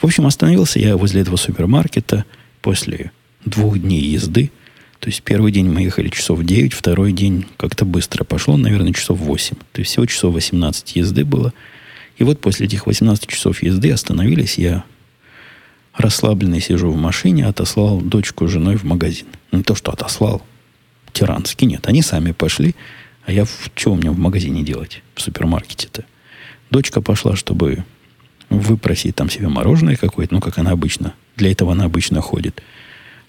В 0.00 0.04
общем, 0.04 0.26
остановился 0.26 0.78
я 0.78 0.96
возле 0.96 1.22
этого 1.22 1.36
супермаркета 1.36 2.24
после 2.60 3.12
двух 3.44 3.78
дней 3.78 4.02
езды– 4.02 4.50
то 5.04 5.10
есть 5.10 5.22
первый 5.22 5.52
день 5.52 5.68
мы 5.68 5.82
ехали 5.82 6.08
часов 6.08 6.42
9, 6.42 6.72
второй 6.72 7.12
день 7.12 7.44
как-то 7.58 7.84
быстро 7.84 8.24
пошло, 8.24 8.56
наверное, 8.56 8.94
часов 8.94 9.18
8. 9.18 9.54
То 9.72 9.80
есть 9.80 9.90
всего 9.90 10.06
часов 10.06 10.32
18 10.32 10.96
езды 10.96 11.26
было. 11.26 11.52
И 12.16 12.24
вот 12.24 12.40
после 12.40 12.64
этих 12.64 12.86
18 12.86 13.26
часов 13.26 13.62
езды 13.62 13.92
остановились, 13.92 14.56
я 14.56 14.82
расслабленный 15.92 16.62
сижу 16.62 16.90
в 16.90 16.96
машине, 16.96 17.44
отослал 17.46 18.00
дочку 18.00 18.46
с 18.46 18.50
женой 18.50 18.76
в 18.76 18.84
магазин. 18.84 19.26
Не 19.52 19.62
то, 19.62 19.74
что 19.74 19.92
отослал, 19.92 20.40
тиранский, 21.12 21.66
нет. 21.66 21.86
Они 21.86 22.00
сами 22.00 22.32
пошли, 22.32 22.74
а 23.26 23.32
я 23.32 23.44
в, 23.44 23.70
что 23.74 23.94
мне 23.94 24.10
в 24.10 24.18
магазине 24.18 24.62
делать, 24.62 25.02
в 25.14 25.20
супермаркете-то? 25.20 26.06
Дочка 26.70 27.02
пошла, 27.02 27.36
чтобы 27.36 27.84
выпросить 28.48 29.16
там 29.16 29.28
себе 29.28 29.48
мороженое 29.48 29.96
какое-то, 29.96 30.32
ну, 30.32 30.40
как 30.40 30.56
она 30.56 30.70
обычно, 30.70 31.12
для 31.36 31.52
этого 31.52 31.72
она 31.72 31.84
обычно 31.84 32.22
ходит– 32.22 32.62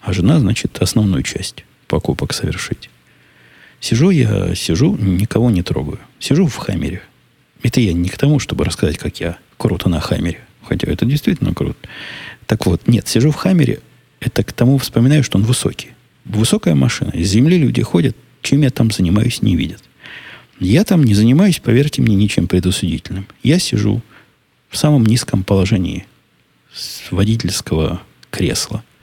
а 0.06 0.12
жена, 0.12 0.38
значит, 0.38 0.80
основную 0.80 1.24
часть 1.24 1.64
покупок 1.88 2.32
совершить. 2.32 2.90
Сижу 3.80 4.10
я, 4.10 4.54
сижу, 4.54 4.96
никого 4.96 5.50
не 5.50 5.62
трогаю. 5.62 5.98
Сижу 6.20 6.46
в 6.46 6.56
Хаммере. 6.56 7.02
Это 7.64 7.80
я 7.80 7.92
не 7.92 8.08
к 8.08 8.16
тому, 8.16 8.38
чтобы 8.38 8.64
рассказать, 8.64 8.98
как 8.98 9.18
я 9.18 9.36
круто 9.56 9.88
на 9.88 9.98
Хаммере. 9.98 10.38
Хотя 10.62 10.88
это 10.88 11.06
действительно 11.06 11.54
круто. 11.54 11.76
Так 12.46 12.66
вот, 12.66 12.86
нет, 12.86 13.08
сижу 13.08 13.32
в 13.32 13.34
Хаммере, 13.34 13.80
это 14.20 14.44
к 14.44 14.52
тому 14.52 14.78
вспоминаю, 14.78 15.24
что 15.24 15.38
он 15.38 15.44
высокий. 15.44 15.90
Высокая 16.24 16.76
машина. 16.76 17.10
Из 17.10 17.28
земли 17.28 17.58
люди 17.58 17.82
ходят, 17.82 18.16
чем 18.42 18.62
я 18.62 18.70
там 18.70 18.92
занимаюсь, 18.92 19.42
не 19.42 19.56
видят. 19.56 19.82
Я 20.60 20.84
там 20.84 21.02
не 21.02 21.14
занимаюсь, 21.14 21.58
поверьте 21.58 22.00
мне, 22.00 22.14
ничем 22.14 22.46
предусудительным. 22.46 23.26
Я 23.42 23.58
сижу 23.58 24.02
в 24.70 24.76
самом 24.76 25.04
низком 25.04 25.42
положении 25.42 26.06
с 26.72 27.10
водительского 27.10 28.02
кресла– 28.30 28.84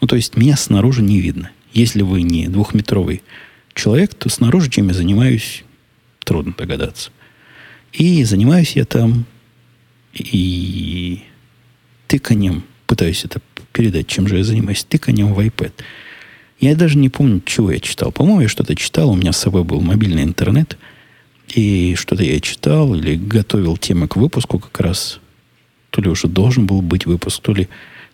ну, 0.00 0.06
то 0.06 0.16
есть 0.16 0.36
меня 0.36 0.56
снаружи 0.56 1.02
не 1.02 1.20
видно. 1.20 1.50
Если 1.72 2.02
вы 2.02 2.22
не 2.22 2.48
двухметровый 2.48 3.22
человек, 3.74 4.14
то 4.14 4.28
снаружи, 4.28 4.70
чем 4.70 4.88
я 4.88 4.94
занимаюсь, 4.94 5.64
трудно 6.24 6.54
догадаться. 6.56 7.10
И 7.92 8.24
занимаюсь 8.24 8.72
я 8.72 8.84
там 8.84 9.24
и 10.14 11.22
тыканием, 12.06 12.64
пытаюсь 12.86 13.24
это 13.24 13.40
передать, 13.72 14.06
чем 14.06 14.26
же 14.28 14.38
я 14.38 14.44
занимаюсь, 14.44 14.84
тыканием 14.84 15.32
в 15.32 15.40
iPad. 15.40 15.72
Я 16.60 16.74
даже 16.74 16.98
не 16.98 17.08
помню, 17.08 17.40
чего 17.44 17.70
я 17.70 17.78
читал. 17.78 18.10
По-моему, 18.10 18.42
я 18.42 18.48
что-то 18.48 18.74
читал, 18.74 19.10
у 19.10 19.14
меня 19.14 19.32
с 19.32 19.38
собой 19.38 19.62
был 19.62 19.80
мобильный 19.80 20.24
интернет, 20.24 20.76
и 21.54 21.94
что-то 21.94 22.24
я 22.24 22.40
читал 22.40 22.94
или 22.94 23.14
готовил 23.14 23.76
темы 23.76 24.08
к 24.08 24.16
выпуску 24.16 24.58
как 24.58 24.80
раз. 24.80 25.20
То 25.90 26.02
ли 26.02 26.10
уже 26.10 26.26
должен 26.26 26.66
был 26.66 26.82
быть 26.82 27.06
выпуск, 27.06 27.40
то 27.42 27.54
ли 27.54 27.68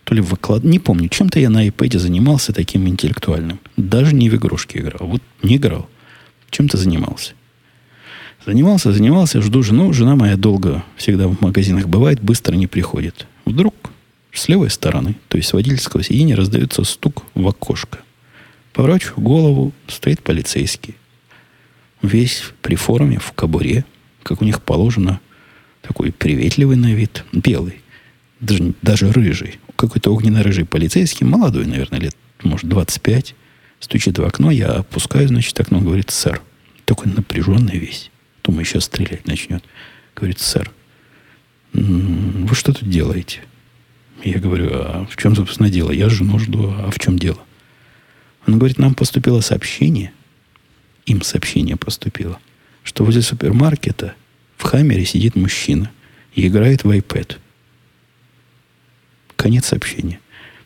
то 0.05 0.13
ли 0.13 0.21
выклад... 0.21 0.63
Не 0.63 0.79
помню, 0.79 1.09
чем-то 1.09 1.39
я 1.39 1.49
на 1.49 1.67
iPad 1.67 1.97
занимался 1.97 2.53
таким 2.53 2.87
интеллектуальным. 2.87 3.59
Даже 3.75 4.15
не 4.15 4.29
в 4.29 4.35
игрушки 4.35 4.77
играл. 4.77 5.07
Вот 5.07 5.21
не 5.41 5.57
играл. 5.57 5.89
Чем-то 6.51 6.77
занимался. 6.77 7.33
Занимался, 8.45 8.93
занимался, 8.93 9.41
жду 9.41 9.63
жену. 9.63 9.91
Жена 9.93 10.15
моя 10.15 10.37
долго 10.37 10.83
всегда 10.95 11.27
в 11.27 11.41
магазинах 11.41 11.87
бывает, 11.87 12.21
быстро 12.21 12.55
не 12.55 12.67
приходит. 12.67 13.27
Вдруг 13.45 13.73
с 14.31 14.47
левой 14.47 14.69
стороны, 14.69 15.15
то 15.27 15.37
есть 15.37 15.49
с 15.49 15.53
водительского 15.53 16.03
сиденья, 16.03 16.35
раздается 16.35 16.83
стук 16.83 17.23
в 17.33 17.47
окошко. 17.47 17.99
Поворачиваю 18.73 19.23
голову, 19.23 19.73
стоит 19.87 20.21
полицейский. 20.21 20.95
Весь 22.03 22.43
при 22.61 22.75
форме, 22.75 23.17
в 23.17 23.31
кобуре, 23.31 23.85
как 24.21 24.43
у 24.43 24.45
них 24.45 24.61
положено, 24.61 25.19
такой 25.81 26.11
приветливый 26.11 26.75
на 26.75 26.93
вид, 26.93 27.23
белый, 27.31 27.81
даже, 28.39 28.73
даже 28.83 29.11
рыжий 29.11 29.59
какой-то 29.75 30.13
огненно-рыжий 30.13 30.65
полицейский, 30.65 31.25
молодой, 31.25 31.65
наверное, 31.65 31.99
лет, 31.99 32.15
может, 32.43 32.67
25, 32.67 33.35
стучит 33.79 34.17
в 34.17 34.25
окно, 34.25 34.51
я 34.51 34.67
опускаю, 34.67 35.27
значит, 35.27 35.59
окно, 35.59 35.79
говорит, 35.79 36.09
сэр. 36.11 36.41
Такой 36.85 37.11
напряженный 37.11 37.77
весь. 37.77 38.11
Думаю, 38.43 38.65
сейчас 38.65 38.85
стрелять 38.85 39.27
начнет. 39.27 39.63
Говорит, 40.15 40.39
сэр, 40.39 40.71
вы 41.73 42.55
что 42.55 42.73
тут 42.73 42.89
делаете? 42.89 43.41
Я 44.23 44.39
говорю, 44.39 44.69
а 44.71 45.07
в 45.09 45.17
чем, 45.17 45.35
собственно, 45.35 45.69
дело? 45.69 45.91
Я 45.91 46.09
жену 46.09 46.39
жду, 46.39 46.73
а 46.77 46.89
в 46.89 46.99
чем 46.99 47.19
дело? 47.19 47.39
Он 48.47 48.57
говорит, 48.57 48.77
нам 48.77 48.93
поступило 48.93 49.41
сообщение, 49.41 50.13
им 51.05 51.21
сообщение 51.21 51.75
поступило, 51.75 52.39
что 52.83 53.03
возле 53.03 53.21
супермаркета 53.21 54.13
в 54.57 54.63
Хаммере 54.63 55.05
сидит 55.05 55.35
мужчина 55.35 55.91
и 56.33 56.47
играет 56.47 56.83
в 56.83 56.89
iPad. 56.89 57.37
Конец 59.45 59.67
сообщения. 59.67 60.19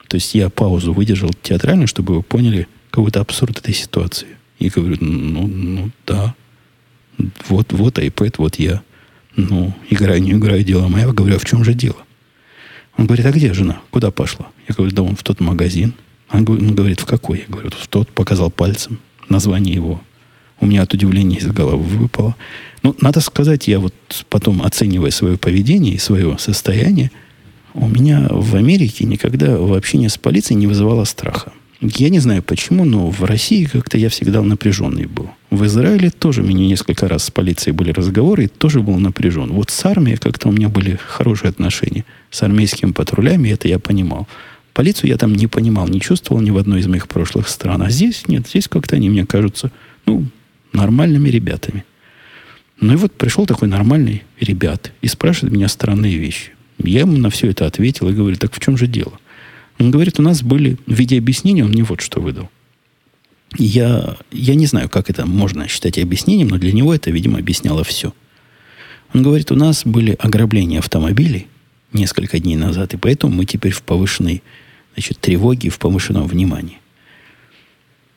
То 0.08 0.16
есть 0.16 0.34
я 0.36 0.50
паузу 0.50 0.94
выдержал 0.94 1.32
театрально, 1.44 1.86
чтобы 1.86 2.16
вы 2.16 2.24
поняли 2.24 2.66
какой-то 2.92 3.20
абсурд 3.20 3.60
этой 3.60 3.74
ситуации. 3.74 4.30
И 4.58 4.70
говорю, 4.70 4.96
ну, 5.02 5.48
ну 5.48 5.92
да. 6.08 6.34
Вот, 7.50 7.74
вот 7.74 8.00
iPad, 8.00 8.36
вот 8.38 8.56
я. 8.56 8.82
Ну, 9.36 9.74
играю, 9.90 10.22
не 10.22 10.32
играю, 10.32 10.64
дело 10.64 10.88
мое. 10.88 11.08
Я 11.08 11.12
говорю, 11.12 11.36
а 11.36 11.40
в 11.40 11.44
чем 11.44 11.66
же 11.66 11.74
дело? 11.74 11.98
Он 12.96 13.06
говорит, 13.06 13.26
а 13.26 13.34
где 13.34 13.54
жена? 13.54 13.82
Куда 13.92 14.12
пошла? 14.12 14.48
Я 14.70 14.76
говорю, 14.76 14.96
да 14.96 15.04
он 15.04 15.18
в 15.18 15.24
тот 15.24 15.42
магазин. 15.42 15.94
Он 16.32 16.46
говорит, 16.46 17.02
в 17.02 17.06
какой? 17.06 17.40
Я 17.40 17.46
говорю, 17.50 17.72
в 17.72 17.88
тот, 17.90 18.10
показал 18.14 18.50
пальцем 18.50 19.00
название 19.28 19.76
его. 19.76 20.02
У 20.62 20.66
меня 20.66 20.84
от 20.84 20.94
удивления 20.94 21.36
из 21.36 21.48
головы 21.48 21.84
выпало. 21.84 22.38
Ну, 22.82 22.96
надо 23.02 23.20
сказать, 23.20 23.68
я 23.68 23.82
вот 23.82 23.94
потом, 24.30 24.62
оценивая 24.62 25.12
свое 25.12 25.38
поведение 25.38 25.96
и 25.96 25.98
свое 25.98 26.38
состояние, 26.40 27.12
у 27.74 27.88
меня 27.88 28.28
в 28.30 28.56
Америке 28.56 29.06
никогда 29.06 29.58
в 29.58 29.74
общении 29.74 30.08
с 30.08 30.18
полицией 30.18 30.60
не 30.60 30.68
вызывало 30.68 31.04
страха. 31.04 31.52
Я 31.82 32.10
не 32.10 32.20
знаю 32.20 32.44
почему, 32.44 32.84
но 32.84 33.10
в 33.10 33.24
России 33.24 33.64
как-то 33.64 33.98
я 33.98 34.10
всегда 34.10 34.42
напряженный 34.42 35.06
был. 35.06 35.30
В 35.50 35.66
Израиле 35.66 36.10
тоже 36.10 36.44
меня 36.44 36.68
несколько 36.68 37.08
раз 37.08 37.26
с 37.26 37.32
полицией 37.32 37.74
были 37.74 37.92
разговоры, 37.92 38.46
и 38.46 38.48
тоже 38.48 38.82
был 38.82 39.00
напряжен. 39.00 39.54
Вот 39.54 39.70
с 39.70 39.86
армией 39.86 40.18
как-то 40.18 40.50
у 40.50 40.52
меня 40.52 40.68
были 40.68 41.00
хорошие 41.02 41.50
отношения. 41.50 42.04
С 42.32 42.44
армейскими 42.44 42.92
патрулями 42.92 43.50
это 43.50 43.70
я 43.70 43.80
понимал. 43.80 44.28
Полицию 44.74 45.10
я 45.10 45.18
там 45.18 45.34
не 45.34 45.48
понимал, 45.48 45.88
не 45.88 46.02
чувствовал 46.02 46.42
ни 46.42 46.52
в 46.52 46.58
одной 46.58 46.82
из 46.82 46.88
моих 46.88 47.08
прошлых 47.08 47.48
стран. 47.48 47.82
А 47.82 47.90
здесь 47.90 48.28
нет, 48.28 48.46
здесь 48.48 48.68
как-то 48.68 48.98
они 48.98 49.10
мне 49.10 49.26
кажутся, 49.26 49.72
ну, 50.06 50.26
нормальными 50.74 51.30
ребятами. 51.30 51.86
Ну 52.82 52.94
и 52.94 52.96
вот 52.98 53.14
пришел 53.14 53.46
такой 53.46 53.70
нормальный 53.70 54.24
ребят 54.40 54.92
и 55.02 55.08
спрашивает 55.08 55.54
меня 55.54 55.70
странные 55.70 56.18
вещи. 56.18 56.52
Я 56.80 57.02
ему 57.02 57.18
на 57.18 57.30
все 57.30 57.50
это 57.50 57.66
ответил 57.66 58.10
и 58.10 58.14
говорю, 58.14 58.38
так 58.38 58.54
в 58.54 58.60
чем 58.60 58.78
же 58.78 58.88
дело? 58.88 59.20
Он 59.80 59.92
говорит, 59.92 60.20
у 60.20 60.24
нас 60.24 60.42
были 60.42 60.78
в 60.86 60.94
виде 60.94 61.18
объяснения, 61.18 61.64
он 61.64 61.72
мне 61.72 61.84
вот 61.84 62.02
что 62.02 62.20
выдал. 62.20 62.50
Я, 63.58 64.18
я 64.32 64.56
не 64.56 64.66
знаю, 64.66 64.90
как 64.90 65.10
это 65.10 65.26
можно 65.26 65.68
считать 65.68 65.98
объяснением, 65.98 66.50
но 66.50 66.58
для 66.58 66.72
него 66.72 66.94
это, 66.94 67.12
видимо, 67.12 67.40
объясняло 67.40 67.84
все. 67.84 68.14
Он 69.14 69.24
говорит, 69.24 69.52
у 69.52 69.56
нас 69.56 69.86
были 69.86 70.16
ограбления 70.20 70.80
автомобилей 70.80 71.48
несколько 71.94 72.40
дней 72.40 72.56
назад, 72.56 72.94
и 72.94 72.98
поэтому 72.98 73.34
мы 73.34 73.46
теперь 73.46 73.72
в 73.72 73.82
повышенной 73.82 74.44
значит, 74.94 75.20
тревоге, 75.20 75.70
в 75.70 75.80
повышенном 75.80 76.28
внимании. 76.28 76.80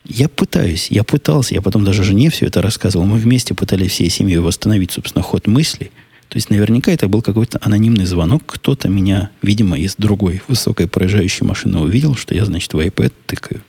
Я 0.04 0.28
пытаюсь, 0.28 0.88
я 0.90 1.04
пытался, 1.04 1.54
я 1.54 1.62
потом 1.62 1.84
даже 1.84 2.02
жене 2.02 2.28
все 2.28 2.46
это 2.46 2.60
рассказывал. 2.60 3.06
Мы 3.06 3.18
вместе 3.18 3.54
пытались 3.54 3.92
всей 3.92 4.10
семьей 4.10 4.38
восстановить, 4.38 4.90
собственно, 4.90 5.22
ход 5.22 5.46
мысли. 5.46 5.92
То 6.32 6.38
есть 6.38 6.48
наверняка 6.48 6.90
это 6.90 7.08
был 7.08 7.20
какой-то 7.20 7.58
анонимный 7.60 8.06
звонок. 8.06 8.44
Кто-то 8.46 8.88
меня, 8.88 9.30
видимо, 9.42 9.78
из 9.78 9.96
другой 9.96 10.40
высокой 10.48 10.88
проезжающей 10.88 11.44
машины 11.44 11.78
увидел, 11.80 12.14
что 12.14 12.34
я, 12.34 12.46
значит, 12.46 12.72
в 12.72 12.78
iPad 12.78 13.12
тыкаю. 13.26 13.60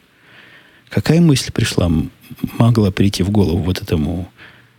Какая 0.88 1.20
мысль 1.20 1.52
пришла, 1.52 1.92
могла 2.58 2.90
прийти 2.92 3.22
в 3.22 3.32
голову 3.32 3.58
вот 3.58 3.82
этому 3.82 4.32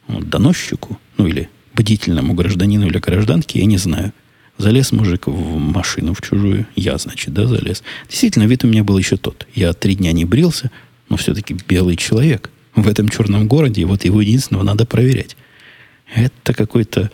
вот, 0.07 0.31
доносчику, 0.31 0.99
ну 1.19 1.27
или 1.27 1.51
бдительному 1.75 2.33
гражданину 2.33 2.87
или 2.87 2.97
гражданке, 2.97 3.59
я 3.59 3.67
не 3.67 3.77
знаю. 3.77 4.15
Залез 4.57 4.91
мужик 4.91 5.27
в 5.27 5.59
машину, 5.59 6.15
в 6.15 6.23
чужую. 6.23 6.67
Я, 6.77 6.97
значит, 6.97 7.35
да, 7.35 7.47
залез. 7.47 7.83
Действительно, 8.09 8.45
вид 8.45 8.65
у 8.65 8.67
меня 8.67 8.83
был 8.83 8.97
еще 8.97 9.19
тот. 9.19 9.47
Я 9.55 9.75
три 9.75 9.95
дня 9.95 10.13
не 10.13 10.25
брился, 10.25 10.71
но 11.11 11.19
все-таки 11.19 11.55
белый 11.69 11.97
человек. 11.97 12.49
В 12.75 12.89
этом 12.89 13.11
черном 13.11 13.47
городе, 13.47 13.83
и 13.83 13.85
вот 13.85 14.07
его 14.07 14.23
единственного 14.23 14.65
надо 14.65 14.87
проверять. 14.87 15.37
Это 16.15 16.55
какой-то 16.55 17.11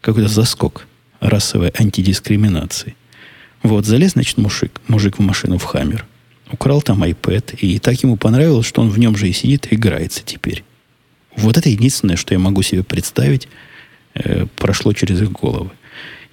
какой 0.00 0.28
заскок 0.28 0.86
расовой 1.20 1.72
антидискриминации. 1.78 2.96
Вот, 3.62 3.84
залез, 3.84 4.12
значит, 4.12 4.38
мужик, 4.38 4.80
мужик 4.88 5.18
в 5.18 5.20
машину 5.20 5.58
в 5.58 5.64
Хаммер 5.64 6.06
украл 6.52 6.82
там 6.82 7.02
iPad, 7.02 7.56
и 7.56 7.78
так 7.78 8.02
ему 8.02 8.16
понравилось, 8.16 8.66
что 8.66 8.82
он 8.82 8.90
в 8.90 8.98
нем 8.98 9.16
же 9.16 9.28
и 9.28 9.32
сидит 9.32 9.68
и 9.70 9.76
играется 9.76 10.22
теперь. 10.24 10.64
Вот 11.36 11.56
это 11.56 11.68
единственное, 11.68 12.16
что 12.16 12.34
я 12.34 12.38
могу 12.38 12.62
себе 12.62 12.82
представить, 12.82 13.48
э, 14.14 14.46
прошло 14.56 14.92
через 14.92 15.22
их 15.22 15.32
головы. 15.32 15.70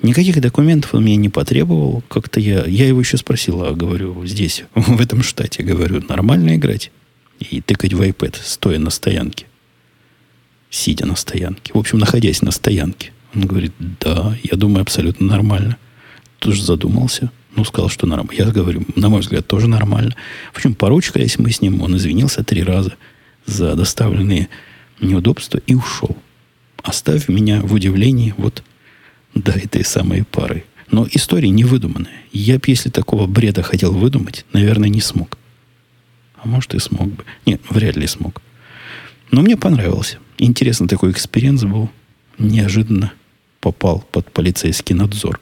Никаких 0.01 0.39
документов 0.41 0.93
он 0.93 1.03
мне 1.03 1.15
не 1.15 1.30
потребовал. 1.30 2.03
Как-то 2.07 2.39
я, 2.39 2.65
я 2.65 2.88
его 2.88 2.99
еще 2.99 3.18
спросил, 3.18 3.63
а 3.63 3.74
говорю, 3.74 4.26
здесь, 4.26 4.63
в 4.76 4.99
этом 5.01 5.24
штате, 5.24 5.63
говорю, 5.63 6.03
нормально 6.07 6.55
играть 6.55 6.91
и 7.39 7.61
тыкать 7.61 7.93
в 7.93 8.01
iPad, 8.01 8.36
стоя 8.43 8.80
на 8.80 8.89
стоянке. 8.89 9.45
Сидя 10.70 11.05
на 11.05 11.15
стоянке. 11.15 11.72
В 11.74 11.78
общем, 11.78 11.99
находясь 11.99 12.41
на 12.41 12.51
стоянке. 12.51 13.11
Он 13.38 13.46
говорит, 13.46 13.74
да, 14.00 14.36
я 14.42 14.58
думаю, 14.58 14.82
абсолютно 14.82 15.28
нормально. 15.28 15.78
Тоже 16.40 16.64
задумался. 16.64 17.32
Ну, 17.56 17.64
сказал, 17.66 17.88
что 17.88 18.08
нормально. 18.08 18.34
Я 18.34 18.52
говорю, 18.52 18.84
на 18.96 19.10
мой 19.10 19.22
взгляд, 19.22 19.48
тоже 19.48 19.68
нормально. 19.68 20.16
В 20.52 20.56
общем, 20.56 20.74
поручкались 20.74 21.38
мы 21.38 21.52
с 21.52 21.62
ним. 21.62 21.84
Он 21.84 21.96
извинился 21.96 22.44
три 22.44 22.64
раза 22.64 22.96
за 23.46 23.76
доставленные 23.76 24.50
неудобства 25.00 25.60
и 25.68 25.76
ушел. 25.76 26.18
Оставив 26.82 27.30
меня 27.30 27.62
в 27.62 27.76
удивлении 27.76 28.34
вот 28.38 28.64
до 29.36 29.52
этой 29.52 29.86
самой 29.86 30.24
пары. 30.24 30.66
Но 30.90 31.08
история 31.12 31.50
не 31.50 31.64
выдуманная. 31.64 32.24
Я 32.32 32.56
бы, 32.56 32.64
если 32.66 32.90
такого 32.90 33.28
бреда 33.28 33.62
хотел 33.62 33.94
выдумать, 33.94 34.48
наверное, 34.52 34.90
не 34.90 35.02
смог. 35.02 35.38
А 36.38 36.48
может, 36.48 36.74
и 36.74 36.80
смог 36.80 37.10
бы. 37.10 37.24
Нет, 37.46 37.62
вряд 37.70 37.98
ли 37.98 38.08
смог. 38.08 38.42
Но 39.30 39.42
мне 39.42 39.58
понравился. 39.58 40.18
Интересный 40.40 40.88
такой 40.88 41.12
experience 41.12 41.66
был. 41.66 41.92
Неожиданно 42.40 43.14
попал 43.60 44.03
под 44.12 44.32
полицейский 44.32 44.95
надзор. 44.95 45.39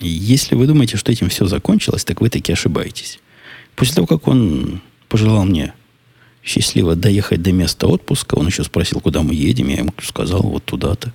Если 0.00 0.54
вы 0.54 0.66
думаете, 0.66 0.96
что 0.96 1.10
этим 1.10 1.28
все 1.28 1.46
закончилось, 1.46 2.04
так 2.04 2.20
вы 2.20 2.28
таки 2.28 2.52
ошибаетесь. 2.52 3.18
После 3.74 3.94
того, 3.94 4.06
как 4.06 4.28
он 4.28 4.80
пожелал 5.08 5.44
мне 5.44 5.72
счастливо 6.42 6.94
доехать 6.94 7.42
до 7.42 7.52
места 7.52 7.86
отпуска, 7.86 8.34
он 8.34 8.46
еще 8.46 8.62
спросил, 8.64 9.00
куда 9.00 9.22
мы 9.22 9.34
едем, 9.34 9.68
я 9.68 9.78
ему 9.78 9.92
сказал, 10.02 10.42
вот 10.42 10.64
туда-то. 10.64 11.12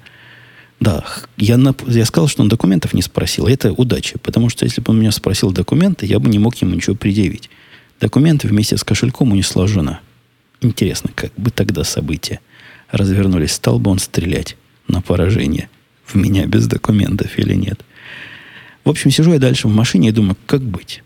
Да, 0.80 1.06
я, 1.38 1.58
на, 1.58 1.76
я 1.88 2.06
сказал, 2.06 2.28
что 2.28 2.42
он 2.42 2.50
документов 2.50 2.94
не 2.94 3.04
спросил. 3.04 3.46
Это 3.46 3.72
удача, 3.72 4.18
потому 4.18 4.50
что 4.50 4.66
если 4.66 4.82
бы 4.82 4.92
он 4.92 5.00
меня 5.00 5.12
спросил 5.12 5.52
документы, 5.52 6.08
я 6.08 6.20
бы 6.20 6.28
не 6.28 6.40
мог 6.40 6.56
ему 6.56 6.74
ничего 6.74 6.96
предъявить. 6.96 7.50
Документы 8.00 8.48
вместе 8.48 8.78
с 8.78 8.84
кошельком 8.84 9.32
унесла 9.32 9.68
жена. 9.68 10.02
Интересно, 10.60 11.12
как 11.14 11.32
бы 11.36 11.52
тогда 11.52 11.84
события 11.84 12.40
развернулись. 12.90 13.52
Стал 13.54 13.78
бы 13.78 13.92
он 13.92 14.00
стрелять 14.00 14.58
на 14.88 15.02
поражение 15.02 15.70
в 16.14 16.16
меня 16.16 16.46
без 16.46 16.68
документов 16.68 17.38
или 17.38 17.54
нет. 17.54 17.82
В 18.84 18.90
общем, 18.90 19.12
сижу 19.12 19.34
я 19.34 19.40
дальше 19.40 19.68
в 19.68 19.74
машине 19.74 20.10
и 20.10 20.12
думаю, 20.12 20.38
как 20.46 20.62
быть. 20.62 21.04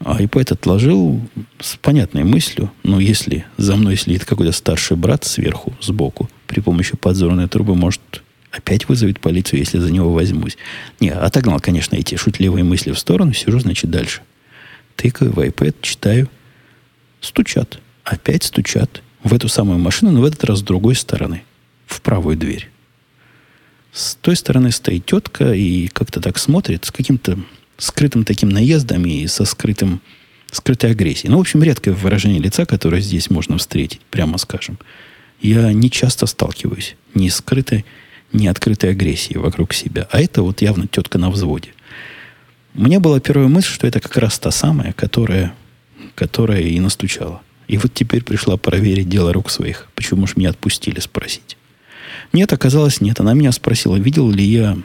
А 0.00 0.20
iPad 0.20 0.52
отложил 0.52 1.20
с 1.60 1.76
понятной 1.76 2.24
мыслью, 2.24 2.70
ну, 2.82 3.00
если 3.00 3.46
за 3.56 3.76
мной 3.76 3.96
следит 3.96 4.24
какой-то 4.24 4.52
старший 4.52 4.96
брат 4.96 5.24
сверху, 5.24 5.74
сбоку, 5.80 6.28
при 6.46 6.60
помощи 6.60 6.96
подзорной 6.96 7.48
трубы, 7.48 7.74
может, 7.74 8.22
опять 8.50 8.88
вызовет 8.88 9.18
полицию, 9.18 9.60
если 9.60 9.78
за 9.78 9.90
него 9.90 10.12
возьмусь. 10.12 10.58
Не, 11.00 11.10
отогнал, 11.10 11.58
конечно, 11.60 11.96
эти 11.96 12.16
шутливые 12.16 12.64
мысли 12.64 12.92
в 12.92 12.98
сторону, 12.98 13.32
сижу, 13.32 13.58
значит, 13.60 13.90
дальше. 13.90 14.20
Тыкаю 14.96 15.32
в 15.32 15.38
iPad, 15.38 15.74
читаю. 15.80 16.28
Стучат. 17.20 17.80
Опять 18.04 18.44
стучат. 18.44 19.02
В 19.22 19.32
эту 19.32 19.48
самую 19.48 19.78
машину, 19.78 20.12
но 20.12 20.20
в 20.20 20.24
этот 20.24 20.44
раз 20.44 20.58
с 20.58 20.62
другой 20.62 20.94
стороны. 20.94 21.42
В 21.86 22.02
правую 22.02 22.36
дверь. 22.36 22.70
С 23.94 24.16
той 24.16 24.34
стороны 24.34 24.72
стоит 24.72 25.06
тетка 25.06 25.54
и 25.54 25.86
как-то 25.86 26.20
так 26.20 26.36
смотрит 26.38 26.84
с 26.84 26.90
каким-то 26.90 27.38
скрытым 27.78 28.24
таким 28.24 28.48
наездом 28.48 29.06
и 29.06 29.24
со 29.28 29.44
скрытым, 29.44 30.00
скрытой 30.50 30.90
агрессией. 30.90 31.30
Ну, 31.30 31.38
в 31.38 31.42
общем, 31.42 31.62
редкое 31.62 31.92
выражение 31.92 32.40
лица, 32.40 32.66
которое 32.66 33.00
здесь 33.00 33.30
можно 33.30 33.56
встретить, 33.56 34.00
прямо 34.10 34.38
скажем. 34.38 34.80
Я 35.40 35.72
не 35.72 35.92
часто 35.92 36.26
сталкиваюсь 36.26 36.96
ни 37.14 37.28
скрытой, 37.28 37.84
ни 38.32 38.48
открытой 38.48 38.90
агрессией 38.90 39.38
вокруг 39.38 39.72
себя. 39.72 40.08
А 40.10 40.20
это 40.20 40.42
вот 40.42 40.60
явно 40.60 40.88
тетка 40.88 41.18
на 41.18 41.30
взводе. 41.30 41.72
У 42.74 42.82
меня 42.82 42.98
была 42.98 43.20
первая 43.20 43.46
мысль, 43.46 43.68
что 43.68 43.86
это 43.86 44.00
как 44.00 44.16
раз 44.16 44.40
та 44.40 44.50
самая, 44.50 44.92
которая, 44.92 45.54
которая 46.16 46.62
и 46.62 46.80
настучала. 46.80 47.42
И 47.68 47.78
вот 47.78 47.94
теперь 47.94 48.24
пришла 48.24 48.56
проверить 48.56 49.08
дело 49.08 49.32
рук 49.32 49.50
своих. 49.50 49.86
Почему 49.94 50.26
ж 50.26 50.34
меня 50.34 50.50
отпустили 50.50 50.98
спросить. 50.98 51.56
Нет, 52.34 52.52
оказалось, 52.52 53.00
нет. 53.00 53.20
Она 53.20 53.32
меня 53.32 53.52
спросила, 53.52 53.94
видел 53.94 54.28
ли 54.28 54.44
я 54.44 54.76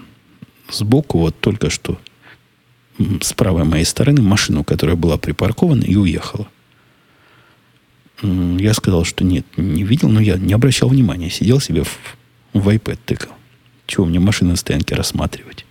сбоку, 0.72 1.18
вот 1.18 1.40
только 1.40 1.72
что, 1.72 2.00
с 3.22 3.34
правой 3.34 3.64
моей 3.64 3.86
стороны, 3.86 4.22
машину, 4.22 4.64
которая 4.64 4.96
была 4.96 5.18
припаркована 5.18 5.84
и 5.84 5.96
уехала. 5.96 6.48
Я 8.22 8.74
сказал, 8.76 9.04
что 9.04 9.24
нет, 9.24 9.46
не 9.58 9.84
видел, 9.84 10.10
но 10.10 10.20
я 10.20 10.36
не 10.36 10.54
обращал 10.54 10.90
внимания. 10.90 11.32
Сидел 11.32 11.60
себе 11.60 11.84
в, 11.84 11.98
в 12.54 12.70
iPad 12.70 13.00
тыкал. 13.04 13.32
Чего 13.88 14.06
мне 14.06 14.20
машины 14.20 14.52
на 14.52 14.56
стоянке 14.56 14.94
рассматривать? 14.94 15.66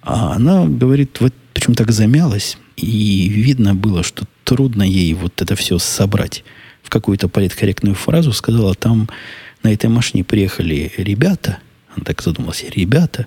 А 0.00 0.32
она 0.32 0.64
говорит, 0.64 1.20
вот 1.20 1.34
почему 1.52 1.74
так 1.74 1.92
замялась, 1.92 2.56
и 2.76 3.28
видно 3.28 3.74
было, 3.74 4.02
что 4.02 4.24
трудно 4.44 4.84
ей 4.84 5.12
вот 5.12 5.42
это 5.42 5.54
все 5.54 5.78
собрать 5.78 6.44
в 6.82 6.88
какую-то 6.88 7.28
политкорректную 7.28 7.94
фразу. 7.94 8.32
Сказала, 8.32 8.74
там 8.74 9.10
на 9.62 9.72
этой 9.72 9.88
машине 9.88 10.24
приехали 10.24 10.92
ребята, 10.96 11.58
он 11.96 12.04
так 12.04 12.22
задумался, 12.22 12.66
ребята, 12.70 13.26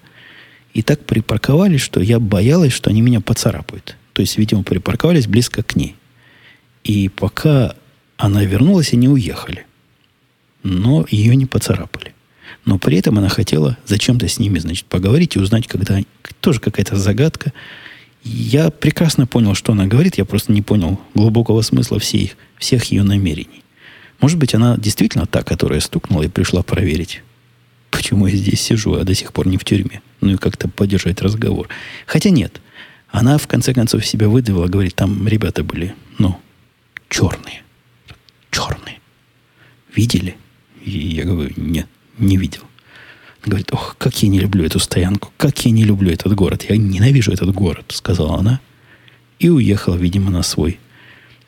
и 0.73 0.81
так 0.81 1.05
припарковались, 1.05 1.81
что 1.81 2.01
я 2.01 2.19
боялась, 2.19 2.73
что 2.73 2.89
они 2.89 3.01
меня 3.01 3.21
поцарапают. 3.21 3.95
То 4.13 4.21
есть, 4.21 4.38
видимо, 4.38 4.63
припарковались 4.63 5.27
близко 5.27 5.63
к 5.63 5.75
ней. 5.75 5.95
И 6.83 7.09
пока 7.09 7.75
она 8.17 8.43
вернулась, 8.43 8.93
они 8.93 9.07
уехали. 9.07 9.65
Но 10.63 11.05
ее 11.09 11.36
не 11.36 11.45
поцарапали. 11.45 12.13
Но 12.63 12.79
при 12.79 12.97
этом 12.97 13.17
она 13.17 13.29
хотела 13.29 13.77
зачем-то 13.86 14.27
с 14.27 14.39
ними, 14.39 14.59
значит, 14.59 14.86
поговорить 14.86 15.36
и 15.36 15.39
узнать, 15.39 15.67
когда... 15.67 15.99
Тоже 16.41 16.59
какая-то 16.59 16.95
загадка. 16.95 17.53
Я 18.23 18.69
прекрасно 18.69 19.27
понял, 19.27 19.53
что 19.53 19.73
она 19.73 19.88
говорит, 19.88 20.17
я 20.17 20.25
просто 20.25 20.51
не 20.51 20.61
понял 20.61 20.99
глубокого 21.13 21.61
смысла 21.61 21.99
всех, 21.99 22.31
всех 22.57 22.86
ее 22.86 23.03
намерений. 23.03 23.64
Может 24.20 24.38
быть, 24.38 24.55
она 24.55 24.78
действительно 24.78 25.26
та, 25.26 25.43
которая 25.43 25.80
стукнула 25.80 26.24
и 26.24 26.28
пришла 26.28 26.63
проверить, 26.63 27.22
почему 27.91 28.28
я 28.28 28.36
здесь 28.36 28.61
сижу, 28.61 28.95
а 28.95 29.03
до 29.03 29.13
сих 29.13 29.34
пор 29.34 29.47
не 29.47 29.57
в 29.57 29.66
тюрьме. 29.66 30.01
Ну 30.22 30.34
и 30.34 30.38
как-то 30.38 30.68
поддержать 30.68 31.22
разговор. 31.22 31.68
Хотя 32.05 32.30
нет. 32.30 32.61
Она, 33.09 33.38
в 33.38 33.47
конце 33.47 33.74
концов, 33.74 34.05
себя 34.05 34.28
выдавила, 34.28 34.68
говорит, 34.68 34.95
там 34.95 35.28
ребята 35.28 35.63
были, 35.63 35.95
ну, 36.18 36.39
черные. 37.09 37.63
Черные. 38.51 38.99
Видели? 39.95 40.36
И 40.84 40.91
я 40.91 41.24
говорю, 41.24 41.53
нет, 41.55 41.88
не 42.18 42.38
видел. 42.38 42.61
Говорит, 43.45 43.72
ох, 43.72 43.95
как 43.97 44.22
я 44.24 44.30
не 44.30 44.39
люблю 44.39 44.66
эту 44.66 44.80
стоянку, 44.80 45.32
как 45.38 45.66
я 45.66 45.72
не 45.72 45.84
люблю 45.84 46.11
этот 46.11 46.34
город. 46.34 46.66
Я 46.68 46.78
ненавижу 46.78 47.32
этот 47.32 47.53
город, 47.53 47.86
сказала 47.89 48.39
она. 48.39 48.59
И 49.39 49.49
уехала, 49.49 49.95
видимо, 49.95 50.32
на 50.32 50.41
свой, 50.41 50.80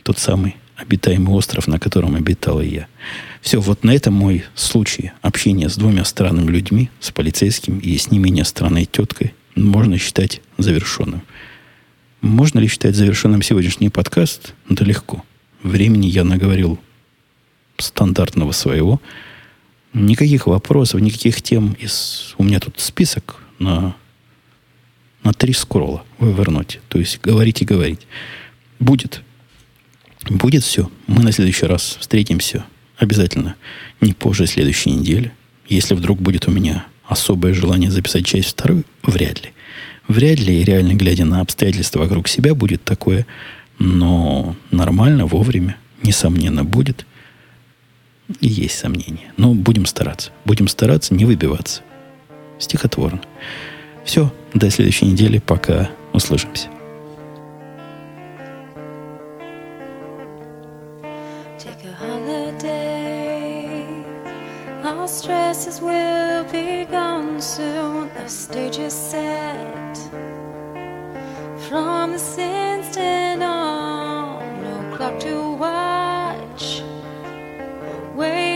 тот 0.03 0.19
самый 0.19 0.55
обитаемый 0.77 1.33
остров, 1.33 1.67
на 1.67 1.79
котором 1.79 2.15
обитала 2.15 2.61
я. 2.61 2.87
Все, 3.41 3.59
вот 3.59 3.83
на 3.83 3.91
этом 3.91 4.13
мой 4.13 4.45
случай 4.55 5.11
общения 5.21 5.69
с 5.69 5.75
двумя 5.75 6.05
странными 6.05 6.51
людьми, 6.51 6.89
с 6.99 7.11
полицейским 7.11 7.79
и 7.79 7.97
с 7.97 8.11
не 8.11 8.19
менее 8.19 8.45
странной 8.45 8.85
теткой, 8.85 9.33
можно 9.55 9.97
считать 9.97 10.41
завершенным. 10.57 11.23
Можно 12.21 12.59
ли 12.59 12.67
считать 12.67 12.95
завершенным 12.95 13.41
сегодняшний 13.41 13.89
подкаст? 13.89 14.53
Да 14.69 14.85
легко. 14.85 15.23
Времени 15.63 16.07
я 16.07 16.23
наговорил 16.23 16.79
стандартного 17.77 18.51
своего. 18.51 19.01
Никаких 19.93 20.45
вопросов, 20.45 21.01
никаких 21.01 21.41
тем. 21.41 21.73
Из... 21.73 22.35
У 22.37 22.43
меня 22.43 22.59
тут 22.59 22.79
список 22.79 23.41
на, 23.57 23.95
на 25.23 25.33
три 25.33 25.53
скролла 25.53 26.03
в 26.19 26.27
Evernote. 26.27 26.79
То 26.87 26.99
есть 26.99 27.19
говорить 27.21 27.61
и 27.61 27.65
говорить. 27.65 28.07
Будет. 28.79 29.23
Будет 30.29 30.63
все. 30.63 30.89
Мы 31.07 31.23
на 31.23 31.31
следующий 31.31 31.65
раз 31.65 31.97
встретимся 31.99 32.65
обязательно 32.97 33.55
не 34.01 34.13
позже 34.13 34.47
следующей 34.47 34.91
недели. 34.91 35.31
Если 35.67 35.93
вдруг 35.93 36.19
будет 36.21 36.47
у 36.47 36.51
меня 36.51 36.85
особое 37.05 37.53
желание 37.53 37.91
записать 37.91 38.25
часть 38.25 38.49
вторую, 38.49 38.83
вряд 39.03 39.43
ли. 39.43 39.53
Вряд 40.07 40.39
ли, 40.39 40.63
реально 40.63 40.93
глядя 40.93 41.25
на 41.25 41.41
обстоятельства 41.41 41.99
вокруг 41.99 42.27
себя, 42.27 42.55
будет 42.55 42.83
такое, 42.83 43.25
но 43.77 44.55
нормально, 44.71 45.25
вовремя, 45.25 45.77
несомненно, 46.01 46.63
будет. 46.63 47.05
И 48.41 48.47
есть 48.47 48.77
сомнения. 48.77 49.31
Но 49.37 49.53
будем 49.53 49.85
стараться. 49.85 50.31
Будем 50.43 50.67
стараться 50.67 51.13
не 51.13 51.25
выбиваться. 51.25 51.81
Стихотворно. 52.59 53.21
Все, 54.03 54.33
до 54.53 54.69
следующей 54.69 55.05
недели. 55.05 55.39
Пока. 55.39 55.89
Услышимся. 56.13 56.69
Stresses 65.07 65.79
will 65.81 66.43
be 66.51 66.85
gone 66.85 67.41
soon. 67.41 68.09
The 68.13 68.27
stage 68.27 68.77
is 68.77 68.93
set. 68.93 69.97
From 71.69 72.11
this 72.11 72.37
instant 72.37 73.41
on, 73.41 74.63
no 74.63 74.95
clock 74.95 75.19
to 75.21 75.53
watch. 75.53 76.83
Waiting 78.15 78.46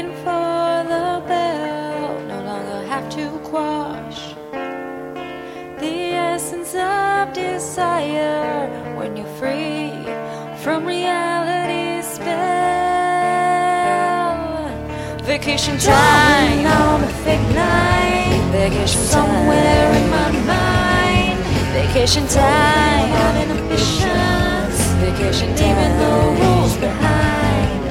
Vacation 15.43 15.79
time 15.79 16.67
on 16.67 17.03
a 17.03 17.07
fake 17.25 17.41
night. 17.55 18.39
Vacation 18.51 19.01
somewhere 19.01 19.91
in 19.91 20.07
my 20.11 20.31
mind. 20.45 21.39
Vacation 21.73 22.27
time, 22.27 23.09
having 23.09 23.49
ambitions. 23.57 24.77
Vacation 25.01 25.49
time, 25.55 25.77
leaving 25.77 25.97
the 25.97 26.11
rules 26.43 26.77
behind. 26.77 27.81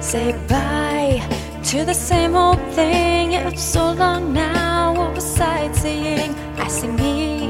Say 0.00 0.32
bye 0.46 1.20
to 1.64 1.84
the 1.84 1.94
same 1.94 2.36
old 2.36 2.60
thing. 2.76 3.32
It's 3.32 3.60
so 3.60 3.90
long 3.90 4.32
now. 4.32 4.94
What 4.94 5.16
was 5.16 5.24
sightseeing? 5.24 6.23
I 6.64 6.68
see 6.68 6.88
me 6.88 7.44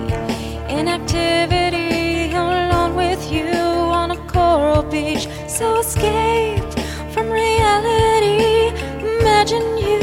in 0.68 0.88
activity 0.88 2.32
alone 2.34 2.96
with 2.96 3.30
you 3.30 3.46
on 3.46 4.10
a 4.10 4.16
coral 4.26 4.82
beach 4.82 5.28
so 5.46 5.78
escaped 5.78 6.80
from 7.12 7.30
reality. 7.30 8.74
Imagine 9.20 9.78
you, 9.78 10.00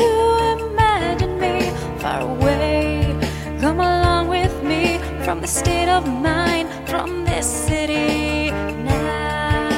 imagine 0.65 1.37
me 1.41 1.71
far 1.99 2.21
away. 2.21 3.03
Come 3.59 3.81
along 3.81 4.29
with 4.29 4.63
me 4.63 4.97
from 5.25 5.41
the 5.41 5.47
state 5.47 5.89
of 5.89 6.07
mind, 6.07 6.69
from 6.87 7.25
this 7.25 7.45
city 7.67 8.51
now. 8.85 9.71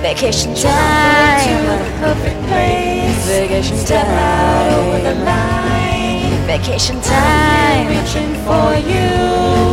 Vacation 0.00 0.54
time, 0.54 2.37
place. 2.48 3.26
Vacation 3.26 3.78
time, 3.84 4.74
over 4.78 5.00
the 5.08 5.14
line. 5.24 6.46
Vacation 6.46 7.00
time, 7.00 7.88
reaching 7.88 8.34
for 8.46 8.68
you. 8.92 9.08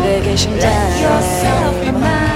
Vacation 0.04 0.52
time, 0.60 0.62
let 0.62 1.02
yourself 1.06 1.74
be 1.84 1.92
mine. 1.92 2.34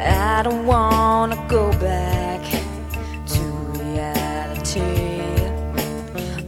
I 0.00 0.42
don't 0.42 0.66
wanna 0.66 1.36
go 1.48 1.70
back 1.78 2.42
to 3.34 3.42
reality. 3.82 4.80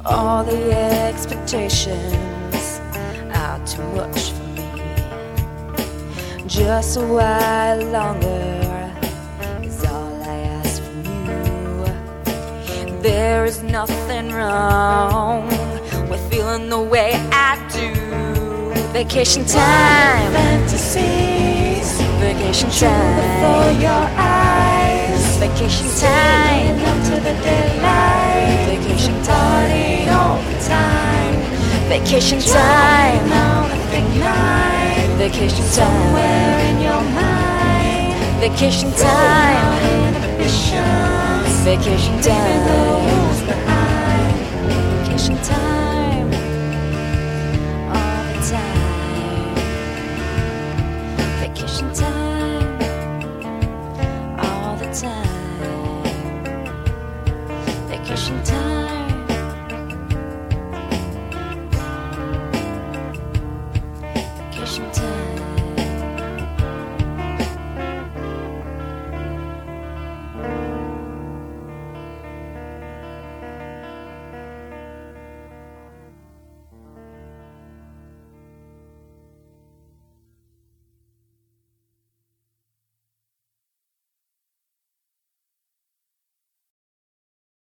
All 0.07 0.44
the 0.44 0.72
expectations 1.09 2.80
are 3.34 3.59
too 3.66 3.82
much. 3.94 4.30
Just 6.51 6.96
a 6.96 7.01
while 7.01 7.80
longer 7.92 8.92
is 9.62 9.84
all 9.84 10.20
I 10.24 10.36
ask 10.59 10.82
from 10.82 11.05
you. 11.05 11.84
There 13.03 13.44
is 13.44 13.62
nothing 13.62 14.32
wrong 14.32 15.46
with 16.11 16.20
feeling 16.28 16.68
the 16.68 16.82
way 16.82 17.12
I 17.30 17.55
do. 17.70 17.94
Vacation 18.92 19.44
time, 19.44 20.32
fantasies. 20.32 22.01
Vacation 22.18 22.68
time 22.70 23.14
before 23.22 23.70
your 23.80 24.05
eyes. 24.18 25.36
Vacation 25.36 25.86
time, 26.01 26.80
up 26.82 26.98
to 27.05 27.14
the 27.26 27.34
daylight. 27.46 28.66
Vacation 28.66 29.14
party 29.22 30.09
all 30.11 30.42
the 30.42 30.59
time. 30.66 31.36
Vacation 31.88 32.40
time, 32.40 33.30
on 33.30 33.70
a 33.70 33.90
big 33.92 34.18
night. 34.18 34.80
Vacation 35.20 35.66
time. 35.74 36.80
Vacation 38.40 38.90
time. 38.92 39.76
Vacation 41.62 42.18
time. 42.22 43.30